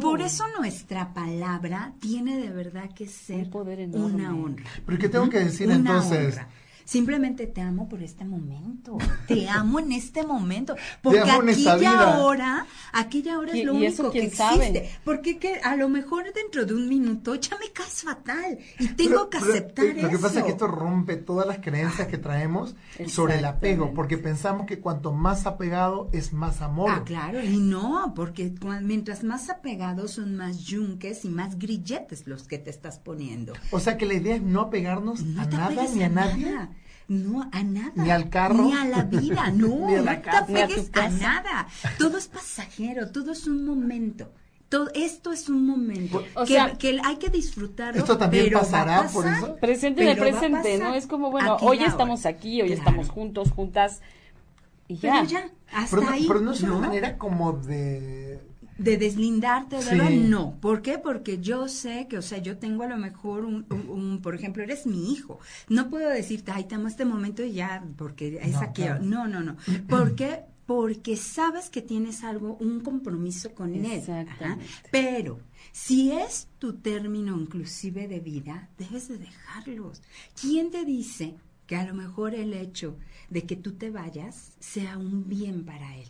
Por 0.00 0.20
eso 0.20 0.44
nuestra 0.58 1.12
palabra 1.14 1.92
tiene 2.00 2.36
de 2.38 2.50
verdad 2.50 2.90
que 2.94 3.06
ser 3.06 3.44
Un 3.44 3.50
poder 3.50 3.88
una 3.88 4.34
honra. 4.34 4.64
Pero 4.84 4.98
¿qué 4.98 5.08
tengo 5.08 5.28
que 5.28 5.38
decir 5.40 5.66
Una 5.66 5.76
entonces? 5.76 6.34
honra. 6.34 6.48
Simplemente 6.86 7.48
te 7.48 7.60
amo 7.60 7.88
por 7.88 8.00
este 8.00 8.24
momento. 8.24 8.96
Te 9.26 9.48
amo 9.48 9.80
en 9.80 9.90
este 9.90 10.24
momento. 10.24 10.76
Porque 11.02 11.18
aquí 11.20 11.64
y 11.82 11.84
ahora, 11.84 12.64
aquí 12.92 13.22
y 13.24 13.28
ahora 13.28 13.56
¿Y- 13.56 13.60
es 13.60 13.66
lo 13.66 13.72
eso 13.74 14.02
único 14.04 14.10
que 14.12 14.18
existe. 14.20 14.36
sabe? 14.44 14.90
Porque 15.04 15.38
que 15.38 15.56
a 15.62 15.74
lo 15.74 15.88
mejor 15.88 16.32
dentro 16.32 16.64
de 16.64 16.74
un 16.74 16.88
minuto 16.88 17.34
ya 17.34 17.58
me 17.58 17.72
caes 17.72 18.02
fatal. 18.04 18.56
Y 18.78 18.86
tengo 18.88 19.28
Pero- 19.28 19.30
que 19.30 19.38
pero, 19.40 19.52
aceptar 19.52 19.84
eh, 19.86 20.02
Lo 20.02 20.10
que 20.10 20.18
pasa 20.18 20.38
es 20.38 20.44
que 20.44 20.50
eso. 20.52 20.64
esto 20.64 20.66
rompe 20.68 21.16
todas 21.16 21.44
las 21.46 21.58
creencias 21.58 22.06
que 22.06 22.18
traemos 22.18 22.76
sobre 23.08 23.38
el 23.38 23.44
apego, 23.44 23.92
porque 23.92 24.16
pensamos 24.16 24.64
que 24.66 24.78
cuanto 24.78 25.12
más 25.12 25.44
apegado 25.46 26.08
es 26.12 26.32
más 26.32 26.62
amor. 26.62 26.90
Ah, 26.92 27.02
claro, 27.04 27.42
y 27.42 27.58
no, 27.58 28.12
porque 28.14 28.54
mientras 28.82 29.24
más 29.24 29.50
apegados 29.50 30.12
son 30.12 30.36
más 30.36 30.58
yunques 30.60 31.24
y 31.24 31.30
más 31.30 31.58
grilletes 31.58 32.28
los 32.28 32.44
que 32.44 32.58
te 32.58 32.70
estás 32.70 33.00
poniendo. 33.00 33.54
O 33.72 33.80
sea 33.80 33.96
que 33.98 34.06
la 34.06 34.14
idea 34.14 34.36
es 34.36 34.42
no 34.42 34.60
apegarnos 34.60 35.22
No 35.22 35.42
a 35.42 35.46
nada 35.46 35.84
ni 35.92 36.02
a 36.04 36.08
nadie. 36.08 36.46
nada. 36.52 36.70
No, 37.08 37.48
a 37.52 37.62
nada. 37.62 37.92
Ni 37.94 38.10
al 38.10 38.28
carro. 38.30 38.64
Ni 38.64 38.72
a 38.74 38.84
la 38.84 39.02
vida, 39.04 39.50
no. 39.54 39.86
Ni 39.86 39.94
a 39.94 40.02
la 40.02 40.14
no 40.14 40.18
te 40.18 40.22
casa. 40.22 40.46
Ni 40.48 40.60
a 40.60 40.66
tu 40.66 40.72
apegues 40.72 40.88
a 40.88 40.92
casa. 40.92 41.18
nada. 41.18 41.66
Todo 41.98 42.18
es 42.18 42.26
pasajero, 42.28 43.10
todo 43.10 43.32
es 43.32 43.46
un 43.46 43.64
momento. 43.64 44.32
Todo, 44.68 44.90
esto 44.94 45.30
es 45.30 45.48
un 45.48 45.64
momento 45.64 46.24
O 46.34 46.40
que, 46.44 46.54
sea, 46.54 46.72
que 46.76 46.98
hay 47.04 47.16
que 47.18 47.28
disfrutarlo. 47.28 48.00
¿Esto 48.00 48.18
también 48.18 48.46
pero 48.46 48.58
a 48.58 48.60
pasará 48.62 49.06
por 49.12 49.24
eso? 49.24 49.54
Presente 49.60 50.02
en 50.02 50.08
el 50.08 50.18
a 50.18 50.20
presente. 50.20 50.78
¿no? 50.78 50.92
Es 50.94 51.06
como, 51.06 51.30
bueno, 51.30 51.56
hoy 51.60 51.84
estamos 51.84 52.26
aquí, 52.26 52.60
hoy 52.62 52.68
Claro. 52.70 52.80
estamos 52.80 53.08
juntos, 53.10 53.52
juntas, 53.52 54.00
y 54.88 54.96
ya. 54.96 55.12
Pero 55.20 55.24
ya, 55.26 55.50
hasta 55.72 55.96
Pero, 55.96 56.02
no- 56.08 56.12
ahí. 56.12 56.24
pero 56.26 56.40
no 56.40 56.50
es 56.52 56.62
una 56.62 56.72
¿no? 56.72 56.80
manera 56.80 57.16
como 57.16 57.52
de... 57.52 58.40
de 58.78 58.96
deslindarte, 58.98 59.80
Sí. 59.80 59.88
¿verdad? 59.90 60.10
No. 60.10 60.58
¿Por 60.60 60.82
qué? 60.82 60.98
Porque 60.98 61.38
yo 61.40 61.68
sé 61.68 62.06
que, 62.08 62.18
o 62.18 62.22
sea, 62.22 62.38
yo 62.38 62.58
tengo 62.58 62.82
a 62.82 62.88
lo 62.88 62.96
mejor 62.98 63.44
un, 63.44 63.66
un- 63.70 63.88
un- 63.88 64.22
por 64.22 64.34
ejemplo, 64.34 64.62
eres 64.62 64.86
mi 64.86 65.12
hijo. 65.12 65.38
No 65.68 65.88
puedo 65.90 66.08
decirte, 66.10 66.52
ay, 66.52 66.64
te 66.64 66.74
amo 66.74 66.88
este 66.88 67.04
momento 67.04 67.42
y 67.44 67.52
ya, 67.52 67.84
porque 67.96 68.38
es 68.42 68.52
No, 68.52 68.60
aquí. 68.60 68.82
claro. 68.82 69.02
No, 69.02 69.26
no, 69.28 69.40
no. 69.42 69.56
¿Por 69.88 70.14
qué? 70.14 70.40
Porque 70.66 71.16
sabes 71.16 71.70
que 71.70 71.80
tienes 71.80 72.24
algo, 72.24 72.56
un 72.60 72.80
compromiso 72.80 73.54
con 73.54 73.72
él. 73.74 74.02
Ajá. 74.10 74.58
Pero 74.90 75.38
si 75.72 76.10
es 76.10 76.48
tu 76.58 76.74
término 76.74 77.38
inclusive 77.40 78.08
de 78.08 78.18
vida, 78.20 78.68
debes 78.76 79.06
de 79.08 79.18
dejarlos. 79.18 80.02
¿Quién 80.40 80.70
te 80.72 80.84
dice 80.84 81.36
que 81.68 81.76
a 81.76 81.84
lo 81.86 81.94
mejor 81.94 82.34
el 82.34 82.52
hecho 82.52 82.96
de 83.30 83.44
que 83.44 83.54
tú 83.56 83.72
te 83.74 83.90
vayas 83.90 84.52
sea 84.58 84.98
un 84.98 85.28
bien 85.28 85.64
para 85.64 85.96
él? 85.96 86.08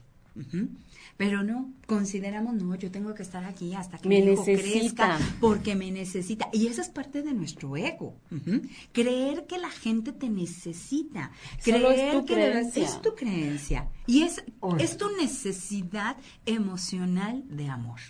Pero 1.17 1.43
no, 1.43 1.73
consideramos, 1.87 2.55
no, 2.55 2.75
yo 2.75 2.91
tengo 2.91 3.15
que 3.15 3.23
estar 3.23 3.43
aquí 3.47 3.75
hasta 3.75 3.97
que 3.97 4.07
Me 4.09 4.21
mi 4.23 4.33
hijo 4.33 4.45
necesita. 4.47 5.17
crezca 5.17 5.37
porque 5.41 5.75
me 5.75 5.91
necesita. 5.91 6.49
Y 6.53 6.67
esa 6.67 6.83
es 6.83 6.91
parte 6.91 7.23
de 7.23 7.33
nuestro 7.33 7.75
ego. 7.77 8.17
Creer 8.93 9.47
que 9.47 9.59
la 9.59 9.71
gente 9.71 10.13
te 10.13 10.29
necesita. 10.29 11.31
Solo 11.59 11.91
es 11.91 11.95
Creer 11.97 12.13
tu 12.13 12.25
que 12.27 12.35
creencia. 12.35 12.85
es 12.85 13.01
tu 13.01 13.15
creencia. 13.15 13.89
Y 14.07 14.23
es, 14.25 14.45
es 14.79 14.97
tu 14.99 15.09
necesidad 15.17 16.17
emocional 16.45 17.45
de 17.49 17.69
amor. 17.69 18.01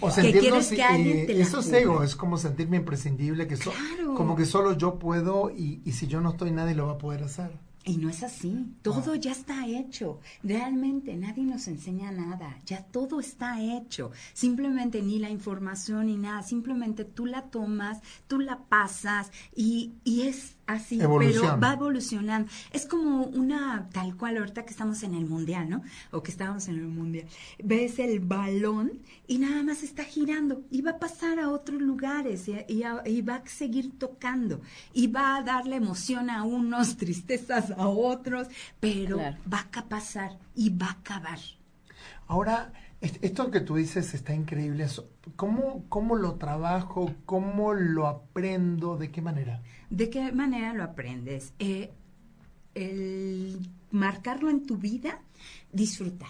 O 0.00 0.06
que 0.06 0.12
sentirnos, 0.12 0.40
quieres 0.42 0.68
que 0.68 0.82
alguien 0.84 1.18
eh, 1.18 1.24
te 1.26 1.34
la 1.34 1.42
eso 1.42 1.58
es 1.58 1.72
ego, 1.72 2.04
es 2.04 2.14
como 2.14 2.38
sentirme 2.38 2.76
imprescindible, 2.76 3.48
que 3.48 3.56
so- 3.56 3.72
Claro. 3.72 4.14
como 4.14 4.36
que 4.36 4.44
solo 4.46 4.76
yo 4.78 5.00
puedo 5.00 5.50
y, 5.50 5.82
y 5.84 5.90
si 5.90 6.06
yo 6.06 6.20
no 6.20 6.30
estoy 6.30 6.52
nadie 6.52 6.76
lo 6.76 6.86
va 6.86 6.92
a 6.92 6.98
poder 6.98 7.24
hacer. 7.24 7.50
Y 7.82 7.96
no 7.96 8.10
es 8.10 8.22
así, 8.22 8.66
todo 8.82 9.14
ya 9.14 9.32
está 9.32 9.66
hecho. 9.66 10.20
Realmente 10.42 11.16
nadie 11.16 11.44
nos 11.44 11.66
enseña 11.66 12.12
nada, 12.12 12.58
ya 12.66 12.84
todo 12.84 13.20
está 13.20 13.58
hecho. 13.60 14.12
Simplemente 14.34 15.00
ni 15.00 15.18
la 15.18 15.30
información 15.30 16.06
ni 16.06 16.18
nada, 16.18 16.42
simplemente 16.42 17.06
tú 17.06 17.24
la 17.24 17.44
tomas, 17.44 18.02
tú 18.28 18.38
la 18.38 18.58
pasas 18.64 19.32
y, 19.56 19.92
y 20.04 20.22
es 20.22 20.56
así, 20.74 20.98
pero 20.98 21.58
va 21.58 21.72
evolucionando. 21.74 22.50
Es 22.72 22.86
como 22.86 23.24
una 23.24 23.88
tal 23.92 24.16
cual 24.16 24.38
ahorita 24.38 24.64
que 24.64 24.70
estamos 24.70 25.02
en 25.02 25.14
el 25.14 25.26
mundial, 25.26 25.68
¿no? 25.70 25.82
O 26.10 26.22
que 26.22 26.30
estábamos 26.30 26.68
en 26.68 26.76
el 26.76 26.86
mundial. 26.88 27.26
Ves 27.62 27.98
el 27.98 28.20
balón 28.20 28.92
y 29.26 29.38
nada 29.38 29.62
más 29.62 29.82
está 29.82 30.04
girando 30.04 30.62
y 30.70 30.82
va 30.82 30.92
a 30.92 30.98
pasar 30.98 31.38
a 31.38 31.48
otros 31.50 31.80
lugares 31.80 32.48
y, 32.48 32.54
y 32.68 32.82
a- 32.82 33.02
y 33.06 33.22
va 33.22 33.36
a 33.36 33.46
seguir 33.46 33.98
tocando 33.98 34.60
y 34.92 35.06
va 35.06 35.36
a 35.36 35.42
darle 35.42 35.76
emoción 35.76 36.30
a 36.30 36.42
unos, 36.44 36.96
tristezas 37.02 37.70
a 37.72 37.88
otros, 37.88 38.48
pero 38.80 39.16
Claro. 39.16 39.36
va 39.52 39.66
a 39.72 39.84
pasar 39.88 40.38
y 40.54 40.70
va 40.70 40.86
a 40.86 40.92
acabar. 40.92 41.38
Ahora, 42.26 42.72
esto 43.00 43.50
que 43.50 43.60
tú 43.60 43.76
dices 43.76 44.12
está 44.14 44.34
increíble. 44.34 44.86
¿Cómo, 45.36 45.84
¿Cómo 45.88 46.16
lo 46.16 46.34
trabajo? 46.34 47.12
¿Cómo 47.26 47.72
lo 47.74 48.06
aprendo? 48.06 48.96
¿De 48.96 49.10
qué 49.10 49.22
manera? 49.22 49.62
¿De 49.88 50.10
qué 50.10 50.32
manera 50.32 50.74
lo 50.74 50.84
aprendes? 50.84 51.52
Eh, 51.58 51.90
el 52.74 53.58
marcarlo 53.90 54.50
en 54.50 54.66
tu 54.66 54.76
vida, 54.76 55.20
disfrutar. 55.72 56.28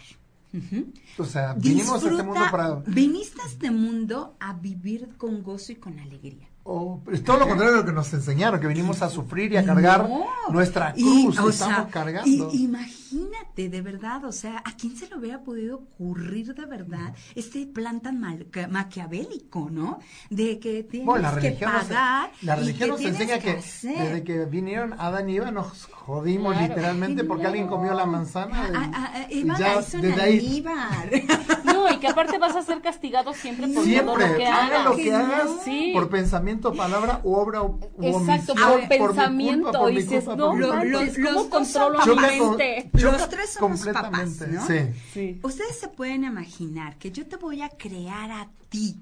Ujú. 0.53 0.87
O 1.19 1.25
sea, 1.25 1.55
vinimos 1.55 1.93
a 1.93 1.97
este 1.97 2.11
Disfruta- 2.11 2.25
mundo 2.25 2.41
para... 2.51 2.75
Viniste 2.87 3.41
a 3.43 3.47
este 3.47 3.71
mundo 3.71 4.37
a 4.41 4.53
vivir 4.55 5.11
con 5.17 5.43
gozo 5.43 5.73
y 5.73 5.77
con 5.77 5.99
alegría. 5.99 6.49
Oh, 6.65 7.01
es 7.11 7.25
todo 7.25 7.39
lo 7.39 7.47
contrario 7.49 7.73
de 7.75 7.81
lo 7.81 7.87
que 7.87 7.93
nos 7.93 8.13
enseñaron, 8.13 8.61
que 8.61 8.67
vinimos 8.67 9.01
a 9.03 9.09
sufrir 9.09 9.53
y 9.53 9.57
a 9.57 9.65
cargar 9.65 10.09
No. 10.09 10.25
nuestra 10.53 10.93
Y, 10.97 11.25
cruz. 11.25 11.39
o 11.39 11.49
y 11.49 11.53
sea, 11.53 11.67
estamos 11.69 11.91
cargando. 11.93 12.51
y- 12.53 12.65
imagínate, 12.65 13.30
de 13.57 13.83
verdad, 13.83 14.25
o 14.25 14.33
sea, 14.33 14.59
¿a 14.59 14.75
quién 14.77 14.97
se 14.97 15.09
le 15.09 15.17
hubiera 15.17 15.43
podido 15.43 15.77
ocurrir 15.77 16.55
de 16.55 16.67
verdad 16.67 17.15
este 17.35 17.67
plan 17.67 18.01
tan 18.01 18.19
mal- 18.21 18.47
maquiavélico, 18.71 19.69
¿no? 19.71 19.99
De 20.31 20.59
que 20.59 20.83
tienes 20.85 21.07
Bueno, 21.07 21.31
que 21.41 21.51
nos, 21.53 21.61
pagar. 21.61 22.31
la 22.43 22.57
religión 22.57 22.89
nos 22.91 23.01
enseña 23.01 23.39
que, 23.39 23.55
desde 23.57 24.25
que 24.25 24.45
vinieron 24.47 24.95
Adán 24.95 25.29
y 25.29 25.37
Eva 25.37 25.51
nos 25.51 25.87
jodimos 25.87 26.55
Claro. 26.55 26.69
literalmente 26.69 27.25
porque 27.25 27.47
alguien 27.47 27.67
comió 27.69 27.93
la 27.95 28.07
manzana. 28.07 28.71
Ah, 28.75 28.91
ah, 28.95 29.13
ah, 29.15 29.27
y 29.31 29.41
Eva 29.41 29.59
ya 29.59 29.81
desde 29.81 30.23
ahí. 30.23 30.65
No, 31.81 31.95
y 31.95 31.99
que 31.99 32.09
aparte 32.09 32.39
vas 32.39 32.55
a 32.57 32.63
ser 32.63 32.81
castigado 32.81 33.33
siempre 33.35 33.67
por 33.69 33.85
todo 33.85 34.17
lo 34.17 34.37
que 34.37 34.47
haga 34.47 34.67
hagas. 34.67 34.85
lo 34.85 34.97
que 34.97 35.03
Que 35.05 35.15
hagas 35.15 35.45
no. 35.47 35.63
Sí. 35.65 35.91
por 35.95 36.09
pensamiento, 36.11 36.73
palabra, 36.75 37.21
u 37.25 37.33
obra 37.35 37.63
u 37.63 37.79
u 37.97 38.05
Exacto, 38.07 38.53
omisión, 38.53 38.71
por 38.71 38.81
mi 38.81 38.87
pensamiento. 38.89 39.63
culpa, 39.65 39.79
por 39.81 39.93
y 39.93 39.97
dices, 39.97 40.25
culpa, 40.25 40.37
no 40.37 40.47
por 40.47 40.55
mi 40.55 40.61
Lo- 40.61 40.69
culpa". 40.69 40.85
los 40.85 41.15
¿cómo 41.17 41.31
dos 41.33 41.47
controlo 41.49 41.99
mi 41.99 42.39
con- 42.39 42.57
mente? 42.57 42.91
Los 42.95 43.29
tres 43.29 43.51
somos 43.51 43.71
completamente, 43.85 44.45
papás, 44.47 44.55
¿no? 44.55 44.67
sí, 44.67 44.79
Sí. 45.13 45.41
Ustedes 45.43 45.79
se 45.79 45.89
pueden 45.89 46.25
imaginar 46.25 46.97
que 46.99 47.11
yo 47.11 47.27
te 47.27 47.37
voy 47.37 47.63
a 47.63 47.69
crear 47.71 48.31
a 48.31 48.49
ti. 48.69 48.97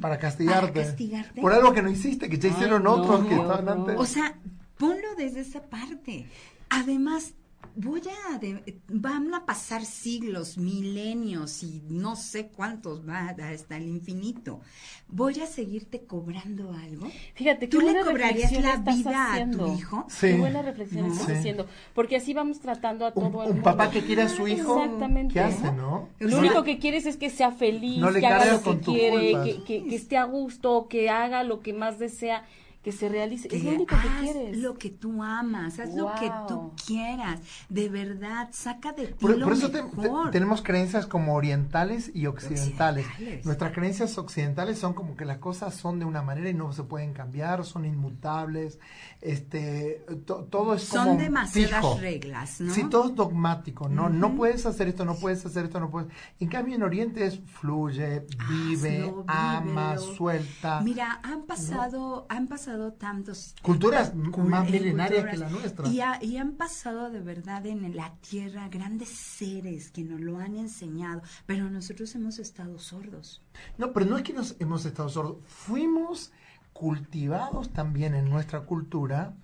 para 0.00 0.18
castigarte. 0.18 0.72
Para 0.72 0.86
castigarte. 0.86 1.40
Por 1.40 1.52
algo 1.52 1.72
que 1.72 1.82
no 1.82 1.88
hiciste, 1.90 2.28
que 2.28 2.36
ya 2.38 2.48
Ay, 2.48 2.54
hicieron 2.56 2.82
no, 2.82 2.94
otros 2.94 3.24
que 3.26 3.34
estaban 3.36 3.68
antes. 3.68 3.96
O 3.96 4.04
sea, 4.06 4.34
ponlo 4.76 5.14
desde 5.16 5.40
esa 5.40 5.62
parte. 5.62 6.26
Además, 6.68 7.32
voy 7.78 8.00
a 8.00 8.40
van 8.88 9.32
a 9.34 9.46
pasar 9.46 9.84
siglos, 9.84 10.58
milenios 10.58 11.62
y 11.62 11.80
no 11.88 12.16
sé 12.16 12.48
cuántos 12.48 13.08
va 13.08 13.28
hasta 13.28 13.76
el 13.76 13.86
infinito. 13.86 14.60
Voy 15.06 15.40
a 15.40 15.46
seguirte 15.46 16.04
cobrando 16.04 16.72
algo. 16.72 17.08
Fíjate, 17.34 17.68
¿tú 17.68 17.80
le 17.80 18.04
cobrarías 18.04 18.52
la 18.52 18.76
vida 18.78 19.34
a 19.34 19.50
tu 19.50 19.74
hijo? 19.74 20.04
Sí. 20.08 20.28
Qué 20.28 20.36
buena 20.38 20.62
reflexión 20.62 21.06
estás 21.06 21.30
haciendo, 21.30 21.66
porque 21.94 22.16
así 22.16 22.34
vamos 22.34 22.58
tratando 22.58 23.06
a 23.06 23.12
todo 23.12 23.26
un, 23.26 23.32
el 23.32 23.36
mundo. 23.36 23.52
Un 23.52 23.62
papá 23.62 23.90
que 23.90 24.02
quiere 24.02 24.22
a 24.22 24.28
su 24.28 24.48
hijo, 24.48 24.82
Exactamente. 24.82 25.34
¿qué 25.34 25.40
hace, 25.40 25.70
no? 25.72 26.08
Lo 26.18 26.38
único 26.38 26.64
que 26.64 26.78
quieres 26.78 27.06
es 27.06 27.16
que 27.16 27.30
sea 27.30 27.52
feliz, 27.52 28.04
que 28.18 28.26
haga 28.26 28.54
lo 28.54 28.62
que 28.62 28.80
quiere, 28.80 29.32
que, 29.44 29.64
que, 29.64 29.84
que 29.84 29.94
esté 29.94 30.16
a 30.16 30.24
gusto, 30.24 30.88
que 30.88 31.10
haga 31.10 31.44
lo 31.44 31.60
que 31.60 31.72
más 31.72 32.00
desea 32.00 32.44
que 32.88 32.92
se 32.92 33.08
realice. 33.10 33.48
es 33.54 33.62
lo 33.64 33.70
único 33.72 33.96
que 33.96 34.08
quieres. 34.22 34.56
lo 34.56 34.78
que 34.78 34.88
tú 34.88 35.22
amas, 35.22 35.78
haz 35.78 35.94
lo 35.94 36.10
que 36.18 36.32
tú 36.48 36.72
quieras. 36.86 37.38
De 37.68 37.90
verdad, 37.90 38.48
saca 38.52 38.92
de 38.92 39.08
ti 39.08 39.14
por, 39.20 39.36
lo 39.36 39.44
por 39.44 39.52
eso 39.52 39.68
mejor. 39.68 40.30
tenemos 40.30 40.62
creencias 40.62 41.06
como 41.06 41.34
orientales 41.34 42.10
y 42.14 42.24
occidentales. 42.24 43.04
occidentales. 43.06 43.44
Nuestras 43.44 43.72
creencias 43.74 44.16
occidentales 44.16 44.78
son 44.78 44.94
como 44.94 45.16
que 45.18 45.26
las 45.26 45.36
cosas 45.36 45.74
son 45.74 45.98
de 45.98 46.06
una 46.06 46.22
manera 46.22 46.48
y 46.48 46.54
no 46.54 46.72
se 46.72 46.82
pueden 46.82 47.12
cambiar, 47.12 47.62
son 47.66 47.84
inmutables. 47.84 48.78
Este, 49.20 50.06
to, 50.24 50.44
todo 50.44 50.74
es 50.74 50.84
son 50.84 51.08
como 51.08 51.20
demasiadas 51.20 51.80
fijo. 51.84 51.98
reglas, 52.00 52.60
¿no? 52.62 52.72
Sí, 52.72 52.84
todo 52.84 53.08
es 53.10 53.14
dogmático, 53.14 53.88
¿no? 53.88 54.04
Uh 54.04 54.08
-huh. 54.08 54.14
No 54.14 54.34
puedes 54.34 54.64
hacer 54.64 54.88
esto, 54.88 55.04
no 55.04 55.14
puedes 55.16 55.44
hacer 55.44 55.66
esto, 55.66 55.78
no 55.78 55.90
puedes. 55.90 56.08
En 56.40 56.48
cambio, 56.48 56.76
en 56.76 56.82
Oriente 56.84 57.26
es 57.26 57.38
fluye, 57.40 58.24
vive, 58.48 59.00
Hazlo, 59.02 59.24
ama, 59.26 59.92
vívelo. 59.94 60.14
suelta. 60.14 60.80
Mira, 60.80 61.20
han 61.22 61.42
pasado, 61.42 62.24
han 62.30 62.46
pasado 62.46 62.77
tantos 62.92 63.54
culturas 63.62 64.14
cul- 64.14 64.44
más 64.44 64.70
milenarias 64.70 65.24
culturas, 65.24 65.30
que 65.32 65.36
la 65.38 65.48
nuestra. 65.60 65.88
Y, 65.88 66.00
ha- 66.00 66.18
y 66.22 66.36
han 66.36 66.52
pasado 66.52 67.10
de 67.10 67.20
verdad 67.20 67.66
en 67.66 67.94
la 67.96 68.14
tierra 68.28 68.68
grandes 68.68 69.08
seres 69.10 69.90
que 69.90 70.04
nos 70.04 70.20
lo 70.20 70.38
han 70.38 70.56
enseñado, 70.56 71.22
pero 71.46 71.68
nosotros 71.70 72.14
hemos 72.14 72.38
estado 72.38 72.78
sordos. 72.78 73.42
No, 73.76 73.92
pero 73.92 74.06
no 74.06 74.16
es 74.16 74.22
que 74.22 74.32
nos 74.32 74.56
hemos 74.60 74.84
estado 74.86 75.08
sordos. 75.08 75.36
Fuimos 75.46 76.32
cultivados 76.72 77.70
también 77.70 78.14
en 78.14 78.30
nuestra 78.30 78.60
cultura 78.60 79.34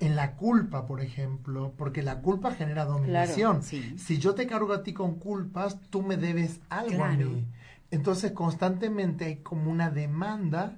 en 0.00 0.14
la 0.14 0.36
culpa, 0.36 0.86
por 0.86 1.00
ejemplo, 1.00 1.72
porque 1.76 2.02
la 2.04 2.20
culpa 2.20 2.54
genera 2.54 2.84
dominación. 2.84 3.64
sí. 3.64 3.96
Si 3.98 4.18
yo 4.18 4.34
te 4.36 4.46
cargo 4.46 4.72
a 4.72 4.84
ti 4.84 4.92
con 4.92 5.16
culpas, 5.16 5.76
tú 5.90 6.02
me 6.02 6.16
debes 6.16 6.60
algo 6.68 6.94
Claro. 6.98 7.12
a 7.12 7.16
mí. 7.16 7.46
Entonces, 7.90 8.30
constantemente 8.30 9.24
hay 9.24 9.36
como 9.38 9.70
una 9.72 9.90
demanda 9.90 10.76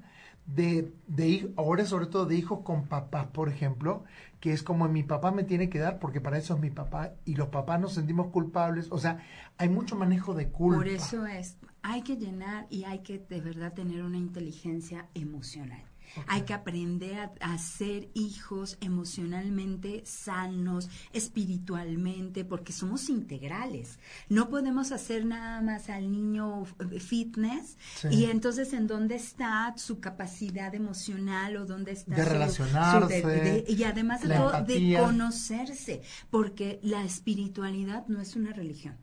de, 0.55 0.93
de 1.07 1.53
ahora 1.57 1.85
sobre 1.85 2.07
todo 2.07 2.27
de 2.27 2.37
hijos 2.37 2.61
con 2.65 2.87
papás, 2.87 3.27
por 3.27 3.49
ejemplo, 3.49 4.05
que 4.41 4.53
es 4.53 4.63
como 4.63 4.89
mi 4.89 5.03
papá 5.03 5.31
me 5.31 5.45
tiene 5.45 5.69
que 5.69 5.79
dar 5.79 5.99
porque 5.99 6.21
para 6.21 6.39
eso 6.39 6.55
es 6.55 6.61
mi 6.61 6.71
papá 6.71 7.13
y 7.25 7.35
los 7.35 7.49
papás 7.49 7.81
nos 7.81 7.95
sentimos 7.95 8.29
culpables. 8.29 8.89
O 8.91 8.99
sea, 8.99 9.25
hay 9.59 9.69
mucho 9.69 9.97
manejo 9.97 10.35
de 10.35 10.49
culpa. 10.49 10.79
Por 10.79 10.89
eso 10.89 11.27
es, 11.27 11.57
hay 11.83 12.03
que 12.03 12.17
llenar 12.17 12.67
y 12.71 12.85
hay 12.85 13.01
que 13.01 13.19
de 13.19 13.41
verdad 13.41 13.75
tener 13.75 14.03
una 14.03 14.19
inteligencia 14.19 15.09
emocional. 15.15 15.90
Hay 16.27 16.43
que 16.43 16.53
aprender 16.55 17.19
a, 17.19 17.33
a 17.55 17.59
ser 17.59 18.09
hijos 18.15 18.79
emocionalmente 18.81 20.03
sanos, 20.05 20.89
espiritualmente, 21.13 22.45
porque 22.45 22.73
somos 22.73 23.09
integrales. 23.09 23.99
No 24.29 24.49
podemos 24.49 24.93
hacer 24.93 25.25
nada 25.25 25.61
más 25.63 25.89
al 25.91 26.11
niño 26.11 26.65
fitness 26.99 27.77
Sí. 27.97 28.09
y 28.11 28.25
entonces 28.27 28.73
en 28.73 28.87
dónde 28.87 29.17
está 29.17 29.73
su 29.77 30.01
capacidad 30.01 30.75
emocional 30.75 31.57
o 31.57 31.67
dónde 31.67 31.93
está 31.93 32.15
De 32.15 32.23
su- 32.23 32.29
su 32.29 32.33
relacionarse, 32.33 33.23
de- 33.27 33.65
y 33.69 33.85
además 33.85 34.23
de 34.23 34.35
todo, 34.37 34.63
de 34.65 34.97
conocerse, 35.01 36.03
porque 36.31 36.79
la 36.83 37.05
espiritualidad 37.05 38.07
no 38.09 38.21
es 38.21 38.37
una 38.37 38.53
religión. 38.53 38.97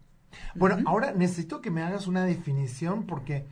Bueno, 0.55 0.77
ahora 0.85 1.13
necesito 1.13 1.61
que 1.61 1.71
me 1.71 1.81
hagas 1.81 2.05
una 2.07 2.23
definición 2.23 3.05
porque 3.07 3.45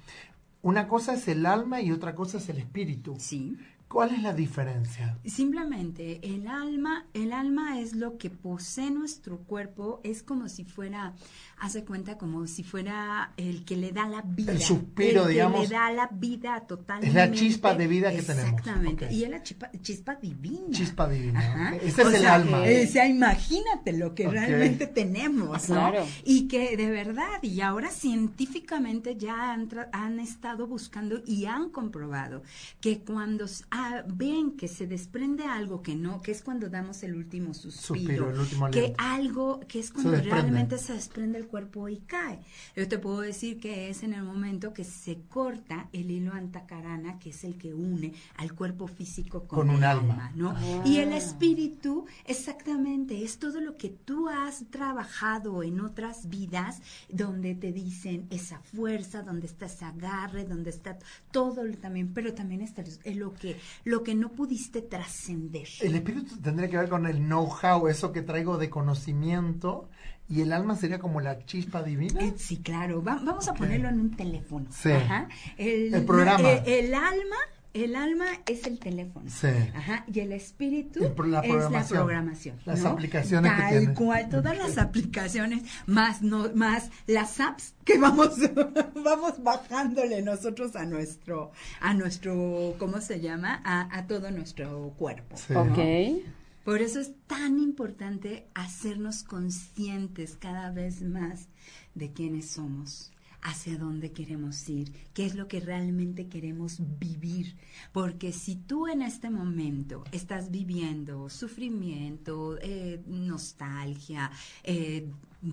una 0.66 0.88
cosa 0.88 1.14
es 1.14 1.28
el 1.28 1.46
alma 1.46 1.80
y 1.82 1.92
otra 1.92 2.16
cosa 2.16 2.40
es 2.40 2.50
el 2.50 2.58
espíritu. 2.58 3.18
Sí. 3.20 3.56
¿Cuál 3.88 4.14
es 4.16 4.24
la 4.24 4.34
diferencia? 4.34 5.18
Simplemente 5.26 6.20
el 6.24 6.48
alma, 6.48 7.06
el 7.14 7.32
alma 7.32 7.80
es 7.80 7.94
lo 7.94 8.18
que 8.18 8.30
posee 8.30 8.90
nuestro 8.92 9.38
cuerpo, 9.40 10.02
es 10.04 10.22
como 10.24 10.50
si 10.50 10.66
fuera, 10.66 11.14
hace 11.60 11.86
cuenta 11.86 12.18
como 12.18 12.46
si 12.48 12.64
fuera 12.64 13.32
el 13.38 13.64
que 13.64 13.78
le 13.78 13.92
da 13.92 14.08
la 14.10 14.22
vida. 14.24 14.52
El 14.52 14.60
suspiro, 14.62 15.22
el 15.22 15.28
que 15.28 15.34
digamos. 15.34 15.70
le 15.70 15.76
da 15.76 15.92
la 15.92 16.10
vida 16.12 16.62
totalmente. 16.68 17.08
Es 17.08 17.14
la 17.14 17.32
chispa 17.32 17.76
de 17.76 17.88
vida 17.88 18.12
que 18.12 18.24
tenemos. 18.24 18.50
Exactamente. 18.60 19.14
Y 19.14 19.24
es 19.24 19.30
la 19.30 19.44
chispa, 19.44 19.72
chispa 19.82 20.16
divina. 20.16 20.72
Chispa 20.72 21.08
divina. 21.08 21.40
Ajá. 21.40 21.76
ok. 21.76 21.82
Ese 21.84 22.02
es 22.02 22.08
O 22.08 22.10
el 22.10 22.22
sea, 22.22 22.34
alma. 22.36 22.62
O 22.64 22.88
sea, 22.92 23.08
imagínate 23.08 23.94
lo 23.94 24.14
que 24.16 24.28
realmente 24.28 24.88
tenemos, 24.88 25.70
¿no? 25.70 25.76
Claro. 25.76 26.06
Y 26.26 26.48
que 26.48 26.76
de 26.76 26.90
verdad, 26.90 27.42
y 27.44 27.62
ahora 27.62 27.92
científicamente 27.92 29.16
ya 29.16 29.54
han, 29.54 29.70
tra- 29.70 29.90
han 29.94 30.20
estado 30.20 30.68
buscando 30.68 31.22
y 31.26 31.46
han 31.46 31.70
comprobado 31.70 32.42
que 32.82 33.00
cuando 33.00 33.48
ah, 33.76 34.04
ven 34.08 34.58
que 34.58 34.68
se 34.68 34.88
desprende 34.88 35.46
algo 35.46 35.82
que 35.82 35.96
no, 35.96 36.22
que 36.22 36.32
es 36.32 36.42
cuando 36.42 36.70
damos 36.70 37.04
el 37.04 37.16
último 37.16 37.54
suspiro, 37.54 37.82
Suspiro, 37.82 38.30
el 38.30 38.40
último 38.40 38.72
que 38.72 38.94
algo 38.98 39.60
que 39.68 39.80
es 39.80 39.92
cuando 39.92 40.16
realmente 40.22 40.78
se 40.78 40.94
desprende 40.94 41.38
el 41.38 41.48
cuerpo 41.48 41.90
y 41.90 41.98
cae. 41.98 42.40
Yo 42.76 42.88
te 42.88 42.98
puedo 42.98 43.22
decir 43.22 43.60
que 43.60 43.90
es 43.90 44.04
en 44.04 44.14
el 44.14 44.24
momento 44.24 44.74
que 44.74 44.84
se 44.84 45.20
corta 45.30 45.90
el 45.94 46.10
hilo 46.12 46.34
antacarana, 46.34 47.20
que 47.20 47.30
es 47.30 47.44
el 47.44 47.58
que 47.58 47.74
une 47.74 48.14
al 48.38 48.54
cuerpo 48.54 48.88
físico 48.88 49.48
con, 49.48 49.60
Con 49.60 49.70
un 49.70 49.78
el 49.78 49.84
alma. 49.84 50.32
¿no? 50.36 50.52
Ah. 50.52 50.84
Y 50.86 50.98
el 50.98 51.14
espíritu, 51.14 52.06
exactamente, 52.26 53.24
es 53.24 53.40
todo 53.40 53.62
lo 53.62 53.78
que 53.78 53.90
tú 53.90 54.30
has 54.30 54.66
trabajado 54.70 55.64
en 55.64 55.82
otras 55.82 56.30
vidas, 56.30 56.82
donde 57.10 57.56
te 57.56 57.72
dicen 57.72 58.28
esa 58.30 58.60
fuerza, 58.60 59.22
donde 59.22 59.48
está 59.48 59.66
ese 59.66 59.86
agarre, 59.86 60.46
donde 60.46 60.70
está 60.70 60.98
todo 61.32 61.64
lo 61.64 61.76
también, 61.78 62.14
pero 62.14 62.34
también 62.34 62.62
está 62.62 62.84
lo 63.14 63.34
que, 63.34 63.58
lo 63.84 64.04
que 64.04 64.16
no 64.16 64.30
pudiste 64.32 64.82
trascender. 64.82 65.68
El 65.82 65.96
espíritu 65.96 66.38
tendría 66.38 66.70
que 66.70 66.78
ver 66.78 66.90
con 66.90 67.06
el 67.06 67.18
know-how, 67.18 67.88
eso 67.88 68.12
que 68.12 68.22
traigo 68.22 68.58
de 68.58 68.70
conocimiento, 68.70 69.90
y 70.28 70.42
el 70.42 70.54
alma 70.54 70.76
sería 70.76 71.00
como 71.00 71.22
la 71.22 71.46
chispa 71.46 71.84
divina. 71.84 72.20
Eh, 72.22 72.34
Sí, 72.38 72.58
claro. 72.58 73.04
Va- 73.04 73.20
vamos 73.24 73.48
a 73.48 73.54
ponerlo 73.54 73.90
en 73.90 74.00
un 74.00 74.16
teléfono. 74.16 74.66
Sí. 74.72 74.92
Ajá. 74.92 75.28
El, 75.58 75.94
El 75.94 76.06
programa. 76.06 76.50
el 76.50 76.94
alma, 76.94 77.38
el 77.84 77.96
alma 77.96 78.26
es 78.48 78.66
el 78.66 78.80
teléfono. 78.80 79.30
Sí. 79.30 79.48
Ajá. 79.76 80.06
Y 80.12 80.20
el 80.22 80.32
espíritu 80.32 81.04
El 81.04 81.12
pro- 81.12 81.28
la 81.28 81.42
es 81.42 81.70
la 81.72 81.84
programación. 81.86 82.58
Las 82.66 82.82
¿no? 82.82 82.90
aplicaciones 82.90 83.52
que 83.52 83.62
Tal 83.62 83.70
tiene. 83.80 83.94
cual, 83.94 84.30
todas 84.30 84.58
las 84.58 84.78
aplicaciones, 84.78 85.64
más 85.86 86.22
no, 86.22 86.50
más 86.56 86.90
las 87.08 87.40
apps 87.40 87.74
que 87.84 87.98
vamos, 87.98 88.36
vamos 89.04 89.44
bajándole 89.44 90.22
nosotros 90.22 90.76
a 90.76 90.86
nuestro, 90.86 91.52
a 91.82 91.94
nuestro, 91.94 92.76
¿cómo 92.80 93.02
se 93.02 93.20
llama? 93.20 93.62
A, 93.66 93.96
a 93.98 94.08
todo 94.08 94.32
nuestro 94.32 94.94
cuerpo. 94.98 95.36
Sí. 95.38 95.54
Ok. 95.54 96.26
Por 96.64 96.82
eso 96.82 97.00
es 97.00 97.12
tan 97.28 97.60
importante 97.60 98.48
hacernos 98.56 99.22
conscientes 99.24 100.36
cada 100.40 100.72
vez 100.72 101.04
más 101.04 101.48
de 101.94 102.12
quiénes 102.12 102.50
somos, 102.50 103.12
hacia 103.46 103.78
dónde 103.78 104.12
queremos 104.12 104.68
ir, 104.70 104.92
qué 105.14 105.26
es 105.26 105.36
lo 105.36 105.48
que 105.48 105.60
realmente 105.60 106.28
queremos 106.28 106.80
vivir. 107.00 107.56
Porque 107.92 108.32
si 108.32 108.56
tú 108.56 108.88
en 108.88 109.04
este 109.04 109.30
momento 109.30 110.04
estás 110.12 110.50
viviendo 110.50 111.30
sufrimiento, 111.30 112.58
eh, 112.60 113.04
nostalgia, 113.06 114.32
eh, 114.64 115.08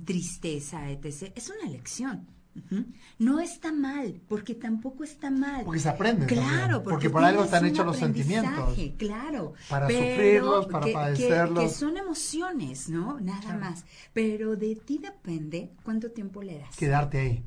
tristeza, 0.07 0.90
etc., 0.90 1.32
es 1.36 1.51
una 1.51 1.70
No 3.18 3.40
está 3.40 3.72
mal, 3.72 4.20
porque 4.28 4.55
tampoco 4.55 5.05
está 5.05 5.30
mal. 5.30 5.64
Porque 5.64 5.80
se 5.80 5.88
aprende 5.88 6.26
Claro, 6.26 6.44
también, 6.48 6.70
porque, 6.72 6.90
porque 6.90 7.11
por 7.11 7.24
algo 7.24 7.44
están 7.44 7.64
hechos 7.66 7.86
los 7.86 7.96
sentimientos. 7.96 8.76
Claro. 8.98 9.55
Para 9.68 9.86
pero 9.86 9.98
sufrirlos, 10.00 10.66
para 10.66 10.86
que- 10.86 10.92
padecerlos. 10.92 11.64
Que, 11.64 11.68
son 11.70 11.96
emociones, 11.96 12.88
¿no? 12.88 13.20
Nada 13.20 13.40
Claro. 13.40 13.61
más. 13.61 13.84
Pero 14.12 14.57
de 14.57 14.76
ti 14.76 14.98
depende 14.98 15.72
cuánto 15.82 16.11
tiempo 16.11 16.42
le 16.42 16.59
das. 16.59 16.76
Quedarte 16.76 17.18
ahí. 17.18 17.44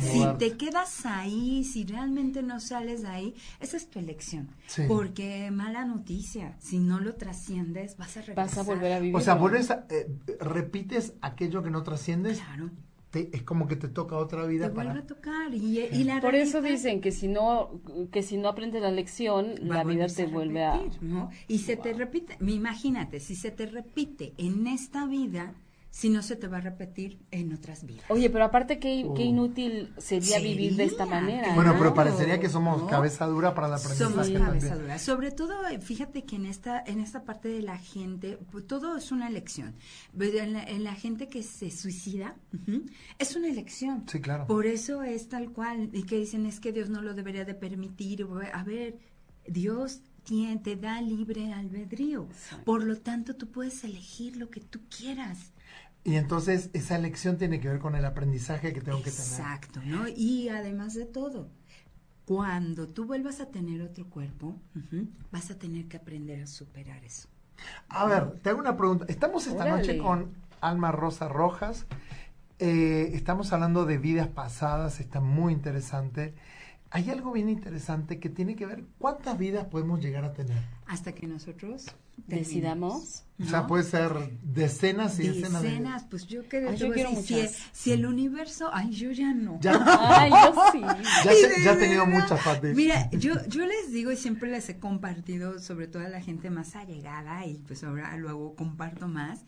Si 0.00 0.24
te 0.38 0.56
quedas 0.56 1.04
ahí, 1.06 1.64
si 1.64 1.84
realmente 1.84 2.42
no 2.42 2.60
sales 2.60 3.02
de 3.02 3.08
ahí, 3.08 3.34
esa 3.60 3.76
es 3.76 3.88
tu 3.90 3.98
elección. 3.98 4.50
Sí. 4.66 4.82
Porque 4.86 5.50
mala 5.50 5.84
noticia, 5.84 6.56
si 6.60 6.78
no 6.78 7.00
lo 7.00 7.14
trasciendes, 7.14 7.96
vas 7.96 8.16
a 8.16 8.20
regresar. 8.20 8.36
Vas 8.46 8.58
a 8.58 8.62
volver 8.62 8.92
a 8.92 8.98
vivir. 9.00 9.16
O 9.16 9.20
sea, 9.20 9.34
vuelves 9.34 9.70
a, 9.70 9.86
eh, 9.90 10.08
repites 10.40 11.14
aquello 11.22 11.62
que 11.62 11.70
no 11.70 11.82
trasciendes, 11.82 12.38
Claro. 12.40 12.70
Te- 13.12 13.30
es 13.32 13.42
como 13.44 13.68
que 13.68 13.76
te 13.76 13.86
toca 13.88 14.16
otra 14.16 14.44
vida 14.46 14.68
Te 14.68 14.74
para... 14.74 14.90
vuelve 14.92 15.04
a 15.04 15.06
tocar. 15.06 15.54
Y, 15.54 15.78
y 15.80 16.02
la 16.04 16.20
Por 16.20 16.34
eso 16.34 16.60
realidad- 16.60 16.76
dicen 16.78 17.00
que 17.00 17.12
si 17.12 17.28
no 17.28 17.80
que 18.10 18.22
si 18.24 18.36
no 18.38 18.48
aprendes 18.48 18.82
la 18.82 18.90
lección, 18.90 19.54
va 19.70 19.74
la 19.76 19.80
a 19.82 19.84
vida 19.84 20.06
te 20.08 20.26
vuelve 20.26 20.64
a 20.64 20.78
repetir, 20.78 21.02
¿no? 21.02 21.30
Y 21.46 21.58
se 21.58 21.76
te 21.76 21.92
repite, 21.92 22.36
imagínate, 22.44 23.20
si 23.20 23.36
se 23.36 23.50
te 23.52 23.66
repite 23.66 24.32
en 24.38 24.66
esta 24.66 25.06
vida, 25.06 25.54
si 25.94 26.08
no 26.08 26.22
se 26.22 26.36
te 26.36 26.48
va 26.48 26.56
a 26.56 26.60
repetir 26.62 27.18
en 27.30 27.52
otras 27.52 27.84
vidas. 27.84 28.06
Oye, 28.08 28.30
pero 28.30 28.44
aparte, 28.46 28.78
qué, 28.78 29.06
qué 29.14 29.22
Uh. 29.24 29.26
inútil 29.26 29.92
sería 29.98 30.38
vivir 30.38 30.74
de 30.74 30.84
esta 30.84 31.04
manera. 31.04 31.54
Bueno, 31.54 31.74
¿no? 31.74 31.78
pero 31.78 31.92
parecería 31.92 32.40
que 32.40 32.48
somos 32.48 32.80
¿no? 32.80 32.86
cabeza 32.86 33.26
dura 33.26 33.54
para 33.54 33.66
el 33.66 33.74
aprendizaje. 33.74 34.10
Somos 34.10 34.26
también. 34.26 34.42
cabeza 34.46 34.76
dura. 34.76 34.98
Sobre 34.98 35.32
todo, 35.32 35.66
eh, 35.68 35.78
fíjate 35.80 36.24
que 36.24 36.36
en 36.36 36.46
esta, 36.46 36.82
en 36.86 36.98
esta 36.98 37.24
parte 37.24 37.48
de 37.48 37.60
la 37.60 37.76
gente, 37.76 38.38
pues, 38.50 38.66
todo 38.66 38.96
es 38.96 39.12
una 39.12 39.28
elección. 39.28 39.74
Pero 40.16 40.38
En 40.38 40.54
la, 40.54 40.64
en 40.64 40.82
la 40.82 40.94
gente 40.94 41.28
que 41.28 41.42
se 41.42 41.70
suicida, 41.70 42.36
es 43.18 43.36
una 43.36 43.48
elección. 43.48 44.04
Sí, 44.08 44.18
claro. 44.22 44.46
Por 44.46 44.64
eso 44.64 45.02
es 45.02 45.28
tal 45.28 45.52
cual. 45.52 45.90
Y 45.92 46.04
que 46.04 46.16
dicen 46.16 46.46
es 46.46 46.58
que 46.58 46.72
Dios 46.72 46.88
no 46.88 47.02
lo 47.02 47.12
debería 47.12 47.44
de 47.44 47.52
permitir. 47.54 48.26
A 48.54 48.64
ver, 48.64 48.96
Dios 49.46 50.00
te 50.62 50.76
da 50.76 51.02
libre 51.02 51.52
albedrío. 51.52 52.28
Exacto. 52.30 52.64
Por 52.64 52.84
lo 52.84 52.96
tanto, 52.96 53.34
tú 53.34 53.50
puedes 53.50 53.84
elegir 53.84 54.36
lo 54.36 54.48
que 54.48 54.60
tú 54.60 54.80
quieras. 54.88 55.51
Y 56.04 56.16
entonces 56.16 56.70
esa 56.72 56.96
elección 56.96 57.38
tiene 57.38 57.60
que 57.60 57.68
ver 57.68 57.78
con 57.78 57.94
el 57.94 58.04
aprendizaje 58.04 58.72
que 58.72 58.80
tengo 58.80 58.98
que 58.98 59.10
tener. 59.10 59.26
Exacto, 59.26 59.80
¿no? 59.84 60.08
Y 60.08 60.48
además 60.48 60.94
de 60.94 61.06
todo, 61.06 61.48
cuando 62.24 62.88
tú 62.88 63.04
vuelvas 63.04 63.40
a 63.40 63.46
tener 63.46 63.82
otro 63.82 64.08
cuerpo, 64.08 64.56
vas 65.30 65.50
a 65.50 65.58
tener 65.58 65.86
que 65.86 65.96
aprender 65.96 66.42
a 66.42 66.46
superar 66.46 67.04
eso. 67.04 67.28
A 67.88 68.06
ver, 68.06 68.40
te 68.40 68.50
hago 68.50 68.60
una 68.60 68.76
pregunta. 68.76 69.04
Estamos 69.08 69.46
esta 69.46 69.62
Órale. 69.64 69.78
noche 69.78 69.98
con 69.98 70.32
Alma 70.60 70.90
Rosa 70.92 71.28
Rojas. 71.28 71.86
Eh, 72.58 73.10
estamos 73.14 73.52
hablando 73.52 73.84
de 73.84 73.98
vidas 73.98 74.28
pasadas, 74.28 75.00
está 75.00 75.20
muy 75.20 75.52
interesante. 75.52 76.34
Hay 76.90 77.10
algo 77.10 77.32
bien 77.32 77.48
interesante 77.48 78.20
que 78.20 78.28
tiene 78.28 78.54
que 78.54 78.66
ver 78.66 78.84
cuántas 78.98 79.38
vidas 79.38 79.66
podemos 79.66 80.00
llegar 80.00 80.24
a 80.24 80.32
tener. 80.32 80.58
Hasta 80.86 81.12
que 81.12 81.26
nosotros 81.26 81.86
terminemos, 82.28 83.24
Decidamos. 83.42 83.48
O 83.48 83.50
sea, 83.50 83.60
¿no? 83.60 83.66
puede 83.66 83.84
ser 83.84 84.38
decenas 84.42 85.18
y 85.18 85.28
decenas 85.28 85.62
de 85.62 85.68
Decenas, 85.68 86.04
pues 86.10 86.26
yo 86.26 86.48
que 86.48 86.68
Ay, 86.68 86.76
yo 86.76 86.92
quiero 86.92 87.10
si, 87.22 87.46
si 87.72 87.92
el 87.92 88.06
universo, 88.06 88.70
ay, 88.72 88.90
yo 88.90 89.10
ya 89.10 89.32
no. 89.32 89.58
Ya, 89.60 89.72
Ay, 90.00 90.30
yo 90.30 90.64
sí. 90.72 90.80
ya, 91.24 91.30
de 91.32 91.64
ya 91.64 91.72
he 91.72 91.76
tenido 91.76 92.06
muchas 92.06 92.40
partes. 92.42 92.74
Mira, 92.76 93.10
yo, 93.12 93.34
yo 93.48 93.66
les 93.66 93.92
digo 93.92 94.12
y 94.12 94.16
siempre 94.16 94.50
les 94.50 94.68
he 94.68 94.78
compartido, 94.78 95.58
sobre 95.58 95.86
todo 95.86 96.04
a 96.04 96.08
la 96.08 96.20
gente 96.20 96.50
más 96.50 96.76
allegada, 96.76 97.46
y 97.46 97.58
pues 97.66 97.82
ahora 97.84 98.16
luego 98.16 98.54
comparto 98.54 99.08
más, 99.08 99.40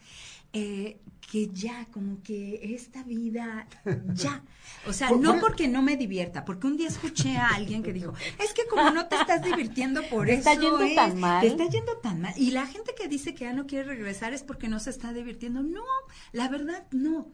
eh, 0.53 1.01
que 1.33 1.49
ya, 1.49 1.87
como 1.91 2.23
que 2.23 2.75
esta 2.75 3.03
vida, 3.03 3.67
ya. 4.15 4.43
O 4.87 4.93
sea, 4.93 5.09
Por- 5.09 5.21
no 5.21 5.33
por- 5.33 5.41
porque 5.41 5.67
no 5.67 5.83
me 5.83 5.97
divierta, 5.97 6.45
porque 6.45 6.67
un 6.69 6.77
día 6.77 6.87
escuché 6.89 7.37
a 7.39 7.49
alguien 7.49 7.83
que 7.83 7.93
dijo, 7.93 8.13
es 8.39 8.53
que 8.53 8.63
como 8.71 8.91
no 8.91 9.07
te 9.07 9.17
estás 9.17 9.43
divirtiendo 9.43 10.03
por 10.11 10.27
Te 10.27 10.35
eso 10.35 10.51
está 10.51 10.61
yendo 10.61 10.83
es, 10.83 10.95
tan 10.95 11.19
mal". 11.19 11.41
te 11.41 11.49
está 11.49 11.67
yendo 11.69 11.97
tan 11.97 12.21
mal. 12.21 12.35
Y 12.37 12.51
la 12.53 12.67
gente 12.67 12.95
que 12.97 13.09
dice 13.09 13.35
que 13.35 13.45
ya 13.47 13.53
no 13.53 13.67
quiere 13.67 13.84
regresar 13.85 14.32
es 14.32 14.43
porque 14.43 14.68
no 14.68 14.80
se 14.80 14.91
está 14.91 15.12
divirtiendo. 15.12 15.62
No, 15.62 15.85
la 16.32 16.49
verdad, 16.49 16.87
no. 16.91 17.32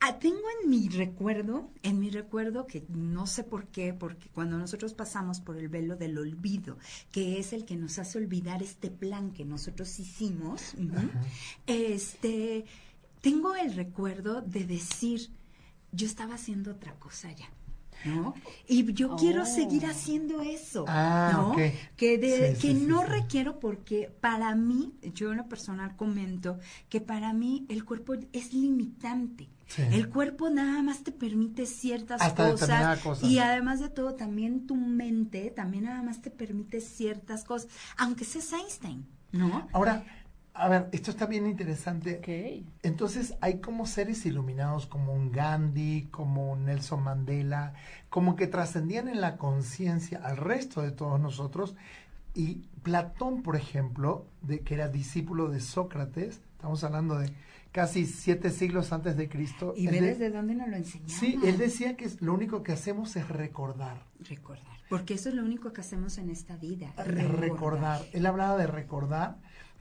Ah, 0.00 0.18
tengo 0.18 0.42
en 0.62 0.68
mi 0.68 0.88
recuerdo, 0.88 1.70
en 1.82 1.98
mi 1.98 2.10
recuerdo 2.10 2.66
que 2.66 2.84
no 2.88 3.26
sé 3.26 3.42
por 3.42 3.68
qué, 3.68 3.94
porque 3.94 4.28
cuando 4.28 4.58
nosotros 4.58 4.92
pasamos 4.92 5.40
por 5.40 5.56
el 5.56 5.68
velo 5.68 5.96
del 5.96 6.18
olvido, 6.18 6.78
que 7.10 7.38
es 7.38 7.54
el 7.54 7.64
que 7.64 7.76
nos 7.76 7.98
hace 7.98 8.18
olvidar 8.18 8.62
este 8.62 8.90
plan 8.90 9.32
que 9.32 9.46
nosotros 9.46 9.98
hicimos, 9.98 10.74
este, 11.66 12.66
tengo 13.22 13.54
el 13.54 13.74
recuerdo 13.74 14.42
de 14.42 14.64
decir, 14.64 15.30
yo 15.90 16.06
estaba 16.06 16.34
haciendo 16.34 16.72
otra 16.72 16.94
cosa 16.96 17.32
ya. 17.32 17.48
¿No? 18.04 18.34
Y 18.68 18.92
yo 18.92 19.16
quiero 19.16 19.42
Oh. 19.42 19.46
seguir 19.46 19.86
haciendo 19.86 20.40
eso. 20.42 20.84
Ah, 20.88 21.30
¿no? 21.32 21.56
Que, 21.96 22.18
de, 22.18 22.54
Sí, 22.56 22.60
que 22.60 22.74
sí, 22.74 22.84
no 22.86 23.00
sí. 23.02 23.06
requiero 23.08 23.60
porque 23.60 24.12
para 24.20 24.54
mí, 24.54 24.92
yo 25.14 25.30
en 25.32 25.38
lo 25.38 25.48
personal 25.48 25.96
comento 25.96 26.58
que 26.88 27.00
para 27.00 27.32
mí 27.32 27.64
el 27.68 27.84
cuerpo 27.84 28.14
es 28.32 28.52
limitante. 28.52 29.48
El 29.78 30.08
cuerpo 30.10 30.50
nada 30.50 30.82
más 30.82 31.02
te 31.02 31.10
permite 31.10 31.64
ciertas 31.66 32.20
Hasta 32.20 32.50
cosas 32.50 32.98
cosa. 33.00 33.26
y 33.26 33.38
además 33.38 33.80
de 33.80 33.88
todo 33.88 34.14
también 34.14 34.66
tu 34.66 34.76
mente 34.76 35.50
también 35.50 35.84
nada 35.84 36.02
más 36.02 36.20
te 36.20 36.30
permite 36.30 36.80
ciertas 36.82 37.44
cosas, 37.44 37.68
aunque 37.96 38.24
seas 38.26 38.52
Einstein, 38.52 39.06
¿no? 39.32 39.66
Ahora, 39.72 40.04
a 40.54 40.68
ver, 40.68 40.88
esto 40.92 41.10
está 41.10 41.26
bien 41.26 41.46
interesante. 41.46 42.18
Ok. 42.18 42.64
Entonces 42.84 43.34
hay 43.40 43.58
como 43.60 43.86
seres 43.86 44.24
iluminados 44.24 44.86
como 44.86 45.12
un 45.12 45.32
Gandhi, 45.32 46.08
como 46.10 46.52
un 46.52 46.64
Nelson 46.66 47.02
Mandela, 47.02 47.74
como 48.08 48.36
que 48.36 48.46
trascendían 48.46 49.08
en 49.08 49.20
la 49.20 49.36
conciencia 49.36 50.20
al 50.24 50.36
resto 50.36 50.80
de 50.82 50.92
todos 50.92 51.18
nosotros. 51.20 51.74
Y 52.34 52.66
Platón, 52.82 53.42
por 53.42 53.56
ejemplo, 53.56 54.26
de, 54.42 54.60
que 54.60 54.74
era 54.74 54.88
discípulo 54.88 55.48
de 55.48 55.60
Sócrates, 55.60 56.40
estamos 56.52 56.82
hablando 56.84 57.18
de 57.18 57.30
casi 57.72 58.06
siete 58.06 58.50
siglos 58.50 58.92
antes 58.92 59.16
de 59.16 59.28
Cristo. 59.28 59.74
Y 59.76 59.86
ve 59.86 60.00
de- 60.00 60.06
desde 60.08 60.30
dónde 60.30 60.54
nos 60.54 60.68
lo 60.68 60.76
enseñaron. 60.76 61.10
Sí, 61.10 61.36
él 61.44 61.58
decía 61.58 61.96
que 61.96 62.08
lo 62.20 62.32
único 62.34 62.62
que 62.62 62.72
hacemos 62.72 63.16
es 63.16 63.28
recordar. 63.28 64.04
recordar, 64.20 64.64
porque 64.88 65.14
eso 65.14 65.28
es 65.28 65.34
lo 65.34 65.42
único 65.44 65.72
que 65.72 65.80
hacemos 65.80 66.18
en 66.18 66.30
esta 66.30 66.56
vida, 66.56 66.92
recordar. 66.96 68.00
Él 68.12 68.26
hablaba 68.26 68.56
de 68.56 68.66
recordar 68.66 69.36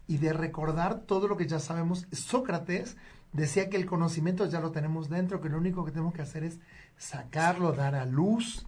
y 0.08 0.18
de 0.18 0.34
recordar 0.34 1.00
todo 1.02 1.28
lo 1.28 1.38
que 1.38 1.48
ya 1.48 1.60
sabemos. 1.60 2.08
Sócrates 2.12 2.98
decía 3.32 3.70
que 3.70 3.78
el 3.78 3.86
conocimiento 3.86 4.46
ya 4.46 4.60
lo 4.60 4.72
tenemos 4.72 5.10
dentro, 5.10 5.42
que 5.42 5.50
lo 5.50 5.58
único 5.58 5.86
que 5.86 5.92
tenemos 5.92 6.14
que 6.14 6.22
hacer 6.22 6.44
es 6.44 6.60
sacarlo, 6.98 7.74
dar 7.74 7.96
a 7.96 8.06
luz, 8.06 8.66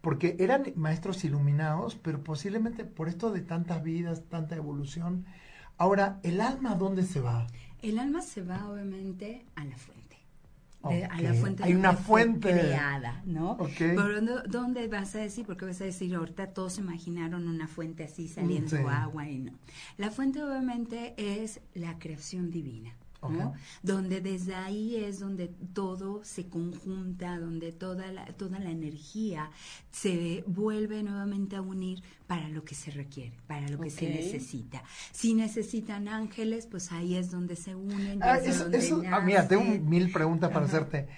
porque 0.00 0.36
eran 0.38 0.72
maestros 0.76 1.24
iluminados, 1.24 1.96
pero 1.96 2.22
posiblemente 2.22 2.84
por 2.84 3.08
esto 3.08 3.30
de 3.30 3.42
tantas 3.42 3.82
vidas, 3.82 4.22
tanta 4.28 4.56
evolución. 4.56 5.26
Ahora, 5.76 6.18
¿el 6.22 6.40
alma 6.40 6.74
dónde 6.74 7.04
se 7.04 7.20
va? 7.20 7.46
El 7.82 7.98
alma 7.98 8.22
se 8.22 8.42
va 8.42 8.68
obviamente 8.68 9.46
a 9.56 9.64
la 9.64 9.76
fuente. 9.76 9.99
De- 10.88 11.04
a 11.04 11.20
la 11.20 11.34
fuente 11.34 11.62
Hay 11.64 11.74
una 11.74 11.92
fuente. 11.92 12.50
creada, 12.50 13.22
¿no? 13.26 13.58
Pero 13.78 14.20
¿dónde 14.48 14.88
vas 14.88 15.14
a 15.14 15.18
decir? 15.18 15.44
Porque 15.44 15.64
vas 15.66 15.80
a 15.80 15.84
decir, 15.84 16.14
ahorita 16.14 16.48
todos 16.54 16.78
imaginaron 16.78 17.48
una 17.48 17.68
fuente 17.68 18.04
así 18.04 18.28
saliendo 18.28 18.70
sí. 18.70 18.82
agua 18.88 19.28
y 19.28 19.38
no. 19.38 19.52
La 19.98 20.10
fuente 20.10 20.42
obviamente 20.42 21.14
es 21.18 21.60
la 21.74 21.98
creación 21.98 22.50
divina. 22.50 22.92
Donde 23.82 24.20
desde 24.20 24.54
ahí 24.54 24.96
es 24.96 25.20
donde 25.20 25.48
todo 25.74 26.24
se 26.24 26.48
conjunta, 26.48 27.38
donde 27.38 27.72
toda 27.72 28.10
la, 28.12 28.24
toda 28.26 28.58
la 28.58 28.70
energía 28.70 29.50
se 29.90 30.42
vuelve 30.46 31.02
nuevamente 31.02 31.56
a 31.56 31.62
unir 31.62 32.02
para 32.26 32.48
lo 32.48 32.64
que 32.64 32.74
se 32.74 32.90
requiere, 32.90 33.32
para 33.46 33.68
lo 33.68 33.78
que 33.80 33.90
se 33.90 34.08
necesita. 34.08 34.82
Si 35.12 35.34
necesitan 35.34 36.08
ángeles, 36.08 36.66
pues 36.66 36.92
ahí 36.92 37.14
es 37.16 37.30
donde 37.30 37.56
se 37.56 37.74
unen. 37.74 38.22
Ah, 38.22 38.38
es 38.38 38.44
de 38.44 38.50
eso, 38.50 38.62
donde 38.64 38.78
eso- 38.78 39.02
ah, 39.10 39.20
mira, 39.20 39.46
tengo 39.46 39.64
mil 39.64 40.10
preguntas 40.12 40.50
para 40.50 40.64
Ajá. 40.64 40.76
hacerte. 40.76 41.08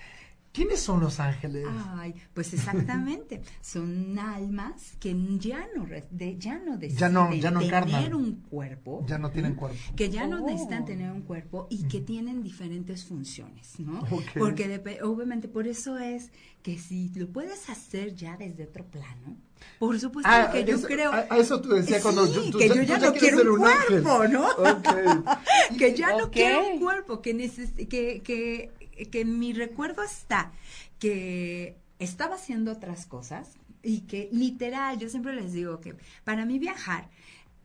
¿Quiénes 0.52 0.80
son 0.80 1.00
los 1.00 1.18
ángeles? 1.18 1.66
Ay, 1.96 2.14
pues 2.34 2.52
exactamente. 2.52 3.40
Son 3.62 4.18
almas 4.18 4.92
que 5.00 5.16
ya 5.38 5.66
no 5.74 5.86
de- 5.86 6.36
ya 6.38 6.58
no 6.58 6.76
deciden 6.76 6.98
Ya 6.98 7.08
no- 7.08 7.32
ya 7.34 7.50
no 7.50 7.60
tener 7.60 7.74
encarnan. 7.84 8.14
un 8.14 8.34
cuerpo. 8.50 9.02
Ya 9.08 9.16
no 9.16 9.30
tienen 9.30 9.54
cuerpo. 9.54 9.78
Que 9.96 10.10
ya 10.10 10.26
no 10.26 10.42
Oh. 10.42 10.46
necesitan 10.46 10.84
tener 10.84 11.10
un 11.10 11.22
cuerpo 11.22 11.68
y 11.70 11.84
que 11.88 12.00
tienen 12.02 12.42
diferentes 12.42 13.04
funciones, 13.06 13.78
¿no? 13.80 14.04
Porque 14.38 14.78
obviamente 15.02 15.48
por 15.48 15.66
eso 15.66 15.96
es 15.98 16.30
que 16.62 16.78
si 16.78 17.08
lo 17.14 17.28
puedes 17.28 17.70
hacer 17.70 18.14
ya 18.14 18.36
desde 18.36 18.64
otro 18.64 18.84
plano, 18.84 19.36
por 19.78 19.98
supuesto 19.98 20.30
Ah, 20.30 20.50
que 20.52 20.64
yo 20.64 20.76
eso- 20.76 20.86
creo... 20.86 21.12
a- 21.12 21.22
eso 21.38 21.62
tú 21.62 21.70
decías 21.70 22.02
cuando 22.02 22.26
Sí, 22.26 22.34
yo- 22.34 22.50
tú- 22.50 22.58
que 22.58 22.68
yo 22.68 22.74
ya 22.82 22.98
ya 22.98 22.98
no 22.98 23.12
quiero 23.14 23.54
un 23.54 23.58
cuerpo, 23.60 24.28
¿no? 24.28 24.46
Que 25.78 25.94
ya 25.96 26.16
no 26.16 26.30
quiero 26.30 26.66
un 26.74 26.78
cuerpo, 26.80 27.22
que, 27.22 27.32
neces 27.32 27.70
que, 27.72 28.20
que, 28.22 28.70
que 29.10 29.24
mi 29.24 29.52
recuerdo 29.52 30.02
está 30.02 30.52
que 30.98 31.76
estaba 31.98 32.36
haciendo 32.36 32.72
otras 32.72 33.06
cosas 33.06 33.54
y 33.82 34.02
que 34.02 34.28
literal, 34.32 34.98
yo 34.98 35.08
siempre 35.08 35.34
les 35.34 35.52
digo 35.52 35.80
que 35.80 35.96
para 36.24 36.44
mí 36.44 36.58
viajar, 36.58 37.08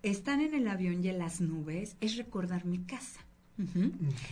estar 0.03 0.39
en 0.39 0.53
el 0.53 0.67
avión 0.67 1.03
y 1.03 1.09
en 1.09 1.19
las 1.19 1.41
nubes 1.41 1.95
es 2.01 2.17
recordar 2.17 2.65
mi 2.65 2.79
casa. 2.79 3.21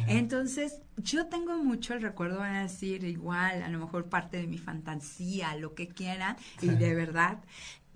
Entonces, 0.08 0.82
yo 0.98 1.26
tengo 1.28 1.58
mucho 1.64 1.96
el 1.96 2.04
recuerdo, 2.04 2.40
van 2.40 2.56
a 2.56 2.62
decir 2.62 3.04
igual, 3.04 3.64
a 3.64 3.70
lo 3.70 3.80
mejor 3.80 4.06
parte 4.06 4.38
de 4.38 4.46
mi 4.46 4.60
fantasía, 4.60 5.56
lo 5.56 5.74
que 5.74 5.88
quieran, 5.88 6.38
y 6.62 6.68
de 6.68 6.94
verdad, 6.94 7.44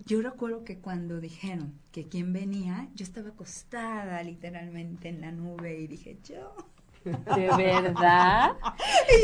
yo 0.06 0.22
recuerdo 0.22 0.64
que 0.64 0.78
cuando 0.78 1.20
dijeron 1.20 1.74
que 1.92 2.08
quién 2.08 2.32
venía, 2.32 2.88
yo 2.96 3.04
estaba 3.04 3.28
acostada 3.28 4.22
literalmente 4.24 5.08
en 5.08 5.20
la 5.20 5.30
nube 5.30 5.78
y 5.78 5.86
dije, 5.86 6.18
yo. 6.24 6.54
¿De 7.04 7.48
verdad? 7.56 8.52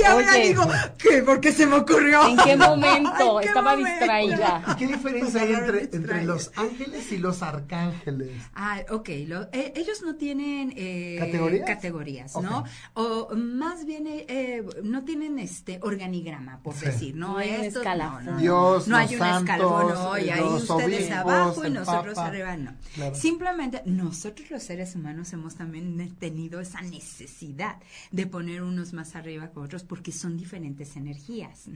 Y 0.01 0.05
ahora 0.05 0.33
Oye. 0.33 0.49
digo, 0.49 0.63
¿qué? 0.99 1.23
¿Por 1.23 1.41
qué 1.41 1.53
se 1.53 1.67
me 1.67 1.77
ocurrió? 1.77 2.27
¿En 2.27 2.37
qué 2.39 2.57
momento? 2.57 3.37
¿En 3.37 3.43
qué 3.43 3.49
Estaba 3.49 3.71
momento? 3.77 3.89
distraída. 3.99 4.63
¿Y 4.69 4.75
qué 4.77 4.87
diferencia 4.87 5.43
hay 5.43 5.53
entre, 5.55 5.85
entre 5.93 6.25
los 6.25 6.51
ángeles 6.57 7.13
y 7.13 7.19
los 7.19 7.43
arcángeles? 7.43 8.31
Ah, 8.55 8.81
ok. 8.91 9.09
lo- 9.27 9.49
eh, 9.53 9.73
ellos 9.77 10.03
no 10.03 10.17
tienen 10.17 10.73
eh, 10.77 11.17
¿Categorías? 11.19 11.67
categorías, 11.67 12.37
¿no? 12.37 12.65
O 12.95 13.35
más 13.37 13.85
bien 13.85 14.07
eh, 14.07 14.25
eh, 14.29 14.65
no 14.83 15.05
tienen 15.05 15.39
este 15.39 15.79
organigrama, 15.83 16.61
por 16.63 16.75
Sí. 16.75 16.87
decir, 16.87 17.15
¿no? 17.15 17.29
No 17.33 17.39
hay 17.39 17.51
escalafón. 17.67 18.25
no, 18.25 18.33
no, 18.33 18.39
Dios, 18.39 18.89
no 18.89 18.97
hay 18.97 19.07
un 19.07 19.13
escalón, 19.13 19.47
santos, 19.47 19.95
no, 19.95 20.19
y 20.19 20.31
ahí 20.31 20.43
ustedes 20.43 20.71
obispos, 21.11 21.17
abajo 21.17 21.67
y 21.67 21.71
nosotros 21.71 22.15
papa. 22.15 22.29
arriba, 22.29 22.57
no. 22.57 22.73
Claro. 22.95 23.15
Simplemente 23.15 23.83
nosotros 23.85 24.51
los 24.51 24.63
seres 24.63 24.95
humanos 24.95 25.33
hemos 25.33 25.55
también 25.57 26.17
tenido 26.19 26.61
esa 26.61 26.81
necesidad 26.83 27.66
de 28.11 28.27
poner 28.27 28.63
unos 28.63 28.93
más 28.93 29.17
arriba 29.17 29.51
que 29.51 29.59
otros 29.59 29.85
porque 29.85 30.13
son 30.13 30.37
diferentes 30.37 30.97
energías. 30.97 31.69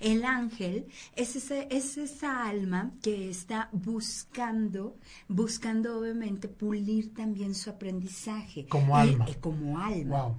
El 0.00 0.24
ángel 0.24 0.86
es, 1.16 1.36
ese, 1.36 1.68
es 1.70 1.98
esa 1.98 2.48
alma 2.48 2.92
que 3.02 3.30
está 3.30 3.68
buscando, 3.72 4.96
buscando 5.28 5.98
obviamente 5.98 6.48
pulir 6.48 7.14
también 7.14 7.54
su 7.54 7.70
aprendizaje. 7.70 8.66
Como 8.66 8.96
alma. 8.96 9.26
Eh, 9.28 9.36
como 9.40 9.78
alma. 9.78 10.36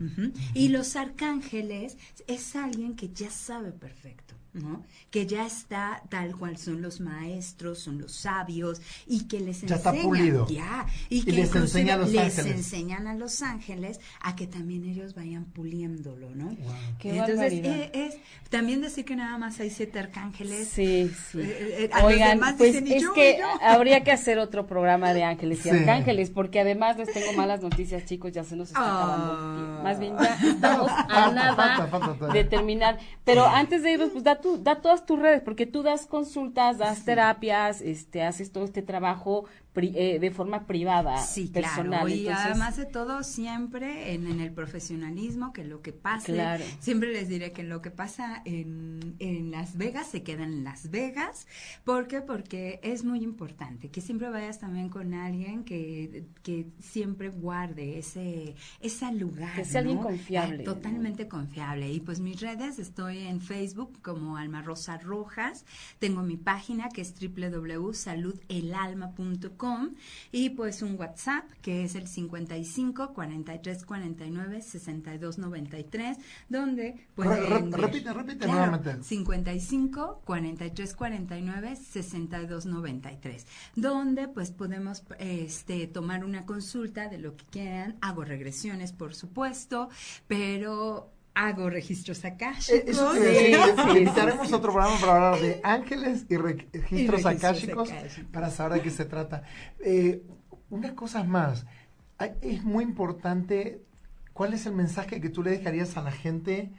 Y 0.54 0.70
los 0.70 0.96
arcángeles 0.96 1.98
es 2.28 2.56
alguien 2.56 2.96
que 2.96 3.10
ya 3.10 3.30
sabe 3.30 3.72
perfecto. 3.72 4.39
¿No? 4.54 4.84
Que 5.12 5.26
ya 5.28 5.46
está 5.46 6.02
tal 6.10 6.36
cual 6.36 6.58
son 6.58 6.82
los 6.82 7.00
maestros, 7.00 7.80
son 7.80 8.00
los 8.02 8.14
sabios 8.14 8.82
y 9.08 9.28
que 9.28 9.40
les 9.40 9.62
ya 9.62 9.76
enseñan 9.76 10.48
ya 10.48 10.86
y, 11.10 11.24
que 11.24 11.32
les, 11.32 11.56
enseña 11.56 11.94
a 11.94 11.98
los 11.98 12.12
les 12.12 12.38
ángeles. 12.40 12.58
enseñan 12.58 13.08
a 13.08 13.14
los 13.16 13.42
ángeles 13.42 14.00
a 14.22 14.36
que 14.36 14.48
también 14.48 14.86
ellos 14.86 15.14
vayan 15.16 15.46
puliéndolo, 15.46 16.30
¿no? 16.36 16.56
Qué 17.00 17.12
Entonces 17.18 17.54
eh, 17.54 17.92
es, 17.94 18.18
también 18.50 18.82
decir 18.82 19.06
que 19.06 19.16
nada 19.16 19.38
más 19.38 19.60
hay 19.60 19.70
siete 19.70 20.00
arcángeles. 20.00 20.68
Sí, 20.70 21.12
sí. 21.32 21.40
Eh, 21.42 21.90
eh, 21.94 22.04
Oigan, 22.04 22.40
pues 22.58 22.74
dicen, 22.74 22.88
es 22.92 23.04
yo, 23.04 23.14
que 23.14 23.38
yo. 23.40 23.46
habría 23.62 24.04
que 24.04 24.12
hacer 24.12 24.40
otro 24.40 24.66
programa 24.66 25.14
de 25.14 25.24
ángeles 25.24 25.60
y 25.60 25.64
Sí. 25.64 25.70
arcángeles, 25.70 26.30
porque 26.32 26.60
además 26.60 26.98
les 26.98 27.12
tengo 27.14 27.34
malas 27.34 27.62
noticias, 27.62 28.06
chicos, 28.06 28.32
ya 28.34 28.44
se 28.44 28.56
nos 28.56 28.70
está 28.70 28.80
Ah. 28.82 29.04
acabando 29.04 29.56
tiempo. 29.56 29.84
Más 29.84 30.00
bien 30.00 30.16
ya 30.18 30.50
estamos 30.50 30.92
a 31.10 31.32
nada 31.32 31.56
falta, 31.56 31.88
falta 31.88 32.14
todavía. 32.16 32.44
de 32.44 32.50
terminar. 32.50 32.98
Pero 33.26 33.46
antes 33.46 33.84
de 33.84 33.92
irnos, 33.94 34.10
pues 34.10 34.24
da, 34.40 34.42
tu, 34.42 34.64
da 34.64 34.82
todas 34.82 35.06
tus 35.06 35.20
redes, 35.20 35.42
porque 35.42 35.66
tú 35.66 35.84
das 35.84 36.06
consultas, 36.06 36.78
das 36.78 37.04
terapias, 37.06 37.82
este, 37.82 38.24
haces 38.24 38.52
todo 38.52 38.64
este 38.66 38.82
trabajo 38.82 39.46
pri- 39.74 39.94
eh, 39.96 40.20
de 40.20 40.32
forma 40.32 40.66
privada, 40.66 41.18
Sí, 41.18 41.48
personal. 41.48 41.86
claro. 41.90 42.08
Y 42.10 42.20
Entonces, 42.28 42.46
además 42.46 42.78
de 42.78 42.86
todo, 42.86 43.24
siempre 43.24 44.14
en, 44.14 44.28
en 44.28 44.40
el 44.40 44.52
profesionalismo, 44.52 45.54
que 45.54 45.64
lo 45.64 45.82
que 45.82 45.94
pase, 45.94 46.34
Claro. 46.34 46.64
siempre 46.80 47.12
les 47.12 47.28
diré 47.30 47.52
que 47.52 47.64
lo 47.64 47.82
que 47.82 47.92
pasa 47.92 48.42
en, 48.46 49.16
en 49.20 49.52
Las 49.52 49.78
Vegas 49.78 50.08
se 50.08 50.24
queda 50.24 50.44
en 50.44 50.64
Las 50.64 50.90
Vegas. 50.90 51.48
¿Por 51.84 52.08
qué? 52.08 52.22
Porque 52.22 52.80
es 52.84 53.04
muy 53.04 53.24
importante 53.24 53.90
que 53.90 54.02
siempre 54.02 54.30
vayas 54.30 54.60
también 54.60 54.90
con 54.90 55.14
alguien 55.14 55.64
que, 55.64 56.26
que 56.44 56.68
siempre 56.80 57.30
guarde 57.30 58.00
ese, 58.00 58.56
ese 58.82 59.12
lugar. 59.14 59.56
Que 59.56 59.66
sea 59.66 59.82
alguien 59.82 60.00
confiable, 60.00 60.64
Ah, 60.64 60.66
Totalmente 60.66 61.28
confiable. 61.28 61.92
Y 61.92 62.00
pues 62.00 62.20
mis 62.20 62.40
redes, 62.42 62.80
estoy 62.80 63.20
en 63.20 63.40
Facebook 63.42 64.00
como 64.02 64.29
Alma 64.38 64.62
Rosa 64.62 64.98
Rojas, 64.98 65.66
tengo 66.00 66.22
mi 66.24 66.38
página 66.38 66.88
que 66.90 67.02
es 67.02 67.14
www.saludelalma.com 67.20 69.90
y 70.32 70.50
pues 70.52 70.82
un 70.82 70.96
WhatsApp 71.00 71.50
que 71.62 71.84
es 71.84 71.96
el 71.96 72.08
55 72.08 73.14
43 73.14 73.86
49 73.86 74.62
62 74.62 75.38
93, 75.38 76.18
donde 76.50 77.08
ver- 77.18 77.72
repite, 77.72 78.14
repite 78.14 78.46
Claro, 78.46 78.54
nuevamente. 78.72 79.04
55 79.04 80.22
43 80.26 80.96
49 80.96 81.76
62 81.76 82.66
93, 82.66 83.46
donde 83.76 84.28
pues 84.28 84.52
podemos 84.52 85.04
este 85.20 85.88
tomar 85.88 86.24
una 86.26 86.46
consulta 86.46 87.10
de 87.10 87.18
lo 87.18 87.36
que 87.36 87.46
quieran, 87.46 87.98
hago 88.02 88.24
regresiones 88.24 88.92
por 88.94 89.16
supuesto, 89.16 89.90
pero 90.28 91.12
hago 91.36 91.70
registros 91.70 92.24
acá. 92.26 92.54
Eh, 92.70 92.84
Eso 92.88 93.14
Sí, 93.14 93.20
sí, 93.22 93.98
invitaremos 94.00 94.52
otro 94.52 94.72
programa 94.74 95.00
para 95.00 95.14
hablar 95.30 95.42
de 95.42 95.62
ángeles 95.64 96.26
y 96.30 96.38
re- 96.38 96.68
registros 96.74 97.24
registros 97.24 97.26
akáshicos 97.26 97.92
akáshicos. 97.92 98.32
para 98.32 98.50
saber 98.50 98.74
de 98.80 98.82
qué 98.84 98.90
se 98.90 99.06
trata. 99.06 99.44
Eh, 99.80 100.24
unas 100.70 100.92
cosas 100.94 101.28
más. 101.28 101.66
Es 102.42 102.64
muy 102.64 102.84
importante, 102.84 103.82
¿cuál 104.34 104.54
es 104.54 104.66
el 104.66 104.74
mensaje 104.74 105.22
que 105.22 105.30
tú 105.30 105.42
le 105.44 105.52
dejarías 105.52 105.96
a 105.96 106.02
la 106.02 106.12
gente 106.12 106.72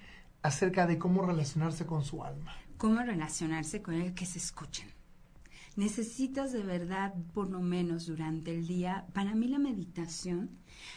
acerca 0.42 0.86
de 0.86 0.98
cómo 0.98 1.22
relacionarse 1.22 1.86
con 1.86 2.04
su 2.04 2.22
alma? 2.24 2.54
cómo 2.76 3.00
relacionarse 3.02 3.82
con 3.82 3.94
él, 3.94 4.14
que 4.14 4.24
se 4.24 4.38
escuchen. 4.38 4.88
Necesitas 5.80 6.52
de 6.52 6.62
verdad, 6.62 7.14
por 7.32 7.48
lo 7.48 7.62
menos 7.62 8.04
durante 8.04 8.54
el 8.54 8.66
día, 8.66 9.06
para 9.14 9.34
mí 9.34 9.48
la 9.48 9.58
meditación, 9.58 10.50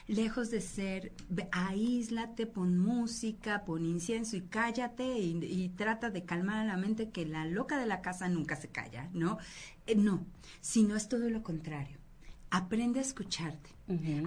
lejos 0.07 0.51
de 0.51 0.59
ser, 0.59 1.13
aíslate, 1.53 2.47
pon 2.47 2.77
música, 2.77 3.63
pon 3.63 3.85
incienso 3.85 4.35
y 4.35 4.41
cállate 4.41 5.19
y, 5.19 5.41
y 5.41 5.69
trata 5.69 6.09
de 6.09 6.25
calmar 6.25 6.57
a 6.57 6.65
la 6.65 6.75
mente 6.75 7.11
que 7.11 7.25
la 7.25 7.45
loca 7.45 7.79
de 7.79 7.85
la 7.85 8.01
casa 8.01 8.27
nunca 8.27 8.57
se 8.57 8.67
calla, 8.67 9.09
¿no? 9.13 9.37
Eh, 9.87 9.95
no, 9.95 10.25
sino 10.59 10.97
es 10.97 11.07
todo 11.07 11.29
lo 11.29 11.43
contrario. 11.43 12.02
Aprende 12.55 12.99
a 12.99 13.01
escucharte. 13.01 13.71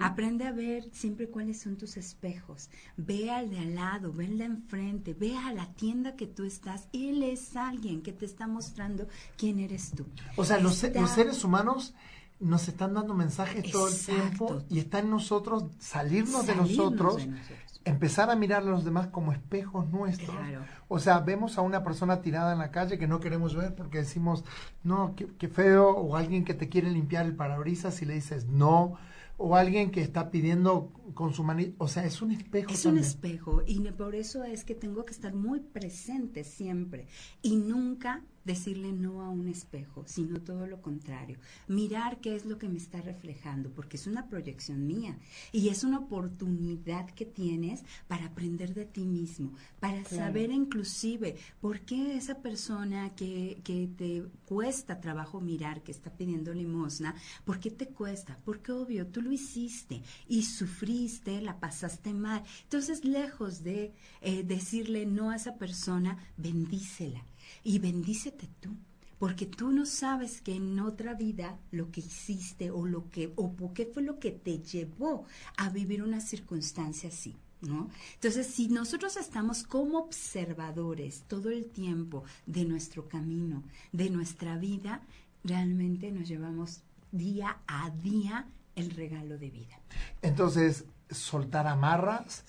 Aprende 0.01 0.43
a 0.45 0.51
ver 0.51 0.89
siempre 0.91 1.29
cuáles 1.29 1.61
son 1.61 1.77
tus 1.77 1.95
espejos. 1.95 2.69
Ve 2.97 3.31
al 3.31 3.49
de 3.49 3.59
al 3.59 3.73
lado, 3.75 4.11
ve 4.11 4.25
al 4.25 4.37
de 4.37 4.43
enfrente, 4.43 5.13
ve 5.13 5.37
a 5.37 5.53
la 5.53 5.71
tienda 5.73 6.15
que 6.17 6.27
tú 6.27 6.43
estás. 6.43 6.89
Él 6.91 7.23
es 7.23 7.55
alguien 7.55 8.01
que 8.01 8.11
te 8.11 8.25
está 8.25 8.45
mostrando 8.45 9.07
quién 9.37 9.59
eres 9.59 9.91
tú. 9.91 10.05
O 10.35 10.43
sea, 10.43 10.59
los, 10.59 10.75
se- 10.75 10.87
Está- 10.87 10.99
los 11.01 11.09
seres 11.11 11.43
humanos 11.45 11.93
nos 12.39 12.67
están 12.67 12.93
dando 12.93 13.13
mensajes 13.15 13.71
todo 13.71 13.87
el 13.87 13.95
tiempo 13.97 14.61
y 14.69 14.79
está 14.79 14.99
en 14.99 15.09
nosotros 15.09 15.63
salirnos, 15.79 16.45
de 16.45 16.53
Salirnos 16.53 16.77
nosotros, 16.77 17.17
de 17.17 17.27
nosotros. 17.27 17.57
Empezar 17.87 18.29
a 18.29 18.35
mirar 18.35 18.63
a 18.63 18.65
los 18.65 18.85
demás 18.85 19.07
como 19.07 19.31
espejos 19.31 19.89
nuestros. 19.89 20.35
Claro. 20.35 20.61
O 20.87 20.99
sea, 20.99 21.19
vemos 21.19 21.57
a 21.57 21.61
una 21.61 21.83
persona 21.83 22.21
tirada 22.21 22.53
en 22.53 22.59
la 22.59 22.71
calle 22.71 22.97
que 22.97 23.07
no 23.07 23.19
queremos 23.19 23.55
ver 23.55 23.75
porque 23.75 23.99
decimos, 23.99 24.43
no, 24.83 25.13
qué, 25.15 25.27
qué 25.37 25.47
feo, 25.47 25.89
o 25.89 26.15
alguien 26.15 26.45
que 26.45 26.53
te 26.53 26.69
quiere 26.69 26.89
limpiar 26.89 27.25
el 27.25 27.35
parabrisas 27.35 28.01
y 28.01 28.05
le 28.05 28.13
dices 28.13 28.47
no, 28.47 28.97
o 29.37 29.55
alguien 29.55 29.91
que 29.91 30.01
está 30.01 30.31
pidiendo 30.31 30.91
con 31.13 31.33
su 31.33 31.43
manita, 31.43 31.75
o 31.77 31.87
sea, 31.87 32.05
es 32.05 32.21
un 32.21 32.31
espejo. 32.31 32.71
Es 32.71 32.85
un 32.85 32.97
espejo 32.97 33.61
y 33.65 33.79
por 33.91 34.15
eso 34.15 34.43
es 34.43 34.63
que 34.63 34.75
tengo 34.75 35.05
que 35.05 35.13
estar 35.13 35.33
muy 35.33 35.59
presente 35.59 36.43
siempre 36.43 37.07
y 37.41 37.55
nunca 37.55 38.23
decirle 38.47 38.91
no 38.93 39.21
a 39.21 39.29
un 39.29 39.47
espejo, 39.47 40.03
sino 40.07 40.41
todo 40.41 40.65
lo 40.65 40.81
contrario. 40.81 41.37
Mirar 41.67 42.19
qué 42.21 42.35
es 42.35 42.45
lo 42.45 42.57
que 42.57 42.69
me 42.69 42.77
está 42.77 43.01
reflejando, 43.01 43.69
porque 43.71 43.97
es 43.97 44.07
una 44.07 44.27
proyección 44.27 44.87
mía 44.87 45.19
y 45.51 45.69
es 45.69 45.83
una 45.83 45.99
oportunidad 45.99 47.05
que 47.11 47.25
tienes 47.25 47.83
para 48.07 48.25
aprender 48.25 48.73
de 48.73 48.85
ti 48.85 49.05
mismo, 49.05 49.53
para 49.79 50.01
Claro. 50.03 50.25
saber 50.27 50.51
inclusive 50.51 51.35
por 51.59 51.81
qué 51.81 52.15
esa 52.17 52.35
persona 52.41 53.13
que, 53.15 53.59
que 53.63 53.87
te 53.87 54.23
cuesta 54.45 55.01
trabajo 55.01 55.41
mirar, 55.41 55.83
que 55.83 55.91
está 55.91 56.09
pidiendo 56.11 56.53
limosna, 56.53 57.15
¿por 57.43 57.59
qué 57.59 57.69
te 57.69 57.87
cuesta? 57.87 58.39
Porque 58.45 58.71
obvio, 58.71 59.07
tú 59.07 59.21
lo 59.21 59.31
hiciste 59.31 60.01
y 60.27 60.43
sufriste, 60.43 61.41
la 61.41 61.59
pasaste 61.59 62.13
mal. 62.13 62.43
Entonces, 62.63 63.03
lejos 63.03 63.63
de 63.63 63.93
eh, 64.21 64.43
decirle 64.43 65.05
no 65.05 65.31
a 65.31 65.35
esa 65.35 65.55
persona, 65.57 66.17
bendícela 66.37 67.21
y 67.63 67.79
bendícete 67.79 68.49
tú. 68.59 68.75
Porque 69.19 69.47
tú 69.47 69.71
no 69.71 69.85
sabes 69.85 70.41
que 70.41 70.55
en 70.55 70.79
otra 70.79 71.15
vida 71.15 71.59
lo 71.71 71.91
que 71.91 72.01
hiciste 72.01 72.69
o 72.69 72.85
lo 72.85 73.09
que 73.09 73.33
o 73.35 73.73
qué 73.73 73.87
fue 73.87 74.03
lo 74.03 74.19
que 74.19 74.31
te 74.31 74.59
llevó 74.59 75.25
a 75.57 75.69
vivir 75.69 76.03
una 76.03 76.21
circunstancia 76.21 77.09
así. 77.09 77.35
¿No? 77.59 77.89
Entonces, 78.13 78.45
si 78.45 78.67
nosotros 78.67 79.17
estamos 79.17 79.63
como 79.63 79.97
observadores 79.97 81.23
todo 81.27 81.49
el 81.49 81.65
tiempo 81.65 82.23
de 82.45 82.65
nuestro 82.65 83.07
camino, 83.07 83.63
de 83.91 84.11
nuestra 84.11 84.59
vida, 84.59 85.01
realmente 85.43 86.11
nos 86.11 86.27
llevamos 86.27 86.81
día 87.11 87.57
a 87.65 87.89
día 87.89 88.47
el 88.75 88.91
regalo 88.91 89.39
de 89.39 89.49
vida. 89.49 89.79
Entonces, 90.21 90.85
soltar 91.09 91.67
amarras, 91.67 92.43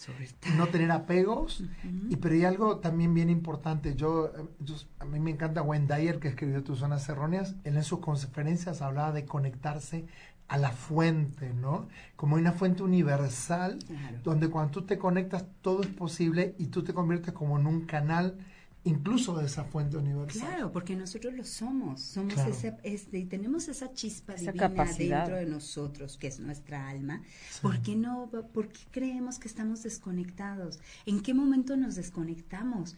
no 0.56 0.66
tener 0.68 0.90
apegos, 0.90 1.62
y 2.08 2.16
pero 2.16 2.34
hay 2.34 2.44
algo 2.44 2.78
también 2.78 3.14
bien 3.14 3.30
importante. 3.30 3.94
Yo, 3.94 4.32
yo- 4.60 4.74
a 4.98 5.04
mí 5.04 5.20
me 5.20 5.30
encanta 5.30 5.62
Wayne 5.62 5.86
Dyer, 5.86 6.18
que 6.18 6.28
escribió 6.28 6.62
Tus 6.64 6.80
Zonas 6.80 7.08
Erróneas. 7.08 7.54
Él 7.64 7.76
en 7.76 7.84
sus 7.84 8.00
conferencias 8.00 8.82
hablaba 8.82 9.12
de 9.12 9.24
conectarse 9.24 10.06
a 10.48 10.56
la 10.56 10.70
fuente, 10.70 11.52
¿no? 11.52 11.88
Como 12.16 12.36
una 12.36 12.52
fuente 12.52 12.82
universal, 12.82 13.78
Claro. 13.86 14.18
donde 14.24 14.48
cuando 14.48 14.70
tú 14.72 14.82
te 14.86 14.98
conectas 14.98 15.44
todo 15.60 15.82
es 15.82 15.88
posible 15.88 16.54
y 16.58 16.66
tú 16.66 16.82
te 16.82 16.94
conviertes 16.94 17.34
como 17.34 17.58
en 17.58 17.66
un 17.66 17.82
canal 17.86 18.38
incluso 18.84 19.36
de 19.38 19.46
esa 19.46 19.64
fuente 19.64 19.96
universal. 19.96 20.48
Claro, 20.48 20.72
porque 20.72 20.96
nosotros 20.96 21.34
lo 21.34 21.44
somos, 21.44 22.00
somos 22.00 22.34
Claro. 22.34 22.50
ese, 22.50 22.76
este, 22.84 23.18
y 23.18 23.24
tenemos 23.26 23.68
esa 23.68 23.92
chispa 23.92 24.34
Esa 24.34 24.52
divina 24.52 24.68
capacidad. 24.68 25.18
dentro 25.26 25.36
de 25.36 25.46
nosotros, 25.46 26.16
que 26.16 26.28
es 26.28 26.40
nuestra 26.40 26.88
alma. 26.88 27.22
¿Por 27.60 27.82
qué 27.82 27.96
no? 27.96 28.30
¿Por 28.30 28.68
qué 28.68 28.80
creemos 28.90 29.38
que 29.38 29.48
estamos 29.48 29.82
desconectados? 29.82 30.78
¿En 31.06 31.20
qué 31.20 31.34
momento 31.34 31.76
nos 31.76 31.96
desconectamos? 31.96 32.96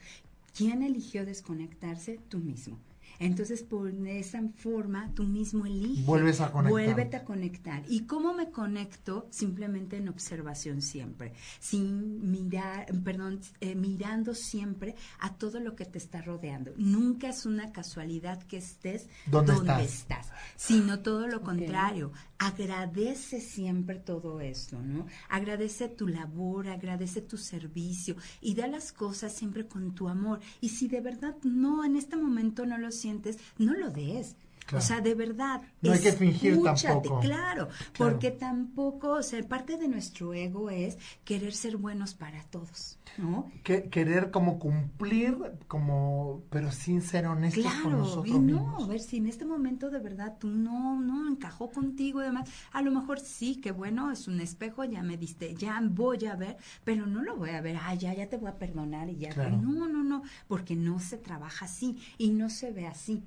¿Quién 0.56 0.82
eligió 0.82 1.24
desconectarse? 1.24 2.20
Tú 2.28 2.38
mismo. 2.38 2.78
Entonces, 3.20 3.62
por 3.62 3.94
esa 4.06 4.42
forma, 4.56 5.12
tú 5.14 5.24
mismo 5.24 5.66
eliges. 5.66 6.06
Vuelves 6.06 6.40
a 6.40 6.50
conectar. 6.50 6.70
Vuélvete 6.70 7.16
a 7.18 7.24
conectar. 7.24 7.82
¿Y 7.86 8.06
cómo 8.06 8.32
me 8.32 8.50
conecto? 8.50 9.28
Simplemente 9.30 9.98
en 9.98 10.08
observación 10.08 10.80
siempre, 10.80 11.34
sin 11.60 12.30
mirar, 12.30 12.86
perdón, 13.04 13.40
eh, 13.60 13.74
mirando 13.74 14.34
siempre 14.34 14.94
a 15.18 15.34
todo 15.34 15.60
lo 15.60 15.76
que 15.76 15.84
te 15.84 15.98
está 15.98 16.22
rodeando. 16.22 16.72
Nunca 16.78 17.28
es 17.28 17.44
una 17.44 17.72
casualidad 17.72 18.42
que 18.44 18.56
estés 18.56 19.06
¿Dónde 19.26 19.52
donde 19.52 19.84
estás? 19.84 20.26
estás, 20.26 20.32
sino 20.56 21.00
todo 21.00 21.26
lo 21.26 21.42
contrario. 21.42 22.12
Agradece 22.42 23.38
siempre 23.38 23.96
todo 23.96 24.40
esto, 24.40 24.80
¿no? 24.80 25.06
Agradece 25.28 25.88
tu 25.90 26.08
labor, 26.08 26.68
agradece 26.68 27.20
tu 27.20 27.36
servicio 27.36 28.16
y 28.40 28.54
da 28.54 28.66
las 28.66 28.92
cosas 28.92 29.34
siempre 29.34 29.68
con 29.68 29.94
tu 29.94 30.08
amor. 30.08 30.40
Y 30.62 30.70
si 30.70 30.88
de 30.88 31.02
verdad 31.02 31.36
no, 31.42 31.84
en 31.84 31.96
este 31.96 32.16
momento 32.16 32.64
no 32.64 32.78
lo 32.78 32.92
sientes, 32.92 33.36
no 33.58 33.74
lo 33.74 33.90
des. 33.90 34.36
Claro. 34.66 34.84
O 34.84 34.86
sea, 34.86 35.00
de 35.00 35.14
verdad. 35.14 35.62
No 35.82 35.90
hay 35.92 35.98
que 36.00 36.12
fingir 36.12 36.52
escúchate, 36.52 36.86
tampoco. 36.86 37.20
Claro, 37.20 37.68
porque 37.98 38.30
tampoco, 38.30 39.14
o 39.14 39.22
sea, 39.22 39.42
parte 39.48 39.76
de 39.76 39.88
nuestro 39.88 40.32
ego 40.32 40.70
es 40.70 40.96
querer 41.24 41.52
ser 41.54 41.76
buenos 41.76 42.14
para 42.14 42.42
todos, 42.44 42.98
¿no? 43.18 43.50
Que- 43.64 43.88
querer 43.88 44.30
como 44.30 44.58
cumplir, 44.60 45.36
como, 45.66 46.42
pero 46.50 46.70
sin 46.70 47.02
ser 47.02 47.26
honestos 47.26 47.64
con 47.82 47.92
nosotros 47.98 48.26
y 48.28 48.32
no, 48.38 48.38
mismos. 48.60 48.84
a 48.84 48.86
ver 48.86 49.00
si 49.00 49.16
en 49.16 49.26
este 49.26 49.44
momento 49.44 49.90
de 49.90 49.98
verdad 49.98 50.36
tú 50.38 50.48
no, 50.48 51.00
no 51.00 51.28
encajó 51.28 51.70
contigo 51.70 52.20
y 52.20 52.26
demás, 52.26 52.48
a 52.72 52.82
lo 52.82 52.92
mejor 52.92 53.18
sí, 53.18 53.56
que 53.56 53.72
bueno, 53.72 54.12
es 54.12 54.28
un 54.28 54.40
espejo, 54.40 54.84
ya 54.84 55.02
me 55.02 55.16
diste, 55.16 55.54
ya 55.56 55.80
voy 55.82 56.24
a 56.26 56.36
ver, 56.36 56.56
pero 56.84 57.06
no 57.06 57.22
lo 57.22 57.36
voy 57.36 57.50
a 57.50 57.60
ver, 57.60 57.76
ah, 57.82 57.94
ya, 57.94 58.14
ya 58.14 58.28
te 58.28 58.36
voy 58.36 58.50
a 58.50 58.58
perdonar 58.58 59.08
y 59.08 59.16
ya, 59.16 59.30
Claro. 59.30 59.56
no, 59.56 59.88
no, 59.88 60.04
no, 60.04 60.22
porque 60.46 60.76
no 60.76 61.00
se 61.00 61.16
trabaja 61.18 61.64
así 61.64 61.98
y 62.18 62.30
no 62.30 62.48
se 62.50 62.70
ve 62.70 62.86
así. 62.86 63.24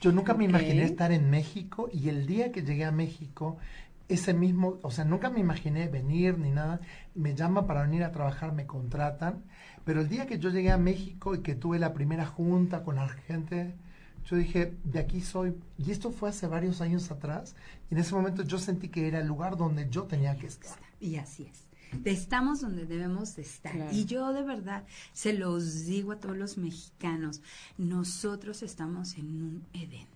Yo 0.00 0.12
nunca 0.12 0.34
me. 0.34 0.55
Imaginé 0.62 0.84
estar 0.84 1.12
en 1.12 1.30
México 1.30 1.88
y 1.92 2.08
el 2.08 2.26
día 2.26 2.52
que 2.52 2.62
llegué 2.62 2.84
a 2.84 2.92
México, 2.92 3.58
ese 4.08 4.34
mismo, 4.34 4.78
o 4.82 4.90
sea, 4.90 5.04
nunca 5.04 5.30
me 5.30 5.40
imaginé 5.40 5.88
venir 5.88 6.38
ni 6.38 6.50
nada. 6.50 6.80
Me 7.14 7.34
llaman 7.34 7.66
para 7.66 7.82
venir 7.82 8.04
a 8.04 8.12
trabajar, 8.12 8.52
me 8.52 8.66
contratan. 8.66 9.44
Pero 9.84 10.00
el 10.00 10.08
día 10.08 10.26
que 10.26 10.38
yo 10.38 10.50
llegué 10.50 10.70
a 10.70 10.78
México 10.78 11.34
y 11.34 11.40
que 11.40 11.54
tuve 11.54 11.78
la 11.78 11.92
primera 11.92 12.26
junta 12.26 12.82
con 12.82 12.96
la 12.96 13.08
gente, 13.08 13.74
yo 14.24 14.36
dije, 14.36 14.76
de 14.84 14.98
aquí 14.98 15.20
soy. 15.20 15.56
Y 15.78 15.90
esto 15.90 16.10
fue 16.10 16.30
hace 16.30 16.46
varios 16.46 16.80
años 16.80 17.10
atrás. 17.10 17.56
Y 17.90 17.94
en 17.94 18.00
ese 18.00 18.14
momento 18.14 18.42
yo 18.42 18.58
sentí 18.58 18.88
que 18.88 19.08
era 19.08 19.20
el 19.20 19.26
lugar 19.26 19.56
donde 19.56 19.88
yo 19.90 20.04
tenía 20.04 20.36
que 20.36 20.46
estar. 20.46 20.78
Y 21.00 21.16
así 21.16 21.44
es. 21.44 21.66
Estamos 22.04 22.60
donde 22.60 22.84
debemos 22.84 23.36
de 23.36 23.42
estar. 23.42 23.72
Claro. 23.72 23.90
Y 23.92 24.04
yo 24.06 24.32
de 24.32 24.42
verdad 24.42 24.84
se 25.12 25.32
los 25.32 25.86
digo 25.86 26.12
a 26.12 26.20
todos 26.20 26.36
los 26.36 26.58
mexicanos, 26.58 27.42
nosotros 27.78 28.62
estamos 28.62 29.16
en 29.18 29.42
un 29.42 29.66
Edén. 29.72 30.15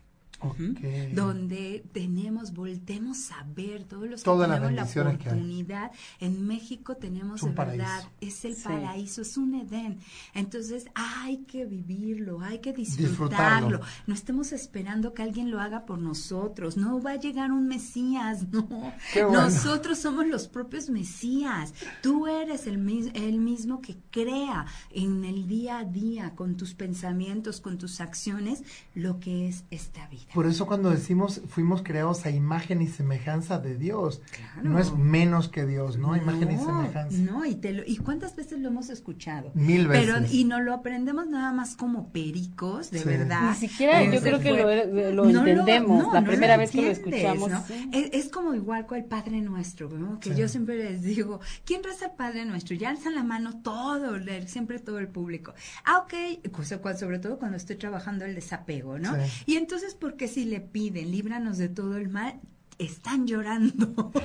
Donde 1.15 1.85
tenemos, 1.93 2.53
voltemos 2.53 3.31
a 3.33 3.45
ver 3.55 3.85
todos 3.85 4.09
los 4.09 4.21
que 4.21 4.25
Todas 4.25 4.49
las 4.49 4.59
tenemos 4.59 4.75
la 4.77 4.83
bendiciones 4.83 5.19
que 5.19 5.29
hay. 5.29 5.35
oportunidad. 5.35 5.91
En 6.21 6.47
México 6.47 6.97
tenemos 6.97 7.37
Es 7.37 7.43
un 7.43 7.55
de 7.55 7.65
verdad, 7.65 7.87
paraíso. 8.03 8.11
es 8.21 8.45
el 8.45 8.55
Sí. 8.57 8.63
paraíso, 8.65 9.23
es 9.23 9.37
un 9.37 9.55
Edén. 9.55 9.99
Entonces 10.35 10.87
hay 10.95 11.39
que 11.45 11.65
vivirlo, 11.67 12.41
hay 12.41 12.59
que 12.61 12.73
Disfrutarlo. 12.73 13.09
disfrutarlo. 13.09 13.81
No 14.07 14.15
estemos 14.15 14.53
esperando 14.53 15.13
que 15.15 15.23
alguien 15.23 15.51
lo 15.51 15.61
haga 15.61 15.85
por 15.87 15.99
nosotros. 15.99 16.77
No 16.77 17.01
va 17.03 17.13
a 17.13 17.17
llegar 17.17 17.53
un 17.53 17.67
Mesías, 17.69 18.47
no. 18.53 18.67
Bueno. 19.15 19.33
Nosotros 19.33 19.99
somos 19.99 20.27
los 20.27 20.49
propios 20.49 20.89
Mesías. 20.91 21.75
Tú 22.03 22.27
eres 22.27 22.67
el, 22.67 22.77
el 23.15 23.39
mismo 23.41 23.81
que 23.81 23.97
crea 24.11 24.67
en 24.91 25.25
el 25.25 25.47
día 25.47 25.79
a 25.79 25.85
día, 25.85 26.35
con 26.35 26.57
tus 26.57 26.75
pensamientos, 26.75 27.61
con 27.61 27.79
tus 27.79 28.01
acciones, 28.01 28.63
lo 28.95 29.21
que 29.21 29.49
es 29.49 29.65
esta 29.71 30.07
vida. 30.09 30.30
Por 30.35 30.47
eso 30.47 30.67
cuando 30.67 30.91
decimos 30.91 31.41
fuimos 31.49 31.83
creados 31.83 32.25
a 32.27 32.31
imagen 32.31 32.83
y 32.83 32.87
semejanza 32.87 33.59
de 33.59 33.77
Dios, 33.77 34.23
Claro. 34.31 34.69
no 34.71 34.79
es 34.79 34.95
menos 34.95 35.49
que 35.49 35.67
Dios, 35.67 35.97
¿no? 35.99 36.17
Imagen 36.17 36.53
y 36.53 36.57
semejanza. 36.59 37.17
No, 37.19 37.45
y, 37.45 37.57
te 37.57 37.73
lo- 37.73 37.83
¿y 37.85 37.97
cuántas 37.97 38.37
veces 38.37 38.61
lo 38.61 38.69
hemos 38.69 38.91
escuchado? 38.91 39.51
Mil 39.55 39.89
Pero, 39.89 40.15
veces. 40.15 40.33
y 40.33 40.45
no 40.45 40.61
lo 40.61 40.73
aprendemos 40.75 41.27
nada 41.29 41.53
más 41.53 41.75
como 41.77 42.13
pericos, 42.13 42.91
de 42.91 43.01
Sí. 43.01 43.05
verdad. 43.09 43.51
Ni 43.51 43.57
siquiera 43.69 44.05
yo 44.05 44.21
creo 44.21 44.39
que 44.41 44.51
fue- 44.63 45.13
lo, 45.13 45.25
lo 45.25 45.25
No 45.33 45.41
entendemos. 45.41 46.05
no, 46.07 46.13
la 46.15 46.21
no 46.21 46.27
primera 46.27 46.57
vez 46.57 46.71
que 46.71 46.83
lo 46.83 46.89
escuchamos. 46.91 47.51
¿no? 47.51 47.65
sí. 47.67 47.91
Es, 47.93 48.25
es 48.27 48.29
como 48.31 48.55
igual 48.55 48.87
con 48.87 48.99
el 48.99 49.05
Padre 49.05 49.41
Nuestro, 49.41 49.89
¿no? 49.91 50.21
Que 50.21 50.31
Sí. 50.35 50.37
yo 50.41 50.49
siempre 50.49 50.77
les 50.77 51.03
digo, 51.03 51.41
¿quién 51.65 51.83
reza 51.83 52.07
el 52.07 52.13
Padre 52.13 52.45
Nuestro? 52.45 52.77
Ya 52.77 52.91
alzan 52.91 53.15
la 53.15 53.25
mano 53.25 53.61
todo, 53.63 54.15
el- 54.17 54.49
siempre 54.49 54.79
todo 54.79 54.99
el 54.99 55.09
público. 55.09 55.55
Ah, 55.85 55.99
ok, 55.99 56.51
cosa 56.53 56.79
cual- 56.79 56.97
sobre 56.99 57.19
todo 57.19 57.39
cuando 57.39 57.57
estoy 57.57 57.77
trabajando 57.77 58.25
el 58.25 58.35
desapego, 58.35 58.99
¿no? 58.99 59.15
Sí. 59.17 59.43
Y 59.53 59.57
entonces, 59.57 59.95
¿por 59.95 60.17
qué 60.21 60.29
si 60.29 60.45
le 60.45 60.61
piden, 60.61 61.11
líbranos 61.11 61.57
de 61.57 61.71
todo 61.71 61.97
el 61.97 62.11
mal? 62.11 62.41
Están 62.79 63.27
llorando. 63.27 64.13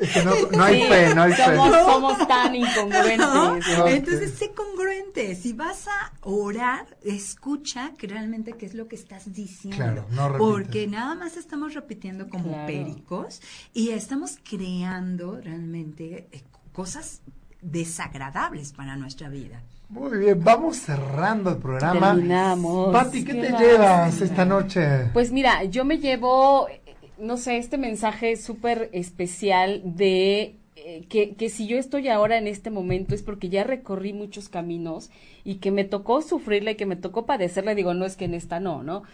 Es 0.00 0.12
que 0.12 0.22
no, 0.22 0.30
no 0.56 0.62
hay 0.62 0.80
Sí, 0.82 0.86
fe, 0.88 1.12
no 1.12 1.22
hay 1.22 1.32
fe. 1.32 1.44
somos, 1.44 1.72
somos 1.84 2.28
tan 2.28 2.54
incongruentes. 2.54 3.66
Entonces, 3.88 4.32
sé 4.34 4.52
congruente. 4.52 5.34
Si 5.34 5.52
vas 5.54 5.88
a 5.88 6.12
orar, 6.20 6.86
escucha 7.02 7.94
que 7.98 8.06
realmente 8.06 8.52
qué 8.52 8.66
es 8.66 8.74
lo 8.74 8.86
que 8.86 8.94
estás 8.94 9.32
diciendo. 9.32 9.76
Claro, 9.76 10.06
no 10.12 10.28
repites. 10.28 10.38
Porque 10.52 10.86
nada 10.86 11.16
más 11.16 11.36
estamos 11.36 11.74
repitiendo 11.74 12.28
como 12.28 12.44
Claro. 12.52 12.66
pericos 12.68 13.40
y 13.74 13.88
estamos 13.88 14.38
creando 14.48 15.40
realmente 15.40 16.28
eh, 16.30 16.44
cosas 16.72 17.22
desagradables 17.60 18.72
para 18.72 18.94
nuestra 18.94 19.28
vida. 19.28 19.64
Muy 19.88 20.18
bien, 20.18 20.44
vamos 20.44 20.76
cerrando 20.76 21.50
el 21.50 21.56
programa. 21.56 22.12
Terminamos. 22.12 22.92
Pati, 22.92 23.24
¿qué, 23.24 23.32
Qué 23.32 23.40
te 23.40 23.52
llevas 23.52 24.20
esta 24.20 24.44
noche? 24.44 25.10
Pues 25.14 25.32
mira, 25.32 25.64
yo 25.64 25.86
me 25.86 25.96
llevo, 25.96 26.68
no 27.16 27.38
sé, 27.38 27.56
este 27.56 27.78
mensaje 27.78 28.36
súper 28.36 28.90
especial 28.92 29.80
de 29.84 30.56
eh, 30.76 31.06
que, 31.08 31.34
que 31.36 31.48
si 31.48 31.66
yo 31.66 31.78
estoy 31.78 32.08
ahora 32.08 32.36
en 32.36 32.46
este 32.46 32.68
momento 32.68 33.14
es 33.14 33.22
porque 33.22 33.48
ya 33.48 33.64
recorrí 33.64 34.12
muchos 34.12 34.50
caminos 34.50 35.10
y 35.42 35.56
que 35.56 35.70
me 35.70 35.84
tocó 35.84 36.20
sufrirla 36.20 36.72
y 36.72 36.76
que 36.76 36.84
me 36.84 36.96
tocó 36.96 37.24
padecerla. 37.24 37.74
Digo, 37.74 37.94
no 37.94 38.04
es 38.04 38.16
que 38.16 38.26
en 38.26 38.34
esta 38.34 38.60
no, 38.60 38.82
¿no? 38.82 39.04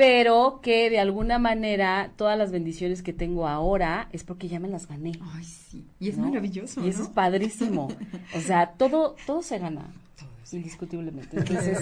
Pero 0.00 0.60
que 0.62 0.88
de 0.88 0.98
alguna 0.98 1.38
manera 1.38 2.12
todas 2.16 2.38
las 2.38 2.50
bendiciones 2.50 3.02
que 3.02 3.12
tengo 3.12 3.46
ahora 3.46 4.08
es 4.12 4.24
porque 4.24 4.48
ya 4.48 4.58
me 4.58 4.66
las 4.66 4.88
gané. 4.88 5.12
Ay, 5.34 5.44
sí. 5.44 5.86
Y 5.98 6.08
es 6.08 6.16
¿no? 6.16 6.28
maravilloso. 6.28 6.82
Y 6.82 6.88
eso 6.88 7.00
¿no? 7.00 7.04
es 7.04 7.10
padrísimo. 7.10 7.88
O 8.34 8.40
sea, 8.40 8.70
todo, 8.78 9.14
todo 9.26 9.42
se 9.42 9.58
gana, 9.58 9.92
indiscutiblemente. 10.52 11.36
Entonces, 11.36 11.78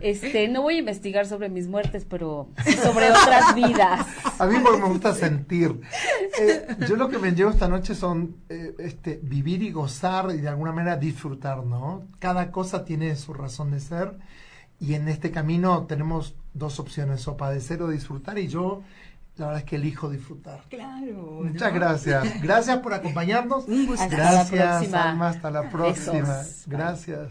este, 0.00 0.48
no 0.48 0.62
voy 0.62 0.74
a 0.74 0.78
investigar 0.78 1.24
sobre 1.24 1.48
mis 1.50 1.68
muertes, 1.68 2.04
pero 2.04 2.48
sí 2.64 2.72
sobre 2.72 3.10
otras 3.12 3.54
vidas. 3.54 4.08
A 4.40 4.46
mí 4.46 4.56
porque 4.60 4.82
me 4.82 4.88
gusta 4.88 5.14
sentir. 5.14 5.80
Eh, 6.40 6.66
yo 6.88 6.96
lo 6.96 7.08
que 7.08 7.20
me 7.20 7.30
llevo 7.30 7.50
esta 7.50 7.68
noche 7.68 7.94
son 7.94 8.38
eh, 8.48 8.74
este, 8.80 9.20
vivir 9.22 9.62
y 9.62 9.70
gozar 9.70 10.34
y 10.34 10.38
de 10.38 10.48
alguna 10.48 10.72
manera 10.72 10.96
disfrutar, 10.96 11.64
¿no? 11.64 12.08
Cada 12.18 12.50
cosa 12.50 12.84
tiene 12.84 13.14
su 13.14 13.32
razón 13.32 13.70
de 13.70 13.78
ser 13.78 14.18
y 14.80 14.94
en 14.94 15.06
este 15.06 15.30
camino 15.30 15.86
tenemos 15.86 16.34
dos 16.54 16.78
opciones, 16.80 17.26
o 17.28 17.36
padecer 17.36 17.82
o 17.82 17.88
disfrutar 17.88 18.38
y 18.38 18.48
yo 18.48 18.82
la 19.36 19.46
verdad 19.46 19.62
es 19.62 19.68
que 19.68 19.76
elijo 19.76 20.10
disfrutar. 20.10 20.62
Claro. 20.68 21.40
Muchas 21.42 21.72
¿no? 21.72 21.78
gracias. 21.78 22.42
Gracias 22.42 22.78
por 22.80 22.92
acompañarnos. 22.92 23.64
Un 23.66 23.86
gusto. 23.86 24.02
Hasta 24.02 24.16
la 24.16 24.30
Gracias, 24.30 24.48
próxima. 24.50 25.10
Alma. 25.10 25.28
Hasta 25.28 25.50
la 25.50 25.70
próxima. 25.70 26.38
Besos. 26.38 26.62
Gracias. 26.66 27.28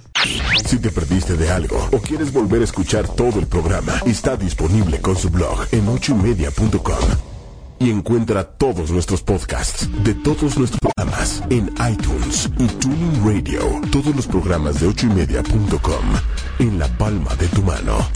Si 0.65 0.79
te 0.79 0.89
perdiste 0.89 1.37
de 1.37 1.51
algo 1.51 1.77
o 1.91 1.99
quieres 1.99 2.33
volver 2.33 2.61
a 2.61 2.63
escuchar 2.63 3.07
todo 3.07 3.39
el 3.39 3.47
programa, 3.47 3.93
está 4.05 4.35
disponible 4.35 4.99
con 4.99 5.15
su 5.15 5.29
blog 5.29 5.67
en 5.71 5.87
ochoymedia.com. 5.87 7.05
Y 7.79 7.89
encuentra 7.89 8.43
todos 8.43 8.91
nuestros 8.91 9.23
podcasts 9.23 9.89
de 10.03 10.13
todos 10.13 10.57
nuestros 10.57 10.79
programas 10.79 11.43
en 11.49 11.71
iTunes 11.91 12.49
y 12.59 12.67
Tuning 12.67 13.25
Radio. 13.25 13.61
Todos 13.91 14.15
los 14.15 14.27
programas 14.27 14.79
de 14.79 14.87
ochoymedia.com 14.87 16.05
en 16.59 16.79
la 16.79 16.87
palma 16.97 17.35
de 17.35 17.47
tu 17.47 17.61
mano. 17.63 18.07